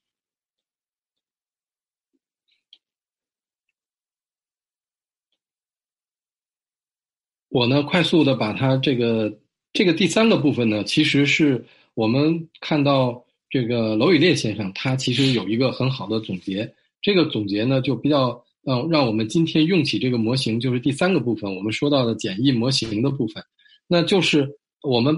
[7.48, 9.40] 我呢快速的把它这个
[9.72, 11.64] 这个第三个部分呢，其实是
[11.94, 16.72] 我们看到这个娄宇烈先生他其实有一个很好的总结，
[17.02, 18.42] 这个总结呢就比较。
[18.62, 23.42] 让让我们今天用起这个模型，就是第三个部分，我们说到的简易模型的部分，
[23.88, 24.46] 那就是
[24.82, 25.16] 我们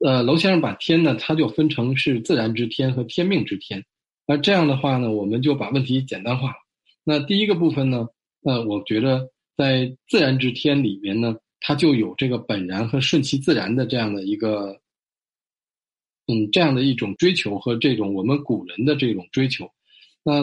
[0.00, 3.82] 呃，娄先生把天呢，它就分成是自然之天和天命之天。
[4.26, 6.52] 那这样的话呢，我们就把问题简单化。
[7.02, 8.06] 那第一个部分呢，
[8.42, 9.26] 呃，我觉得
[9.56, 14.78] 在自然之天里面呢，它就有这个本然和顺其自然的这样的一个，
[16.32, 19.70] 嗯，这样的一种追求和这种我们古人的这种追求。
[20.24, 20.42] 那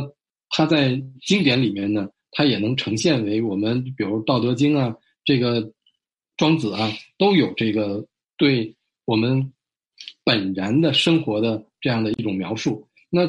[0.49, 2.07] 它在经典里面呢。
[2.31, 4.95] 它也能呈现为我们，比如《道德经》啊，
[5.25, 5.73] 这个
[6.37, 6.87] 庄子啊，
[7.17, 8.05] 都有这个
[8.37, 8.75] 对
[9.05, 9.51] 我们
[10.23, 12.87] 本然的生活的这样的一种描述。
[13.09, 13.21] 那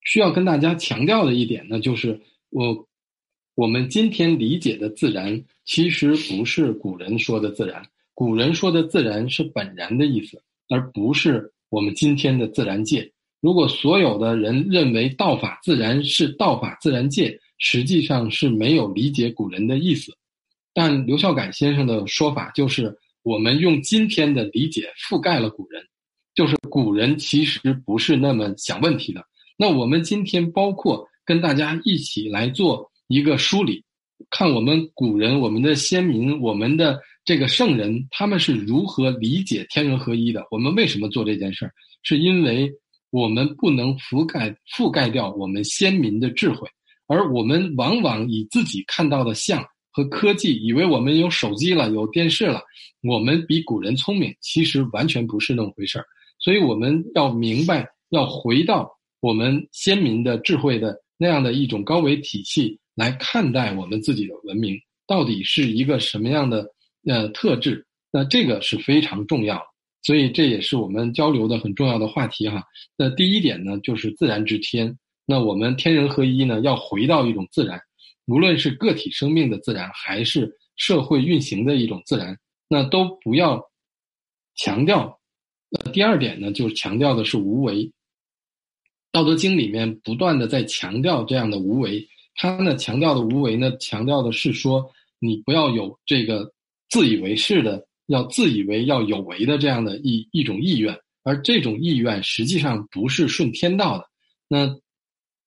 [0.00, 2.88] 需要跟大家强调的一点呢，就是我
[3.54, 7.86] 我们今天理解的自然，其实不是古人说的自然。
[8.14, 13.10] 古人说的自然是本然的意思，而不是我们今天的自然界。
[13.40, 20.12] 如果所有的人认为道法自然是道法自然界，实际上是没有理解古人的意思，
[20.74, 25.82] 但刘孝感先生的说法就是，我们用今天的理解覆盖了古人，
[26.34, 29.24] 就是古人其实不是那么想问题的。
[29.56, 33.84] 那我们今天包括跟大家一起来做一个梳理，
[34.30, 40.46] 看我们古人、我们的先民、我们的这个圣人，他们是如何理解天人合一的。
[40.48, 41.72] 我们为什么做这件事儿？
[42.04, 42.72] 是因为
[43.10, 46.68] 我们不能覆盖覆盖掉我们先民的智慧。
[47.08, 52.62] 而我们往往以自己看到的像和科技，以为我们有手机了，有电视了，
[53.02, 56.04] 我们比古人聪明，其实完全不是那么回事儿。
[56.38, 58.88] 所以我们要明白，要回到
[59.18, 64.76] 我们先民的智慧的那样的一种高维体系来看待我们自己的文明，
[65.08, 66.64] 到底是一个什么样的
[67.06, 67.86] 呃特质？
[68.12, 69.62] 那这个是非常重要，
[70.02, 72.62] 所以这也是我们交流的很重要的话题哈。
[72.96, 74.96] 那第一点呢，就是自然之天。
[75.26, 76.60] 那我们天人合一呢？
[76.60, 77.80] 要回到一种自然，
[78.26, 82.38] 无论是个体生命的自然，还是社会运行的一种自然，
[82.68, 83.60] 那都不要
[84.54, 85.18] 强调。
[85.70, 87.84] 呃，第二点呢，就是强调的是无为。
[89.10, 92.06] 《道德经》里面不断的在强调这样的无为，
[92.36, 94.88] 它呢强调的无为呢，强调的是说
[95.18, 96.52] 你不要有这个
[96.88, 104.04] 自以为是的，要自以为要有为的这样的一一种意愿，而这种意愿实际上不是顺天道的。
[104.48, 104.68] 那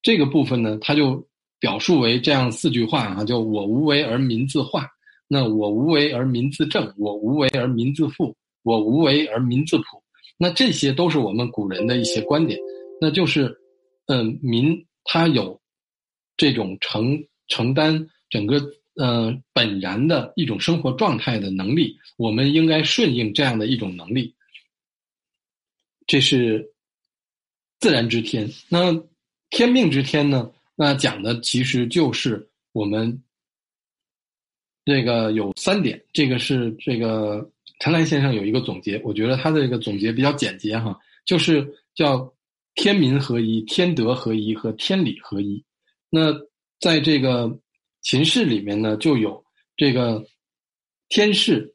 [0.01, 1.25] 这个部分呢，他就
[1.59, 4.87] 表述为这样四句话啊，叫“我无为而民自化”，
[5.27, 10.03] 那“我无为而民自正”，“我无为而民自富”，“我无为而民自朴”。
[10.37, 12.57] 那这些都是我们古人的一些观点，
[13.01, 13.53] 那就是，
[14.07, 15.59] 嗯，民他有
[16.37, 18.61] 这种承承担整个
[19.01, 24.35] 嗯本然的一种生活状态的能力，我们应该顺应这样的一种能力，
[26.05, 26.73] 这是
[27.79, 28.47] 自然之天。
[28.69, 29.01] 那。
[29.51, 30.51] 天命之天呢？
[30.75, 33.23] 那讲的其实就是我们
[34.85, 37.49] 这个有三点，这个是这个
[37.79, 40.95] 陈兰先生有一个总结，我觉得他的这个总结比较简洁哈，
[41.25, 42.31] 就是叫
[42.75, 45.65] 天民合一、天德合一和天理合一。
[46.11, 46.31] 那
[46.79, 47.59] 在这个
[48.01, 49.43] 秦氏里面呢，就有
[49.75, 50.25] 这个
[51.09, 51.73] 天视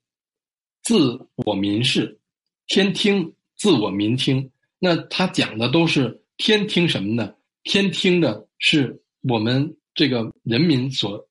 [0.83, 2.19] 自我民视，
[2.67, 4.51] 天听自我民听。
[4.79, 7.35] 那他讲的都是天听什么呢？
[7.63, 11.27] 天听的是我们这个人民所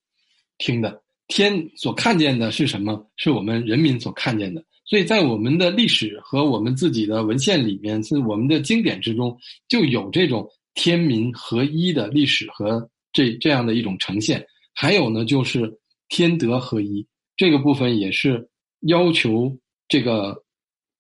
[0.58, 3.08] 听的，天所看见的是什么？
[3.18, 4.64] 是我们人民所看见的。
[4.86, 9.38] 所以在我们的历史和我们自己的文献里面，是我们的经典之中，
[9.68, 14.46] 就有这种天民合一的历史和这这样的一种呈现。
[14.74, 15.80] 还有呢，就是
[16.10, 17.06] 天德合一
[17.36, 18.50] 这个部分，也是
[18.82, 20.44] 要求这个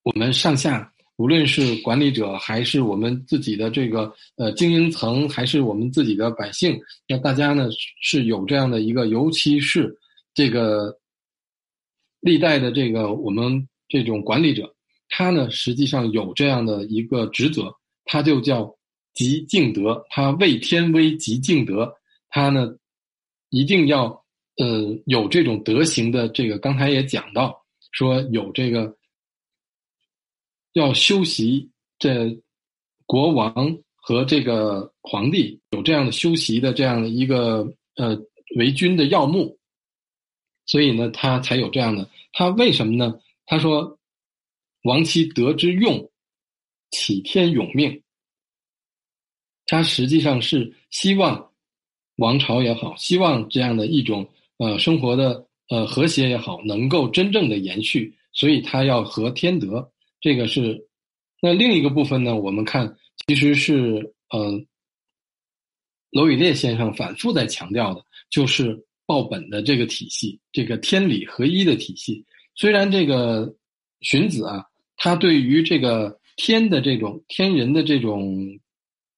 [0.03, 0.89] 我们上下。
[1.17, 6.75] 无论是管理者，还是我们自己的这个呃经营层，还是我们自己的百姓，
[7.07, 7.69] 那大家呢
[8.01, 9.95] 是有这样的一个，尤其是
[10.33, 10.97] 这个
[12.19, 14.75] 历代的这个我们这种管理者，
[15.07, 17.71] 他呢实际上有这样的一个职责，
[18.05, 18.75] 他就叫
[19.13, 21.93] 极敬德，他为天威极敬德，
[22.29, 22.73] 他呢
[23.53, 24.05] 一定要
[24.57, 28.97] 呃有这种德行的这个，刚才也讲到说有这个。
[30.75, 31.69] 要修习
[31.99, 32.35] 这
[33.05, 33.53] 国王
[33.93, 38.19] 和这个皇帝有这样的修习的这样的一个呃
[38.57, 39.55] 为君的要目，
[40.65, 42.09] 所以呢，他才有这样的。
[42.31, 43.13] 他为什么呢？
[43.45, 43.99] 他说
[44.85, 46.09] ：“王其德之用，
[46.89, 48.01] 启天永命。”
[49.69, 51.52] 他实际上是希望
[52.17, 54.27] 王朝也好，希望这样的一种
[54.57, 58.13] 呃生活的呃和谐也好，能够真正的延续。
[58.31, 60.87] 所以他要和天德，这个是。
[61.45, 62.33] 那另一个部分呢？
[62.33, 62.95] 我们看，
[63.27, 64.63] 其实是呃，
[66.11, 72.23] 娄宇烈先生反复在强调的，就是报本的这个体系，这个天理合一的体系。
[72.55, 73.53] 虽然这个
[73.99, 74.63] 荀子啊，
[74.95, 78.47] 他对于这个天的这种天人的这种，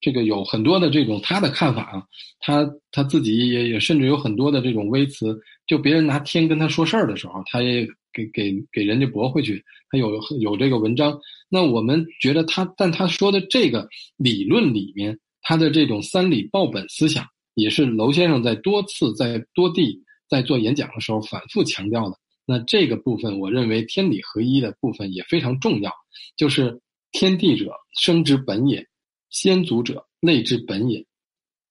[0.06, 2.04] 这个有很多的这种他的看法啊，
[2.40, 11.20] 他他自己也也甚至有很多的这种微词，就别人拿天跟他说事儿的时候，他也给给给人家驳回去，他有有这个文章。
[11.50, 17.26] 那我们觉得他，但他说的这个理论里面，他的这种三理报本思想，
[17.56, 20.00] 也是娄先生在多次在多地
[20.30, 22.16] 在做演讲的时候反复强调的。
[22.46, 25.92] 那这个部分，我认为天理合一的部分也非常重要，
[26.38, 26.80] 就是
[27.12, 28.86] 天地者生之本也，
[29.30, 31.06] 先祖者类之本也，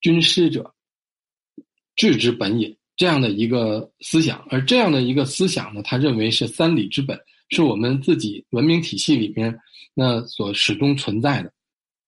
[0.01, 0.75] 君师者
[1.97, 4.45] 治之本也，这样的一个思想。
[4.51, 7.19] 而这样的一个思想呢，他认为是三理之本。
[7.51, 9.57] 是我们自己文明体系里面
[9.93, 11.53] 那所始终存在的，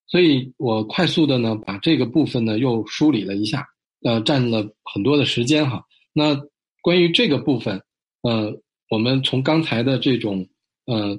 [0.07, 3.65] 所以我快速的呢把这个部分呢又梳理了一下，
[4.01, 5.85] 呃，占了很多的时间哈。
[6.11, 6.35] 那
[6.81, 7.81] 关于这个部分，
[8.23, 8.51] 呃，
[8.89, 10.45] 我们从刚才的这种
[10.85, 11.17] 呃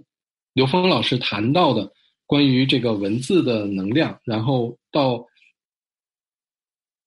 [0.53, 1.91] 刘峰老师谈到的
[2.29, 5.25] 关于这个文字的能量，然后到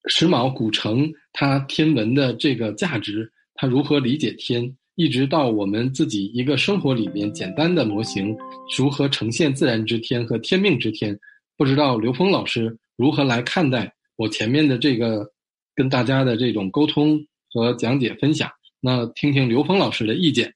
[0.07, 4.76] 石卯古城它天文的这个价值，它如何理解天？
[4.95, 8.35] 一直到我们自己一个生活里面简单的模型
[8.77, 11.18] 如何呈现自然之天和天命之天，
[11.56, 15.31] 不知道刘峰老师如何来看待我前面的这个
[15.76, 17.19] 跟大家的这种沟通
[17.53, 18.49] 和讲解分享？
[18.80, 20.52] 那听听刘峰老师的意见。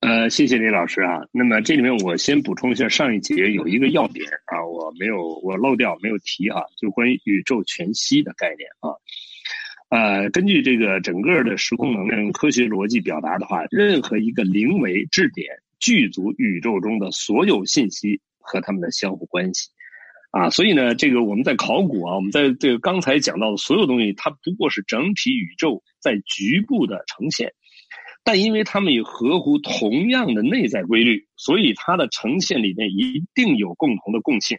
[0.00, 1.20] 呃，谢谢李老师啊。
[1.30, 8.96] 那么这里面我先补充一下，上一节有一个要点啊，我没有我漏掉没有提啊，就关于宇宙全息的概念啊。
[9.90, 15.48] 呃，根据这个整个的时空能量科学逻辑表达的话，任何一个零维质点
[15.78, 19.68] 具足宇宙中的所有信息和它们的相互关系，
[20.30, 27.52] 啊，所以呢，这个我们在考古啊，我们在这个刚才讲到的所有东西，它不过是整体宇宙在局部的呈现，
[28.22, 34.58] 但因为它们也合乎同样的内在规律，所以它的呈现里面一定有共同的共性，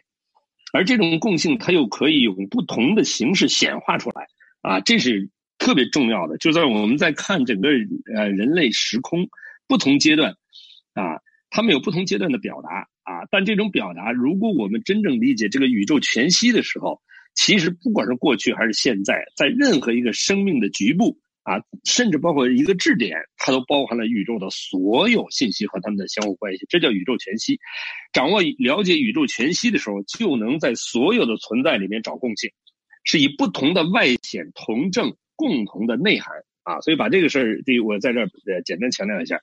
[0.72, 4.26] 而这种共性它又可以用不同的形式显化出来。
[4.62, 5.28] 啊，这是
[5.58, 6.38] 特别重要的。
[6.38, 7.68] 就在我们在看整个
[8.14, 9.28] 呃人类时空
[9.66, 10.36] 不同阶段，
[10.94, 11.18] 啊，
[11.50, 13.26] 他们有不同阶段的表达啊。
[13.30, 17.00] 但这种表达，如果我们真正理解这个宇宙全息的时候，
[17.34, 26.66] 其实不管是过去还是现在，在任何一个生命的局部啊，甚至包括一个质点，它都包含了宇宙的所有信息和它们的相互关系。
[26.68, 27.58] 这叫宇宙全息。
[28.12, 32.50] 掌握了解宇宙全息的时候，就能在所有的存在里面找共性。
[33.04, 36.32] 是以不同的外显同证共同的内涵
[36.62, 39.40] 啊，所以把这个事儿，第我在这儿呃简单强调一下。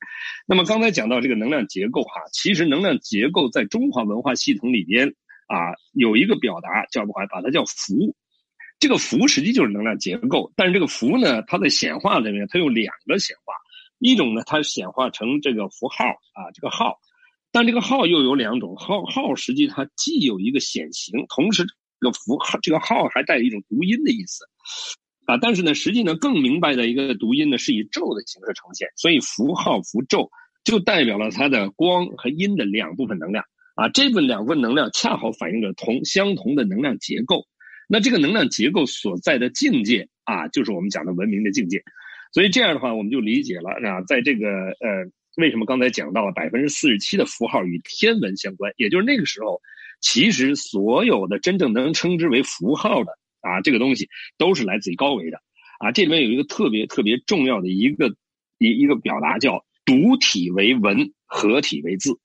[0.47, 5.09] 那么刚才讲到这个能量结构哈，其实能量结构在中华文化系统里边
[5.47, 8.15] 啊有一个表达叫不把它叫符。
[8.79, 13.53] 这个符实际就是能量结构，但是这个符呢，它在显化里面它有两个显化，
[13.99, 16.97] 一种呢它显化成这个符号啊这个号，
[17.51, 21.65] 但这个号又有两种号号实际它既有一个显形，同时。
[22.01, 24.45] 这个符号，这个号还带一种读音的意思，
[25.25, 30.31] 啊，但是呢，实际呢，更明白的一个读音呢，是以咒的形式呈现，所以符号符咒
[30.63, 33.43] 就代表了它的光和阴的两部分能量，
[33.75, 37.45] 啊，这份两份能量恰好反映着同相同的能量结构，
[37.91, 41.83] 那这个能量结构所在的境界啊，就是我们讲的文明的境界，
[42.31, 49.59] 所以这样的话，我们就理解了啊，在这个呃，为什么刚才讲到了百分之四十七的符号与天文相关，也就是那个时候。
[50.01, 53.11] 其实，所有的真正能称之为符号的
[53.41, 54.07] 啊，这个东西
[54.37, 55.41] 都是来自于高维的
[55.77, 55.91] 啊。
[55.91, 58.15] 这里面有一个特别特别重要的一个
[58.59, 62.17] 一一个表达，叫独体为文，合体为字。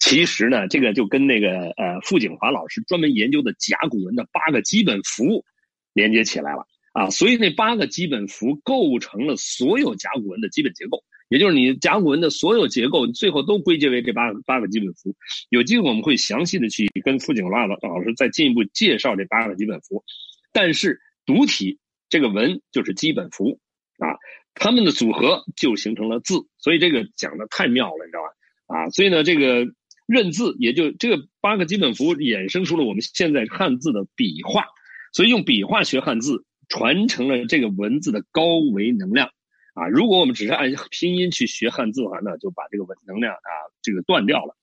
[0.00, 5.44] 其实呢，这个就跟那个呃傅景华老师专门研究的甲骨文的八个基本符
[5.92, 7.10] 连接起来了啊。
[7.10, 11.02] 所以那八个基本符构成了所有甲骨文的基本结构。
[11.30, 15.16] 也就是你甲骨文的所有结构，最后都归结为这八个八个基本符。
[15.48, 20.04] 有机会我们会详细的去跟傅景华老老师再进一步介绍这八个基本符。
[20.52, 21.78] 但是独体
[22.10, 23.58] 这个文就是基本符
[23.98, 24.14] 啊，
[24.54, 26.34] 它们的组合就形成了字。
[26.58, 28.76] 所以这个讲的太妙了，你知道吧？
[28.78, 29.66] 啊，所以呢，这个
[30.06, 34.64] 认字也就这个八个基本符衍生出了我们现在汉字的笔画。
[35.12, 39.30] 所以用笔画学汉字，传承了这个文字的高维能量
[39.74, 39.86] 啊。
[39.86, 43.50] 如果我们只是按拼音去学汉字的话，那就把这个文能量啊
[43.80, 44.56] 这个断掉了。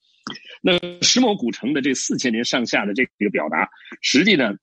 [0.60, 3.70] 那石某古城的这四千年上下的这个表达，
[4.02, 4.54] 实际呢，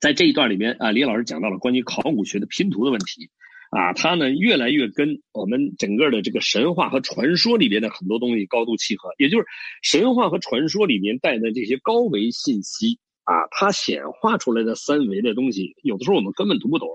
[0.00, 3.30] 在这一段里面啊，李老师讲到了关于考古学的拼图的问题。
[3.70, 9.46] 啊，它呢越来越跟我们整个的这个神话和传说里边的很多东西高度契合，也就是
[9.80, 16.88] 神话和传说里面带的这些高维信息啊，它显化出来的三维的东西，有的时候我们根本读不懂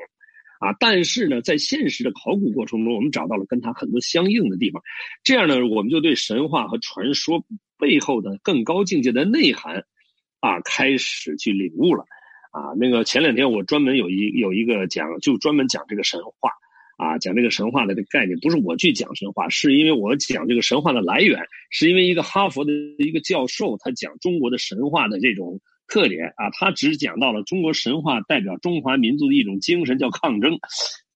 [0.59, 0.75] 啊。
[0.77, 4.83] 但是呢，在现实的考古过程中，我们找到了跟它很多相应的地方，
[5.23, 7.45] 这样呢，我们就对神话和传说
[7.79, 9.85] 背后的更高境界的内涵
[10.41, 12.03] 啊，开始去领悟了
[12.51, 12.75] 啊。
[12.77, 16.51] 那个前两天我专门有一有一个讲，就专门讲这个神话。
[16.97, 30.57] 啊，讲这个神话的这个概念，不是我去讲神话，是因为我讲这个神话的来源，是因为一个哈佛的一个教授，他讲中国的神话的这种特点啊，他只讲到了中国神话代表中华民族的一种精神，叫抗争。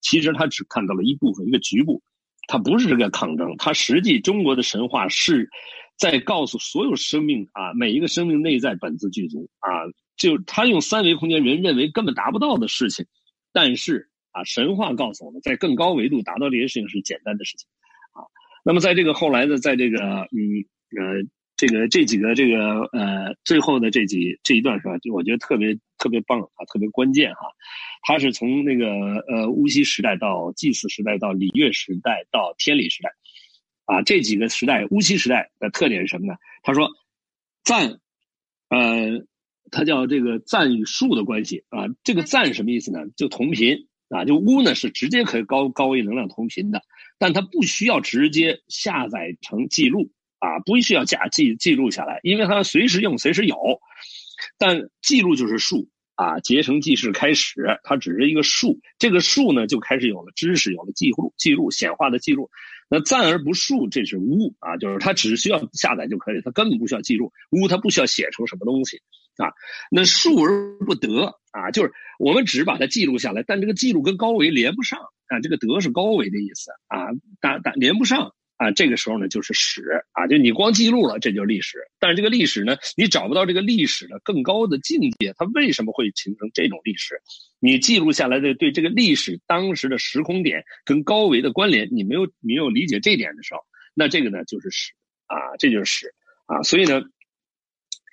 [0.01, 2.01] 其实他只看到了一部分，一个局部，
[2.47, 5.49] 他不是这个抗争，他实际中国的神话是
[5.97, 9.69] 在告诉所有生命啊，每一个生命内在本自具足啊，
[10.17, 13.05] 就他用三维空间人认为根本达不到的事情，
[13.53, 14.08] 但是。
[14.31, 17.67] 啊，神话告诉我们，在更高维度达到这些事情是简单的事情，
[18.11, 18.23] 啊，
[18.63, 19.99] 那么在这个后来的，在这个
[20.31, 20.63] 嗯
[20.95, 21.27] 呃
[21.57, 24.97] 这个这几个这个呃最后的这几这一段是吧？
[24.99, 27.41] 就我觉得特别特别棒啊，特别关键哈。
[28.03, 28.87] 它是从那个
[29.27, 33.09] 呃巫溪时代到祭祀时代到礼乐时代到天理时代，
[33.85, 36.35] 啊，这几个时代，巫溪时代的特点是什么呢？
[36.63, 36.89] 他说
[37.63, 37.99] 赞，
[38.69, 39.25] 呃，
[39.69, 41.87] 他叫这个赞与数的关系啊。
[42.05, 43.01] 这个赞什么意思呢？
[43.17, 43.88] 就同频。
[44.09, 46.81] 啊，就乌呢是直接可以高高维能量同频的，
[47.17, 53.55] 但它不需要直接下载成记录啊，不需要架记记录下来，因为它随时用随时有。
[54.57, 55.89] 但记录就是数
[56.19, 62.49] 啊，结成记事开始，它只是一个数，这个数呢就开始有了知识，有了记录记录显化的记录。
[62.89, 67.31] 那赞而不数，这是巫啊，就是它只需要下载就可以，它根本不需要记录。
[67.51, 68.97] 巫它不需要写成什么东西
[69.37, 69.53] 啊，
[69.89, 77.07] 那数而不得啊，就是我们只把它记录下来，但这个记录跟高维连不上啊，这个德是高维的意思啊，
[77.39, 78.33] 但但连不上。
[78.59, 79.81] 啊，这个时候呢就是史
[80.11, 81.77] 啊，就你光记录了，这就是历史。
[81.97, 87.21] 但是这个历史呢，你找不到这个历史的更高的境界，它为什么会形成这种历史？
[87.61, 93.61] 你记录下来的对这个历史当时的时空点跟高维的关联，你没有没有理解这点的时候，
[93.93, 94.91] 那这个呢就是史
[95.27, 96.13] 啊，这就是史
[96.45, 96.61] 啊。
[96.63, 97.01] 所以呢，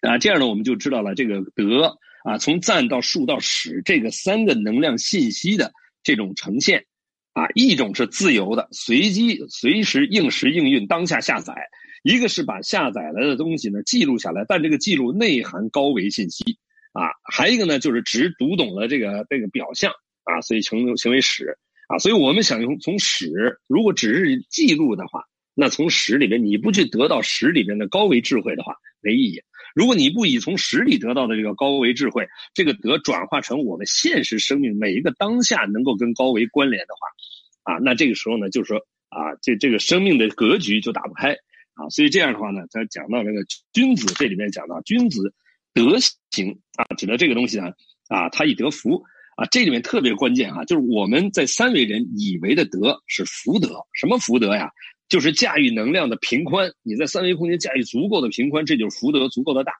[0.02, 5.72] 啊这样呢我们就知道了这个德啊，从赞到数到史这个三个能量信息的
[6.04, 6.86] 这种呈现。
[7.36, 11.52] 啊，一种是自由的、随机、随时应时应运、当下下载；
[12.02, 16.56] 一个是把下载来的东西呢记录下来，但这个记录内含高维信息。
[16.94, 19.92] 啊，还一个呢，就是只读懂了这个这个表象
[20.24, 21.58] 啊，所以成成为史
[21.88, 21.98] 啊。
[21.98, 25.22] 所以我们想用从史，如果只是记录的话，
[25.58, 29.40] 那从史里边你不去得到史里边的高维智慧的话，没意义。
[29.74, 38.76] 如果你不以从史里得到的这个高维智慧，这个德转化成我们现实生命每一个当下能够跟高维关联的话，啊，那这个时候呢，就是说
[39.08, 41.32] 啊，这这个生命的格局就打不开
[41.72, 41.88] 啊。
[41.88, 43.40] 所以这样的话呢，他讲到这个
[43.72, 45.32] 君子这里面讲到君子
[45.72, 45.98] 德
[46.30, 47.72] 行啊，指的这个东西呢
[48.08, 49.02] 啊，他以德福
[49.36, 54.70] 啊，这里面特别关键啊，就是我们在三维人以为的德是福德，什么福德呀？
[55.08, 59.72] 就是驾驭能量的频宽，你在三维空间驾驭足够的频宽，这就是福德足够的大。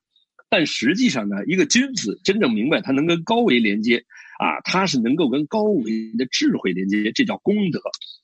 [0.48, 4.05] 但实际上呢，一个君子真正明白他能跟高维连接
[4.39, 7.81] 啊，他是能够跟高维的智慧连接，这叫功德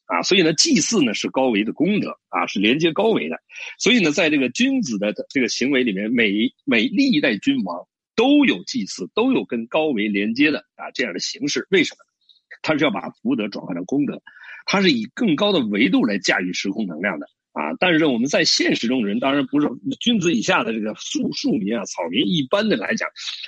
[0.06, 0.22] 啊。
[0.22, 3.36] 所以呢，祭祀呢是高维的功德啊，是连接高维的。
[3.78, 6.32] 所以呢，在这个君子的这个行为里面，每
[6.64, 7.84] 每历代君王
[8.14, 11.66] 都有祭祀，都有跟高维连接的啊这样的形式。
[11.70, 11.98] 为什么？
[12.62, 14.22] 他是要把福德转化成功德。
[14.64, 17.74] 它是以更高的维度来驾驭时空能量的啊！
[17.78, 19.68] 但是我们在现实中人当然不是
[20.00, 23.06] 君子以下的这个庶庶民啊、草民，一般的来讲，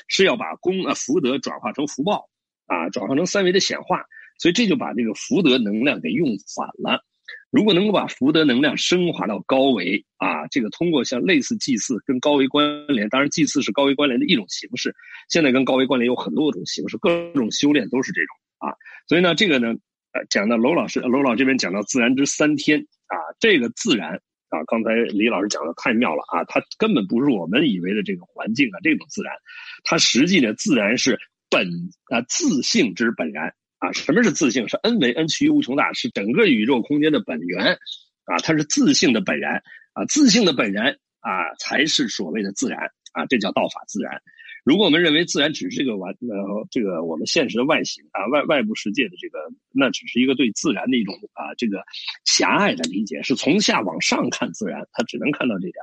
[0.08, 2.28] 是要把功啊福德转化成福报
[2.66, 4.02] 啊，转化成三维的显化，
[4.38, 7.02] 所以这就把这个福德能量给用反了。
[7.50, 14.94] 如果能够把福德能量升华到高维啊，这个通过像类似祭祀跟高维关联，当然祭祀是高维关联的一种形式，
[15.30, 18.74] 现在跟高维关联有很多种形式，各种修炼都是这种啊。
[19.08, 19.74] 所以呢，这个呢。
[20.14, 22.78] 呃，讲到娄老师，娄老这边讲到自然之三天
[23.08, 24.14] 啊，这个自然
[24.48, 29.34] 啊，刚才李老师讲的太妙了啊，它根本不是我们以为的这个环境啊，这种自然，
[29.82, 31.18] 它实际呢，自然是
[31.50, 31.68] 本
[32.10, 33.90] 啊自性之本然啊。
[33.90, 34.68] 什么是自性？
[34.68, 37.76] 是 n 为 n 趋于无穷大，是整个宇宙空间的本源
[38.24, 39.60] 啊，它是自性的本然
[39.94, 42.78] 啊，自性的本然啊，才是所谓的自然
[43.12, 44.22] 啊，这叫道法自然。
[44.64, 49.38] 如果我们认为自然只是这个完呃这个我们现实的外形啊外外部世界的这个，
[49.70, 51.84] 那只是一个对自然的一种啊这个
[52.24, 55.74] 狭隘的理解，是从下往上看自然，他只能看到这点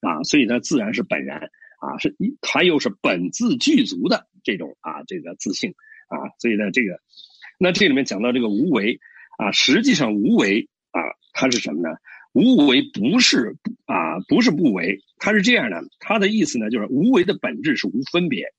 [0.00, 1.38] 啊，所以呢，自然是本然
[1.78, 5.70] 啊，是一他又是本自具足的这种啊这个自信
[6.08, 6.98] 啊，所以呢这个
[7.60, 8.98] 那这里面讲到这个无为
[9.38, 10.98] 啊，实际上无为啊，
[11.32, 11.96] 它是什么呢？
[12.36, 13.56] 无为不是
[13.86, 15.82] 啊，不是不为，它是这样的。
[16.00, 18.52] 它的意思呢，就是无为的本质是无分别，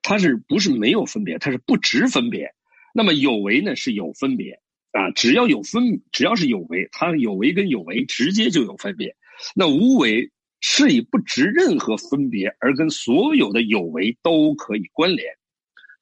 [0.00, 1.36] 它是不是没有分别？
[1.40, 2.54] 它是不执分别。
[2.94, 4.60] 那么有为呢是有分别
[4.92, 9.16] 啊，只要有分，只要是有为，它有为跟有为直接就有分别。
[9.56, 10.30] 那无为
[10.60, 15.34] 是以不执任何分别而跟所有的有为都可以关联，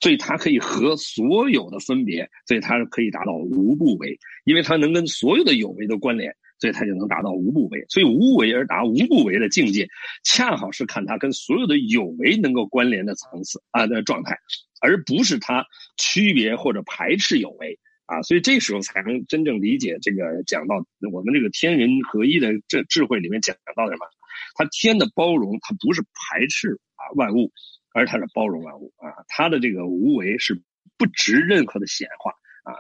[0.01, 6.37] 所以它可以和所有的分别，所以它可以达到无不为，因为它能跟所有的有为都关联。
[6.59, 9.89] 所以它就能达到无不为，所以无为而达无不为的境界，
[10.25, 14.39] 恰好是看它跟所有的有为能够关联的层次啊的状态，
[14.81, 15.65] 而不是它
[15.97, 18.23] 区别或者排斥有为啊。
[18.23, 24.07] 所以这时候才能真正理解这个讲到我们这个天人合一的这智慧里面讲到什么？
[24.55, 27.53] 它天的包容，它不是排斥啊万物，
[27.95, 29.15] 而它是包容万物啊。
[29.29, 30.61] 它的这个无为是
[30.97, 32.33] 不值任何的显化
[32.65, 32.75] 啊。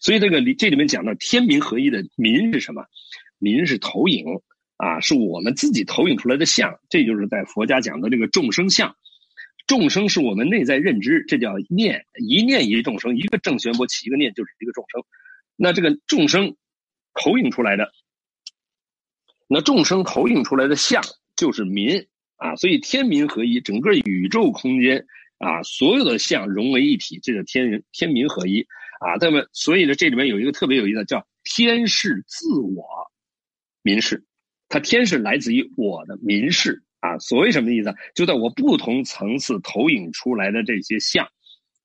[0.00, 2.84] 所以这个里这里面讲到天民合一的民是什么？
[3.38, 4.24] 民是投影
[4.76, 6.78] 啊，是我们自己投影出来的相。
[6.90, 8.94] 这就是在佛家讲的这个众生相。
[9.66, 15.02] 众生是我们内在认知，这叫念，一念一众生，一个正弦波起一个念就是一个众生。
[15.56, 16.56] 那这个众生
[17.14, 17.90] 投影出来的，
[19.48, 21.02] 那众生投影出来的相
[21.36, 22.56] 就是民啊。
[22.56, 25.06] 所以天民合一，整个宇宙空间
[25.38, 28.66] 啊，所有的相融为一体，这叫天人天民合一。
[29.00, 32.84] 啊，那么所以呢，这里面有一个特别有意思的，叫天是自我，
[33.82, 34.26] 民是，
[34.68, 37.18] 它天是来自于我的民是啊。
[37.18, 37.94] 所谓什么意思？
[38.14, 41.26] 就在我不同层次投影出来的这些像，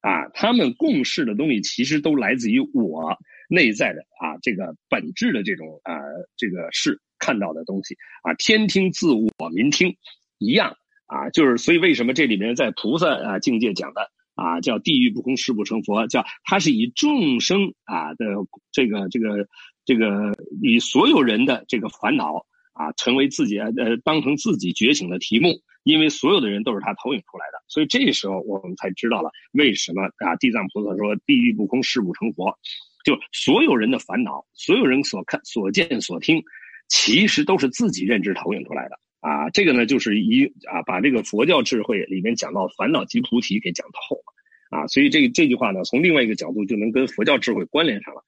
[0.01, 3.17] 啊，他们共事的东西其实都来自于我
[3.47, 5.95] 内在的啊这个本质的这种啊
[6.35, 8.33] 这个是看到的东西啊。
[8.33, 9.95] 天听自我，民听
[10.37, 10.75] 一样
[11.05, 14.11] 啊，就是所以为什么这里面在菩萨啊境界讲的。
[14.35, 16.05] 啊，叫地狱不空，誓不成佛。
[16.07, 18.25] 叫他是以众生啊的
[18.71, 19.47] 这个这个
[19.85, 27.63] 这个以所有人的这个烦恼啊，成为自己呃当成自己觉醒的题目，因为所有的人都是他投影出来的。
[27.67, 32.57] 所以这时候我们才知道了为什么啊，地藏菩萨说地狱不空，誓不成佛。
[33.05, 36.43] 就所有人的烦恼，所有人所看所见所听，
[36.89, 38.99] 其实都是自己认知投影出来的。
[39.25, 48.23] 啊，这个呢，就是一啊，把这个佛教智慧里面讲到烦恼即菩提给讲透了啊，所以这这句话呢，从另外一个角度就能跟佛教智慧关联上了。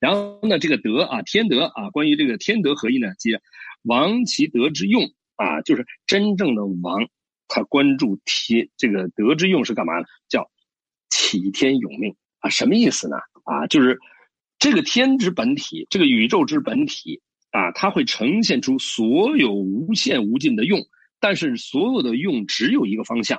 [0.00, 3.28] 然后呢，这个德啊，天德啊，关于这个天德合一呢，即
[3.82, 7.06] 王其德之用啊，就是真正的王，
[7.46, 10.06] 他关注天这个德之用是干嘛呢？
[10.30, 10.50] 叫
[11.10, 13.16] 启天永命啊，什么意思呢？
[13.44, 13.98] 啊，就是
[14.58, 17.20] 这个天之本体，这个宇宙之本体。
[17.52, 20.80] 啊，它会呈现出所有无限无尽的用，
[21.20, 23.38] 但是所有的用只有一个方向，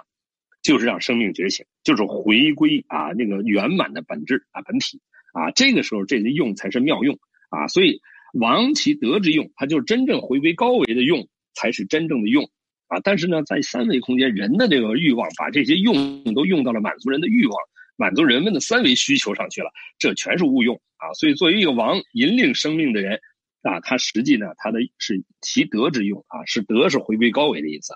[0.61, 5.01] 就是让生命觉醒，就是回归啊那个圆满的本质啊本体
[5.33, 7.17] 啊，这个时候这些用才是妙用
[7.49, 7.99] 啊，所以
[8.39, 12.47] 亡其德之用，它就是真正回归高维的用，才是真正的用
[12.89, 12.99] 啊。
[13.03, 17.57] 但是呢，在三维空间，人的这个欲望把这些用都用到了满足人的欲望，
[17.97, 21.11] 满足人们的三维需求上去了，这全是误用啊。
[21.15, 23.19] 所以作为一个王引领生命的人。
[23.63, 27.93] 啊，它实际呢，它的是其德之用啊，是德是回归高维的意思。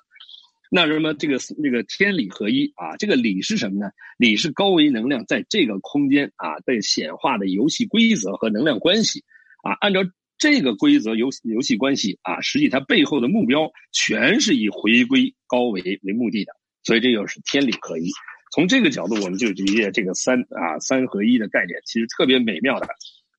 [0.72, 3.91] 那什么这个这个天理合一啊，这个理是什么呢？
[4.18, 9.23] 理是高维能量在这个空间啊被显化的游戏规则和能量关系
[9.64, 10.02] 啊，按照
[10.38, 16.53] 这个规则游游戏关系啊，实际它背后的目标全是以回归高维为目的的，
[16.84, 18.10] 所以这就是天理合一。
[18.53, 22.88] 从这个角度，我们就理解这个三啊三合一的概念，其实特别美妙的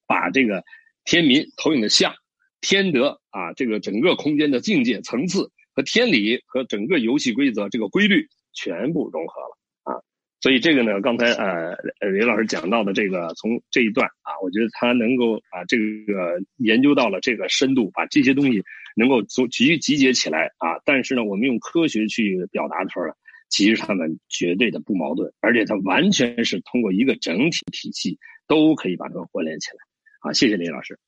[0.06, 0.62] 把这个。
[1.08, 2.12] 天民投影的像，
[2.60, 9.96] 天德啊，这个整个空间的境界层次和天理和整个游戏规则这个规律全部融合了啊，
[10.42, 18.62] 所以这个呢，刚才呃呃李老师讲到的这个从这一段啊，我觉得他能够啊这个研究到了这个深度，把这些东西
[18.94, 23.14] 能够集集集结起来啊，但是呢，我们用科学去表达出来，
[23.48, 29.87] 其实他们绝对的不矛盾，而且它完全是通过一个整体体系都可以把它们关联起来。
[30.20, 30.98] 好，谢谢李老师。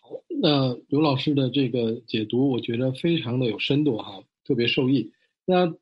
[0.00, 0.10] 好，
[0.40, 5.12] 那刘老师的这个解读，我觉得非常的有深度哈，特别受益。
[5.44, 5.72] 那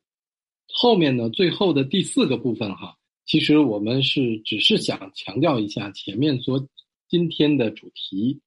[0.67, 2.95] 后面呢，最后的第四个部分哈，
[3.25, 6.67] 其实我们是只是想强调一下前面所
[7.07, 8.39] 今天的主题。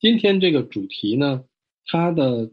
[0.00, 1.44] 今天这个主题呢，
[1.84, 2.50] 它的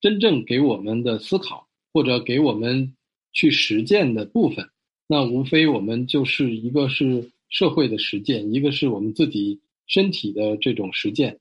[0.00, 2.96] 真正给我们的思考，或者给我们
[3.32, 4.66] 去实践的部分。
[5.06, 11.40] 那无非我们就是一个是社会的实践，一个是我们自己身体的这种实践。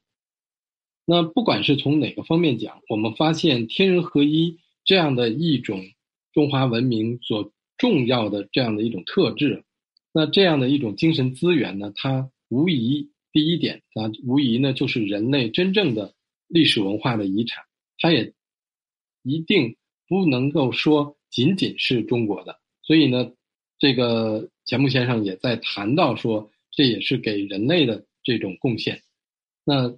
[1.06, 5.84] 那不管是从哪个方面讲，我们发现天人合一这样的一种
[6.32, 9.64] 中华文明所重要的这样的一种特质，
[10.14, 16.14] 那这样的一种精神资源呢，它无疑第一点啊，无疑呢就是人类真正的
[16.48, 17.66] 历史文化的遗产，
[17.98, 18.34] 它也
[19.24, 19.76] 一定
[20.08, 22.60] 不能够说仅仅是中国的。
[22.82, 23.32] 所以呢，
[23.78, 29.02] 这个钱穆先生也在谈到说，这也是给人类的这种贡献。
[29.64, 29.94] 那。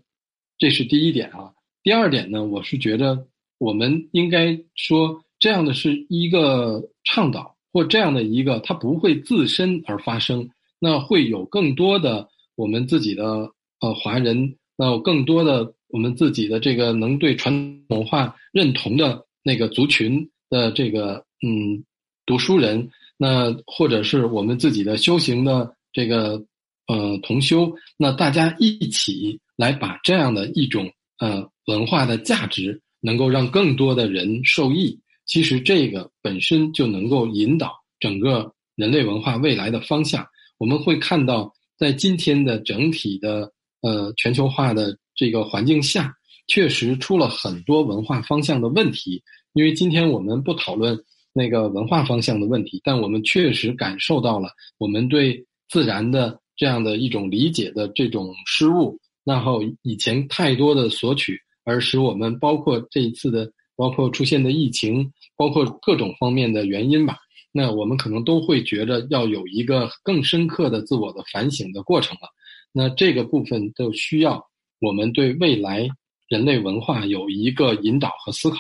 [0.58, 1.52] 这是第一点啊。
[1.84, 3.28] 第二点呢，我是觉得
[3.58, 10.50] 我们应该说，这样的是一个倡导，或这样的一个，它不会自身而发生。
[10.80, 17.54] 那会有更多的我们自己的呃华人，那有更多的我们自己的这个能对传
[17.90, 21.84] 统文化认同的那个族群的这个嗯
[22.26, 26.46] 读书人，那或者是我们自己的修行的这个
[26.88, 29.40] 呃同修，那大家一起。
[29.58, 35.00] 来把这样的一种呃文化的价值，能够让更多的人受益。
[35.26, 40.28] 其实这个本身就能够引导整个人类文化未来的方向。
[40.58, 43.50] 我们会看到，在今天的整体的
[43.82, 46.14] 呃全球化的这个环境下，
[46.48, 49.24] 确实出了很多文化方向的问题。
[49.54, 51.02] 因为今天我们不讨论
[51.32, 59.00] 那个文化方向的问题，但我们确实感受到了我们对自然的这样的一种理解的这种失误。
[59.24, 67.18] 然后以前太多的索取，而使我们包括这一次的，包括出现的疫情，包括各种方面的原因吧。
[67.52, 72.28] 那我们可能都会觉得要有一个更深刻的自我的反省的过程了。
[72.72, 74.46] 那这个部分都需要
[74.82, 75.88] 我们对未来
[76.28, 78.58] 人类文化有一个引导和思考。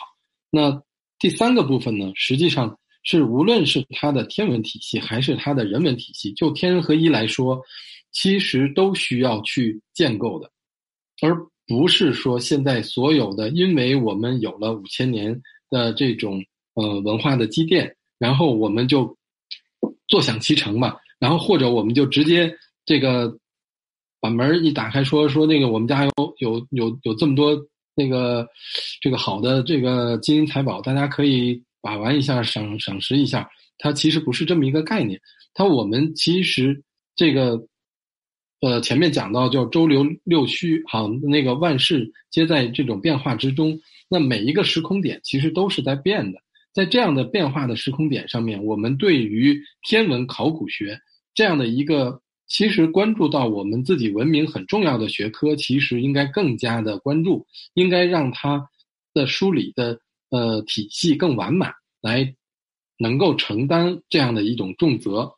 [0.49, 0.81] 那
[1.19, 7.61] 第三个部分呢，实际上是无论是它的天文体系还是它的人文体系，就天人合一来说，
[8.11, 10.51] 其实都需要去建构的。
[11.21, 11.33] 而
[11.67, 19.15] 不是说现在所有的，因为我们有了五千年的这种呃文化的积淀，然后我们就
[20.07, 20.95] 坐享其成嘛。
[21.17, 22.53] 然后或者我们就直接
[22.85, 23.35] 这个
[24.19, 27.57] 把门一打开，说说那个我们家有有有有这么多
[27.95, 28.47] 那个
[29.01, 33.47] 这个好的这个金银财宝，大家可以把玩一下，赏赏识一下。
[33.77, 35.21] 它其实不是这么一个概念。
[35.53, 36.83] 它我们其实
[37.15, 37.67] 这个。
[38.61, 43.77] 呃，前面讲到叫周流六虚，好，那个万事皆在这种变化之中。
[44.09, 46.39] 那每一个时空点其实都是在变的，
[46.73, 50.99] 在这样的变化的时空点上面，我们对于天文考古学
[51.35, 57.45] 这样的一个其实关注到我们自己文明很重要的学科，其实应该更加的关注，
[57.75, 58.67] 应该让它
[59.13, 59.99] 的梳理的
[60.35, 62.35] 呃体系更完满，来
[62.97, 65.31] 能够承担这样的一种重责。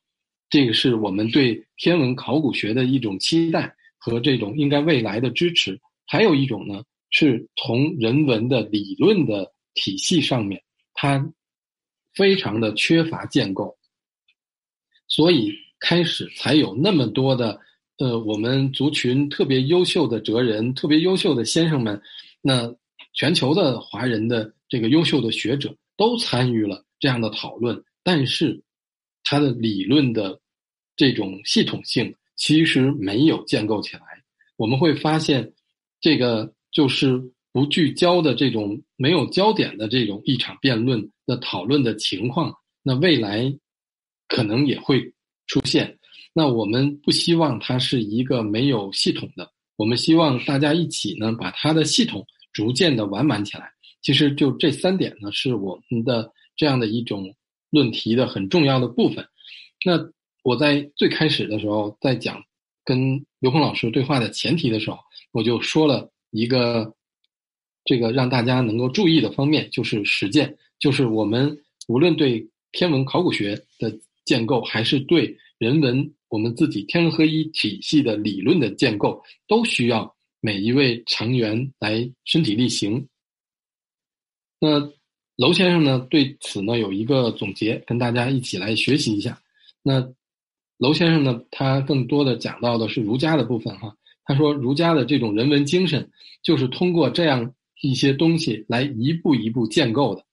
[0.49, 5.79] 这个是我们对天文考古学的一种期待和这种应该未来的支持。
[6.07, 10.59] 还有一种呢，是从人文的理论的体系上面，
[10.93, 11.31] 它
[12.15, 13.77] 非常的缺乏建构，
[15.07, 17.59] 所以开始才有那么多的
[17.99, 22.01] 呃，我们族群特别优秀的哲人、特别优秀的先生们，
[22.41, 22.73] 那
[23.13, 28.63] 全球的华人的这个优秀的学者都参与了这样的讨论，但是。
[29.29, 30.39] 它的理论的
[30.95, 34.03] 这种系统性其实没有建构起来，
[34.55, 35.51] 我们会发现，
[35.99, 37.21] 这个就是
[37.51, 43.53] 不聚焦的这种没有焦点的这种一场辩论的讨论的情况，那未来
[44.29, 45.13] 可能也会
[45.45, 45.99] 出现。
[46.31, 53.73] 那我们不希望它是一个没有系统的，我们希望大家一起呢把它的系统逐渐的完满起来。
[54.07, 57.35] 其实就这三点呢，是我们的这样的一种。
[57.69, 59.27] 论题的很重要的部分。
[59.83, 59.99] 那
[60.41, 62.41] 我在最开始的时候，在讲
[62.85, 64.97] 跟刘鹏老师对话的前提的时候，
[65.33, 66.95] 我就说了一个
[67.83, 73.93] 这个让大家能够注意的方面，就是实践，就是我们无论对天文考古学的
[74.23, 83.05] 建构，还是对人文我们自己天人合一体系的理论的建构，都需要每一位成员来身体力行。
[84.59, 84.91] 那。
[85.39, 89.39] 娄先生呢对此呢有一个总结，跟大家一起来学习一下。
[89.83, 90.01] 那
[90.79, 93.95] 娄先生呢，他更多的讲到的是儒家的部分哈。
[94.23, 96.09] 他说，儒家的这种人文精神，
[96.41, 100.25] 就是通过这样一些东西来一步一步建构的。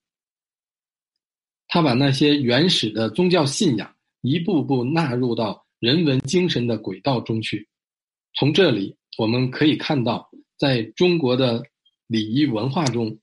[1.67, 7.67] 他把那些原始的宗教信仰一步步纳入到人文精神的轨道中去。
[8.33, 11.61] 从这里我们可以看到，在中国的
[12.07, 13.15] 礼仪文化中。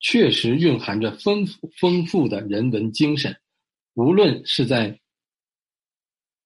[0.00, 3.36] 确实蕴含着丰富丰富的人文精神，
[3.94, 5.00] 无论是在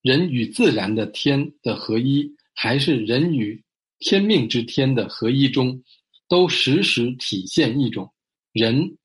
[0.01, 3.63] 人与自然的天的合一，还是人与
[3.99, 5.83] 天命之天的合一中，
[6.29, 8.13] 都时时体现一种
[8.53, 8.97] 人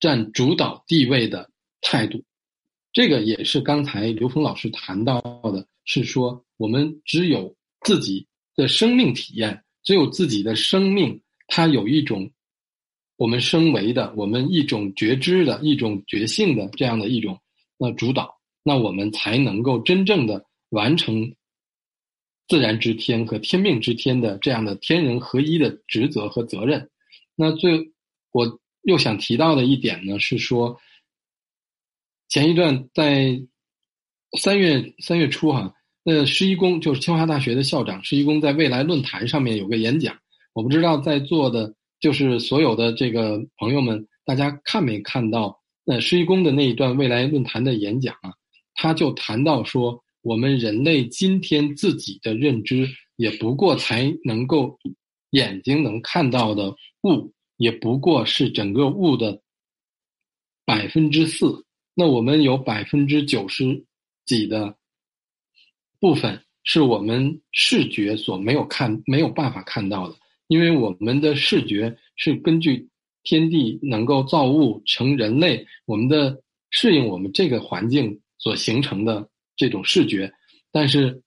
[0.00, 1.50] 占主导地位的
[1.80, 2.22] 态度。
[2.92, 12.30] 这个也是刚才刘峰老师谈到的，是说我们只有自己的生命体验，只有自己的生命，它有一种
[13.22, 17.38] 我们升维的，我们一种觉知的一种觉性的这样的一种
[17.78, 21.32] 呃主导，那我们才能够真正的完成
[22.48, 26.90] 自然之天和天命之天的这样的天人合一的职责和责任。
[27.36, 27.92] 那最
[28.32, 30.76] 我又想提到的一点呢，是说。
[32.28, 33.40] 前一段在
[34.40, 35.72] 三月三月初哈，
[36.02, 40.18] 那施一公就是清华大学的校长施一公在未来论坛上面有个演讲，
[40.54, 45.62] 我不知道在座的，就是所有的这个朋友们，大家看没看到？
[45.84, 48.34] 那施一公的那一段未来论坛的演讲啊，
[48.74, 54.78] 他就谈到说，我们人类今天自己的认知，也不过才能够
[55.30, 56.70] 眼睛能看到的
[57.04, 59.40] 物，也不过是整个物的
[60.64, 61.64] 百分之四。
[61.94, 63.84] 那我们有百分之九十
[64.24, 64.76] 几的
[66.00, 70.16] 部分是我们视觉所没有看、没有办法看到的，
[70.48, 72.88] 因为我们的视觉是根据
[73.22, 80.32] 天地能够造物成人类，我们的适应我们这个环境所形成的这种视觉。
[80.70, 81.22] 但是，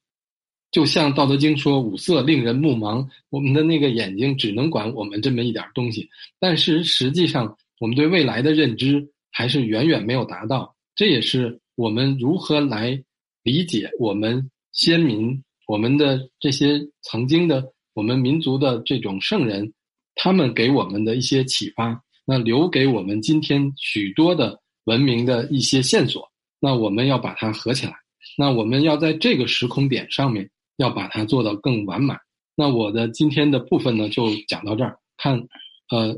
[0.71, 6.09] 就像《道德经》说“五色令人目盲”，我们的那个眼睛只能管我们这么一点东西，
[6.39, 9.09] 但是实际上我们对未来的认知。
[9.37, 13.03] 还是远远没有达到，这也是我们如何来
[13.43, 19.73] 理解我们先民、我们的这些曾经的我们民族的这种圣人，
[20.13, 27.93] 他们给我们的一些启发，那留给我们今天许多的文明的一些线索，那我们要把它合起来，
[28.37, 30.47] 那我们要在这个时空点上面
[30.77, 32.19] 要把它做到更完满。
[32.55, 34.99] 那我的今天的部分呢，就讲到这儿。
[35.17, 35.47] 看，
[35.89, 36.15] 呃，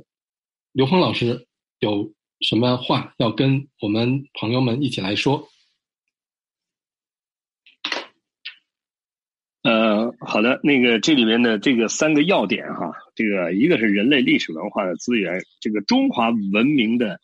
[0.74, 1.48] 刘峰老师
[1.80, 2.12] 有。
[2.42, 5.44] 什么话要跟我们朋友们一起来说？
[9.68, 17.20] 呃，好的，那个这里面的这个三个要点哈，这个一个是人类历史文化的资源，这个中华文明的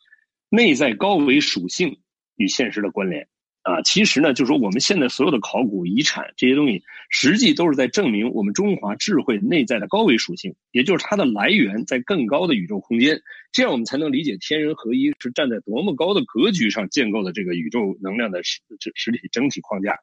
[0.49, 1.99] 内在高维属性
[2.35, 3.29] 与现实的关联。
[3.61, 13.21] 啊，其实呢，就是说我们现在所有的考古遗产这些东西，实际都是在证明我们中华智慧内在的高维属性，也就是它的来源在更高的宇宙空间。
[13.53, 18.59] 这样我们才能理解天人合一是站在多么高的格局上建构的这个宇宙能量的实
[18.95, 19.97] 实体整体框架。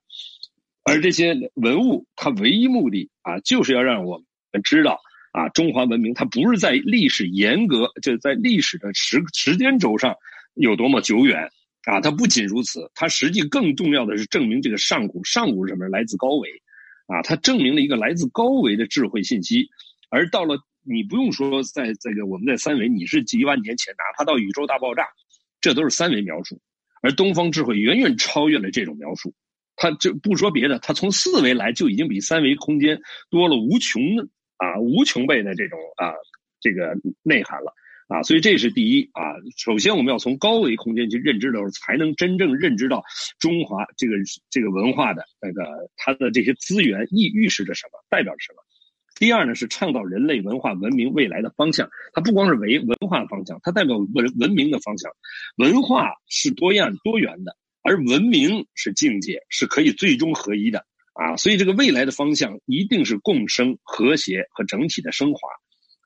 [0.85, 5.01] 而这些文物，它唯一目的啊，就是要让我们知道
[5.33, 10.15] 啊，中华文明它不是在历史严格，就在历史的时时间轴上
[10.55, 11.51] 有多么久远。
[11.85, 15.89] 啊，它不仅如此，它实际更重要的是证明这个上古，上古是什么？
[15.89, 16.51] 来自高维，
[17.07, 19.67] 啊，它证明了一个来自高维的智慧信息。
[20.11, 25.09] 而到了你不用说，在这个我们在三维，你是几万年前，哪怕到宇宙大爆炸，
[25.63, 26.61] 这都是三维描述。
[27.01, 29.33] 而东方智慧远远超越了这种描述，
[29.81, 33.01] 它就不说别的，它从四维来就已经比三维空间
[33.31, 34.29] 多了无穷的
[34.59, 36.13] 啊无穷倍的这种啊
[36.61, 37.73] 这个内涵了。
[38.13, 39.23] 啊，所以这是第一啊。
[39.57, 43.05] 首先，我们要从高维空间去认知的时候，才能真正认知到
[43.39, 44.15] 中华这个
[44.51, 45.65] 这个文化的那个
[45.97, 48.59] 它的这些资源意预示着什么，代表着什么。
[49.15, 51.89] 第二呢，是倡导人类文化文明未来的方向。
[52.13, 55.13] 它不光是为文化方向，它代表文文明的方向。
[55.59, 60.85] 文化是多样多元的，而文明是境界，是可以最终合一的
[61.15, 61.37] 啊。
[61.37, 65.41] 所以，这个未来的方向一定是共生、和谐和整体的升华。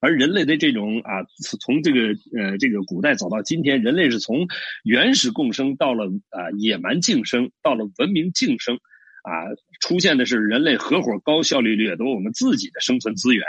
[0.00, 1.24] 而人类的这种啊，
[1.60, 2.00] 从这个
[2.38, 4.46] 呃这个古代走到今天，人类是从
[4.82, 8.76] 原始共生到了啊野蛮竞生，到了文明竞生，
[9.22, 9.32] 啊
[9.80, 13.46] 出现的是人类合伙高效率掠夺我们自己的生存资源，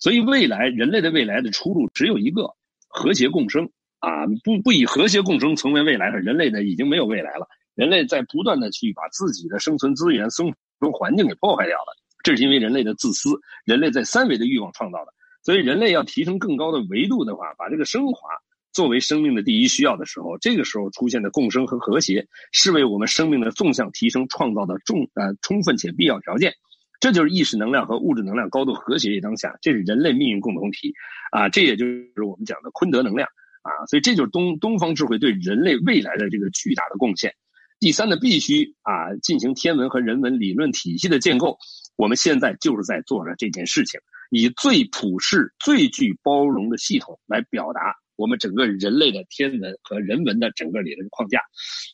[0.00, 2.56] 所以未来人类的未来的出路只有一个
[2.88, 3.70] 和谐共生
[4.00, 13.30] 啊不不以和谐共生成为未来的人类呢已经没有未来了，人类在不断的去把自己的生存资源、生存环境给破坏掉了，这是因为人类的自私，
[13.64, 15.12] 人类在三维的欲望创造的。
[15.42, 18.28] 所以，人类要提升更高的维度的话，把这个升华
[18.72, 26.54] 作为生命的第一需要的时候，这个时候出现的共生和和谐，是为我们生命的纵向提升创造的重呃充分且必要条件。
[27.00, 30.94] 这就是意识能量和物质能量高度和谐于当下，这是人类命运共同体
[31.32, 31.48] 啊！
[31.48, 33.28] 这也就是我们讲的昆德能量
[33.62, 33.86] 啊！
[33.86, 37.34] 所以，这就是东东方智慧对人类未来的这个巨大的贡献。
[37.82, 41.58] 第三呢，必须啊进行天文和人文理论体系的建构。
[41.96, 43.98] 我们现在就是在做着这件事情。
[44.30, 48.28] 以最普世、最具包容的系统来表达我。
[48.28, 51.40] 们整个人类的天文和人文的整个理论框架，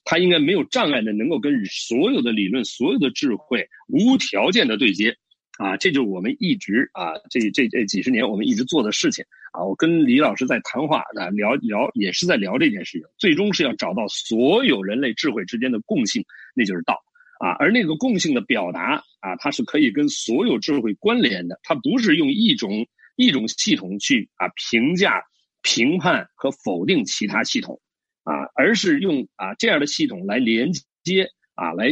[0.05, 5.17] 它应该没有障碍的能够跟所有的理论、所有的智慧无条件的对接。
[5.59, 9.65] 啊，这就是我们一直啊，这这这几十年我们一直做的事情啊。
[9.65, 16.25] 我跟李老师在谈话啊，聊聊也是在聊这件事情，最终是要找到所有人类智慧之间的共性，
[16.55, 16.95] 那就是道
[17.41, 17.51] 啊。
[17.59, 22.87] 而那个共性的表达啊，它是可以跟所有智慧关联的，它不是用一种
[23.17, 25.25] 一种系统去啊评价、
[25.63, 27.81] 评判和否定其他系统
[28.23, 30.71] 啊，而是用啊这样的系统来连
[31.03, 31.91] 接啊，来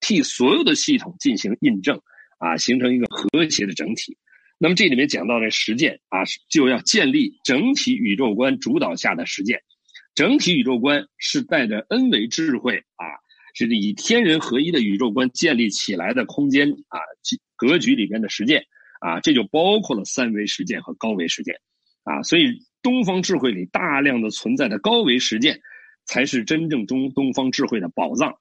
[0.00, 1.98] 替所有的系统进行印证。
[2.38, 4.16] 啊，形成一个和谐的整体。
[4.58, 9.60] 那么这里面讲到的实践啊，就要建立整体宇宙观主导下的实践。
[10.14, 13.04] 整体宇宙观是带着 N 维智慧啊，
[13.54, 16.98] 是以天人合一的宇宙观建立起来的空间啊
[17.54, 18.64] 格局里边的实践
[19.00, 21.54] 啊，这就包括了三维实践和高维实践
[22.04, 22.22] 啊。
[22.22, 25.60] 所以东方智慧里大量的存在的高维实践，
[26.06, 28.38] 才是真正中东方智慧的宝藏。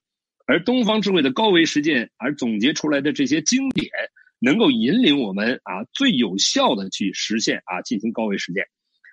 [0.48, 3.90] 而东方智慧的高维实践，而总结出来的这些经典，
[4.40, 8.64] 能够引领我们啊最有效的去实现啊进行高维实践，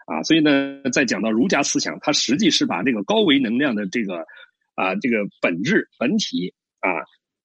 [0.06, 4.26] 啊，所以呢，在讲到儒家思想，它实际是把这个高维能量的这个
[4.74, 6.88] 啊这个本质本体啊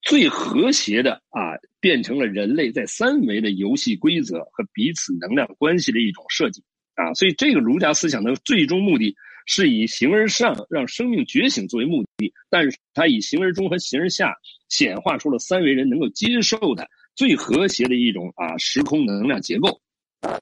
[0.02, 6.62] 最和谐的啊变成了人类在三维的游戏规则和彼此能量关系的一种设计
[6.96, 9.16] 啊，所以这个儒家思想的最终目的。
[9.48, 14.36] 是以形而上让生命觉醒作为目的，但是它以形而中和形而下
[14.70, 19.82] 显化出了三维人能够接受的最和谐的一种啊时空能量结构
[20.20, 20.38] 啊。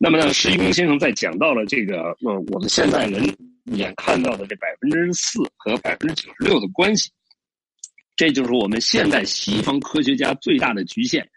[0.00, 3.22] 那么呢，施一公先生在讲到了这个呃我们现在人
[3.64, 7.10] 眼看到的这百分之四和百分之九十六的关系，
[8.16, 11.28] 这就是我们现代西方科学家最大的局限，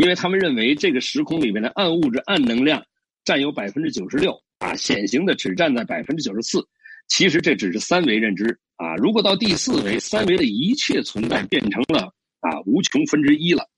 [0.00, 2.86] 因为他们认为这个时空里面的暗物质、暗能量
[3.24, 4.40] 占有百分之九十六。
[4.62, 6.64] 啊，显形的只占在百分之九十四，
[7.08, 8.94] 其实这只是三维认知啊。
[8.94, 13.68] 如果到第四维，三维的一切存在变成了啊无穷分之一了，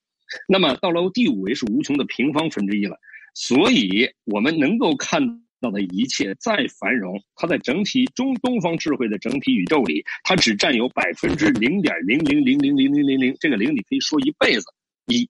[0.46, 2.98] 那么到了第五维是无穷的平方分之一了。
[3.32, 14.66] 所以，我们能够看到的一切再繁荣，它在整体中东方智慧的整体宇宙里，它只占有百分之零点零零零零零零零零，这个零你可以说一辈子
[15.06, 15.26] 一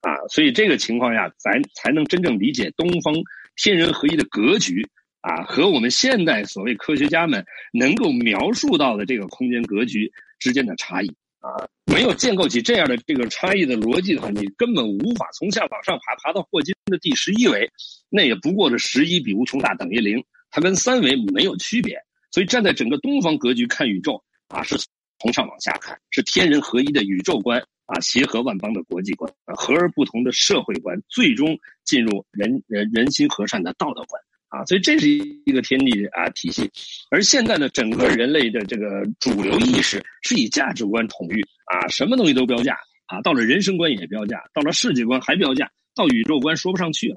[0.00, 0.10] 啊。
[0.30, 3.14] 所以这个情况下，咱才能真正理解东方
[3.56, 4.86] 天人合一的格局。
[5.22, 10.08] 啊，和我们现代所谓科学家们能够描述到的这个空间格局
[10.38, 11.08] 之间的差异
[11.40, 11.50] 啊，
[11.92, 17.68] 没有建构起这样的这个差异的逻辑的话，你根本无法从下往上爬，爬到霍金的第十一维，
[18.08, 21.98] 那也不过是十一比无穷大等于零，它跟三维没有区别。
[22.30, 24.76] 所以站在整个东方格局看宇宙啊，是
[25.18, 34.20] 从上往下看，是天人合一的宇宙观啊，协和万邦的国际观，啊和而不同的社会观，最终进入人人人心和善的道德观。
[34.48, 36.70] 啊，所以这是一个天地啊体系，
[37.10, 47.16] 而现在呢，整个人类的这个主流意识是以价值观统御啊，什么东西都标价啊，到了人生观也标价，到了世界观还标价，到宇宙观说不上去了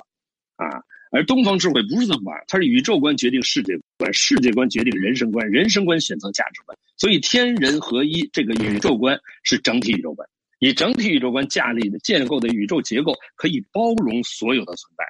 [0.56, 0.82] 啊。
[1.12, 10.28] 而东方智慧不是这么玩，它是宇宙观决定世界观，世界观决定人生观，人生观选择价值观，所以天人合一这个宇宙观是整体宇宙观，
[10.60, 15.04] 以整体宇宙观架立的建构的宇宙结构可以包容所有的存在。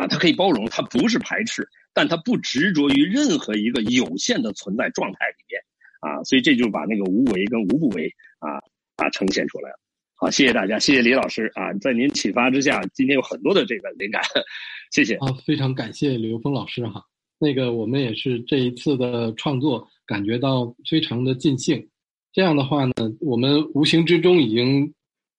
[0.00, 5.60] 啊，它可以包容，它不是排斥，但它不执着于任何一个有限的存在状态里面，
[6.00, 8.56] 啊，所以这就把那个无为跟无不为啊
[8.96, 9.78] 啊呈现出来了。
[10.14, 14.22] 好，谢谢大家，谢谢李老师啊，在您启发之下，今天有很多的这个灵感，
[14.92, 15.16] 谢谢。
[15.16, 17.04] 啊，非常感谢刘峰老师哈，
[17.38, 21.86] 那个我们也是这一次的创作感觉到非常的尽兴。
[22.32, 24.92] 这样的话呢，我们无形之中已经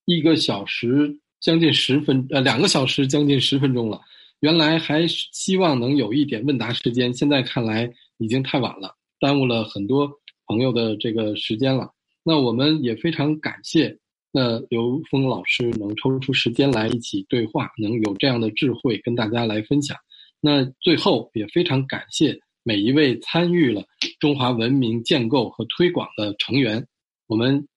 [0.06, 4.00] 一个小时将近十分呃两个小时将近十分钟了。
[4.42, 10.12] 原来还希望能有一点问答时间，现在看来已经太晚了，耽误了很多
[10.48, 11.90] 朋友的这个时间了。
[12.24, 13.98] 那我们也非常感谢
[14.32, 19.98] 那刘峰老师能抽出时间来一起对话，能有这样的智慧跟大家来分享。
[20.42, 23.86] 那最后也非常感谢每一位参与了
[24.20, 26.88] 中华文明建构和推广的成员。
[27.28, 27.68] 我们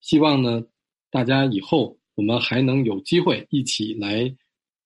[0.00, 0.64] 希望呢，
[1.10, 4.34] 大家以后我们还能有机会一起来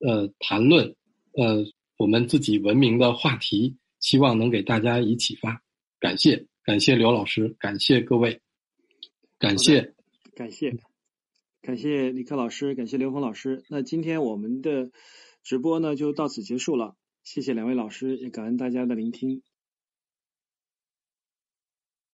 [0.01, 0.95] 呃谈论。
[1.33, 1.65] 呃，
[1.99, 5.63] 我们自己文明的话题，希望能给大家以启发。
[6.01, 8.41] 感谢，感谢刘老师，感谢各位，
[9.39, 9.95] 感谢，
[10.35, 10.75] 感谢，
[11.61, 13.65] 感谢李克老师，感谢刘峰老师。
[13.69, 14.91] 那今天我们的
[15.43, 16.97] 直播呢，就到此结束了。
[17.27, 19.43] 谢谢两位老师，也感恩大家的聆听。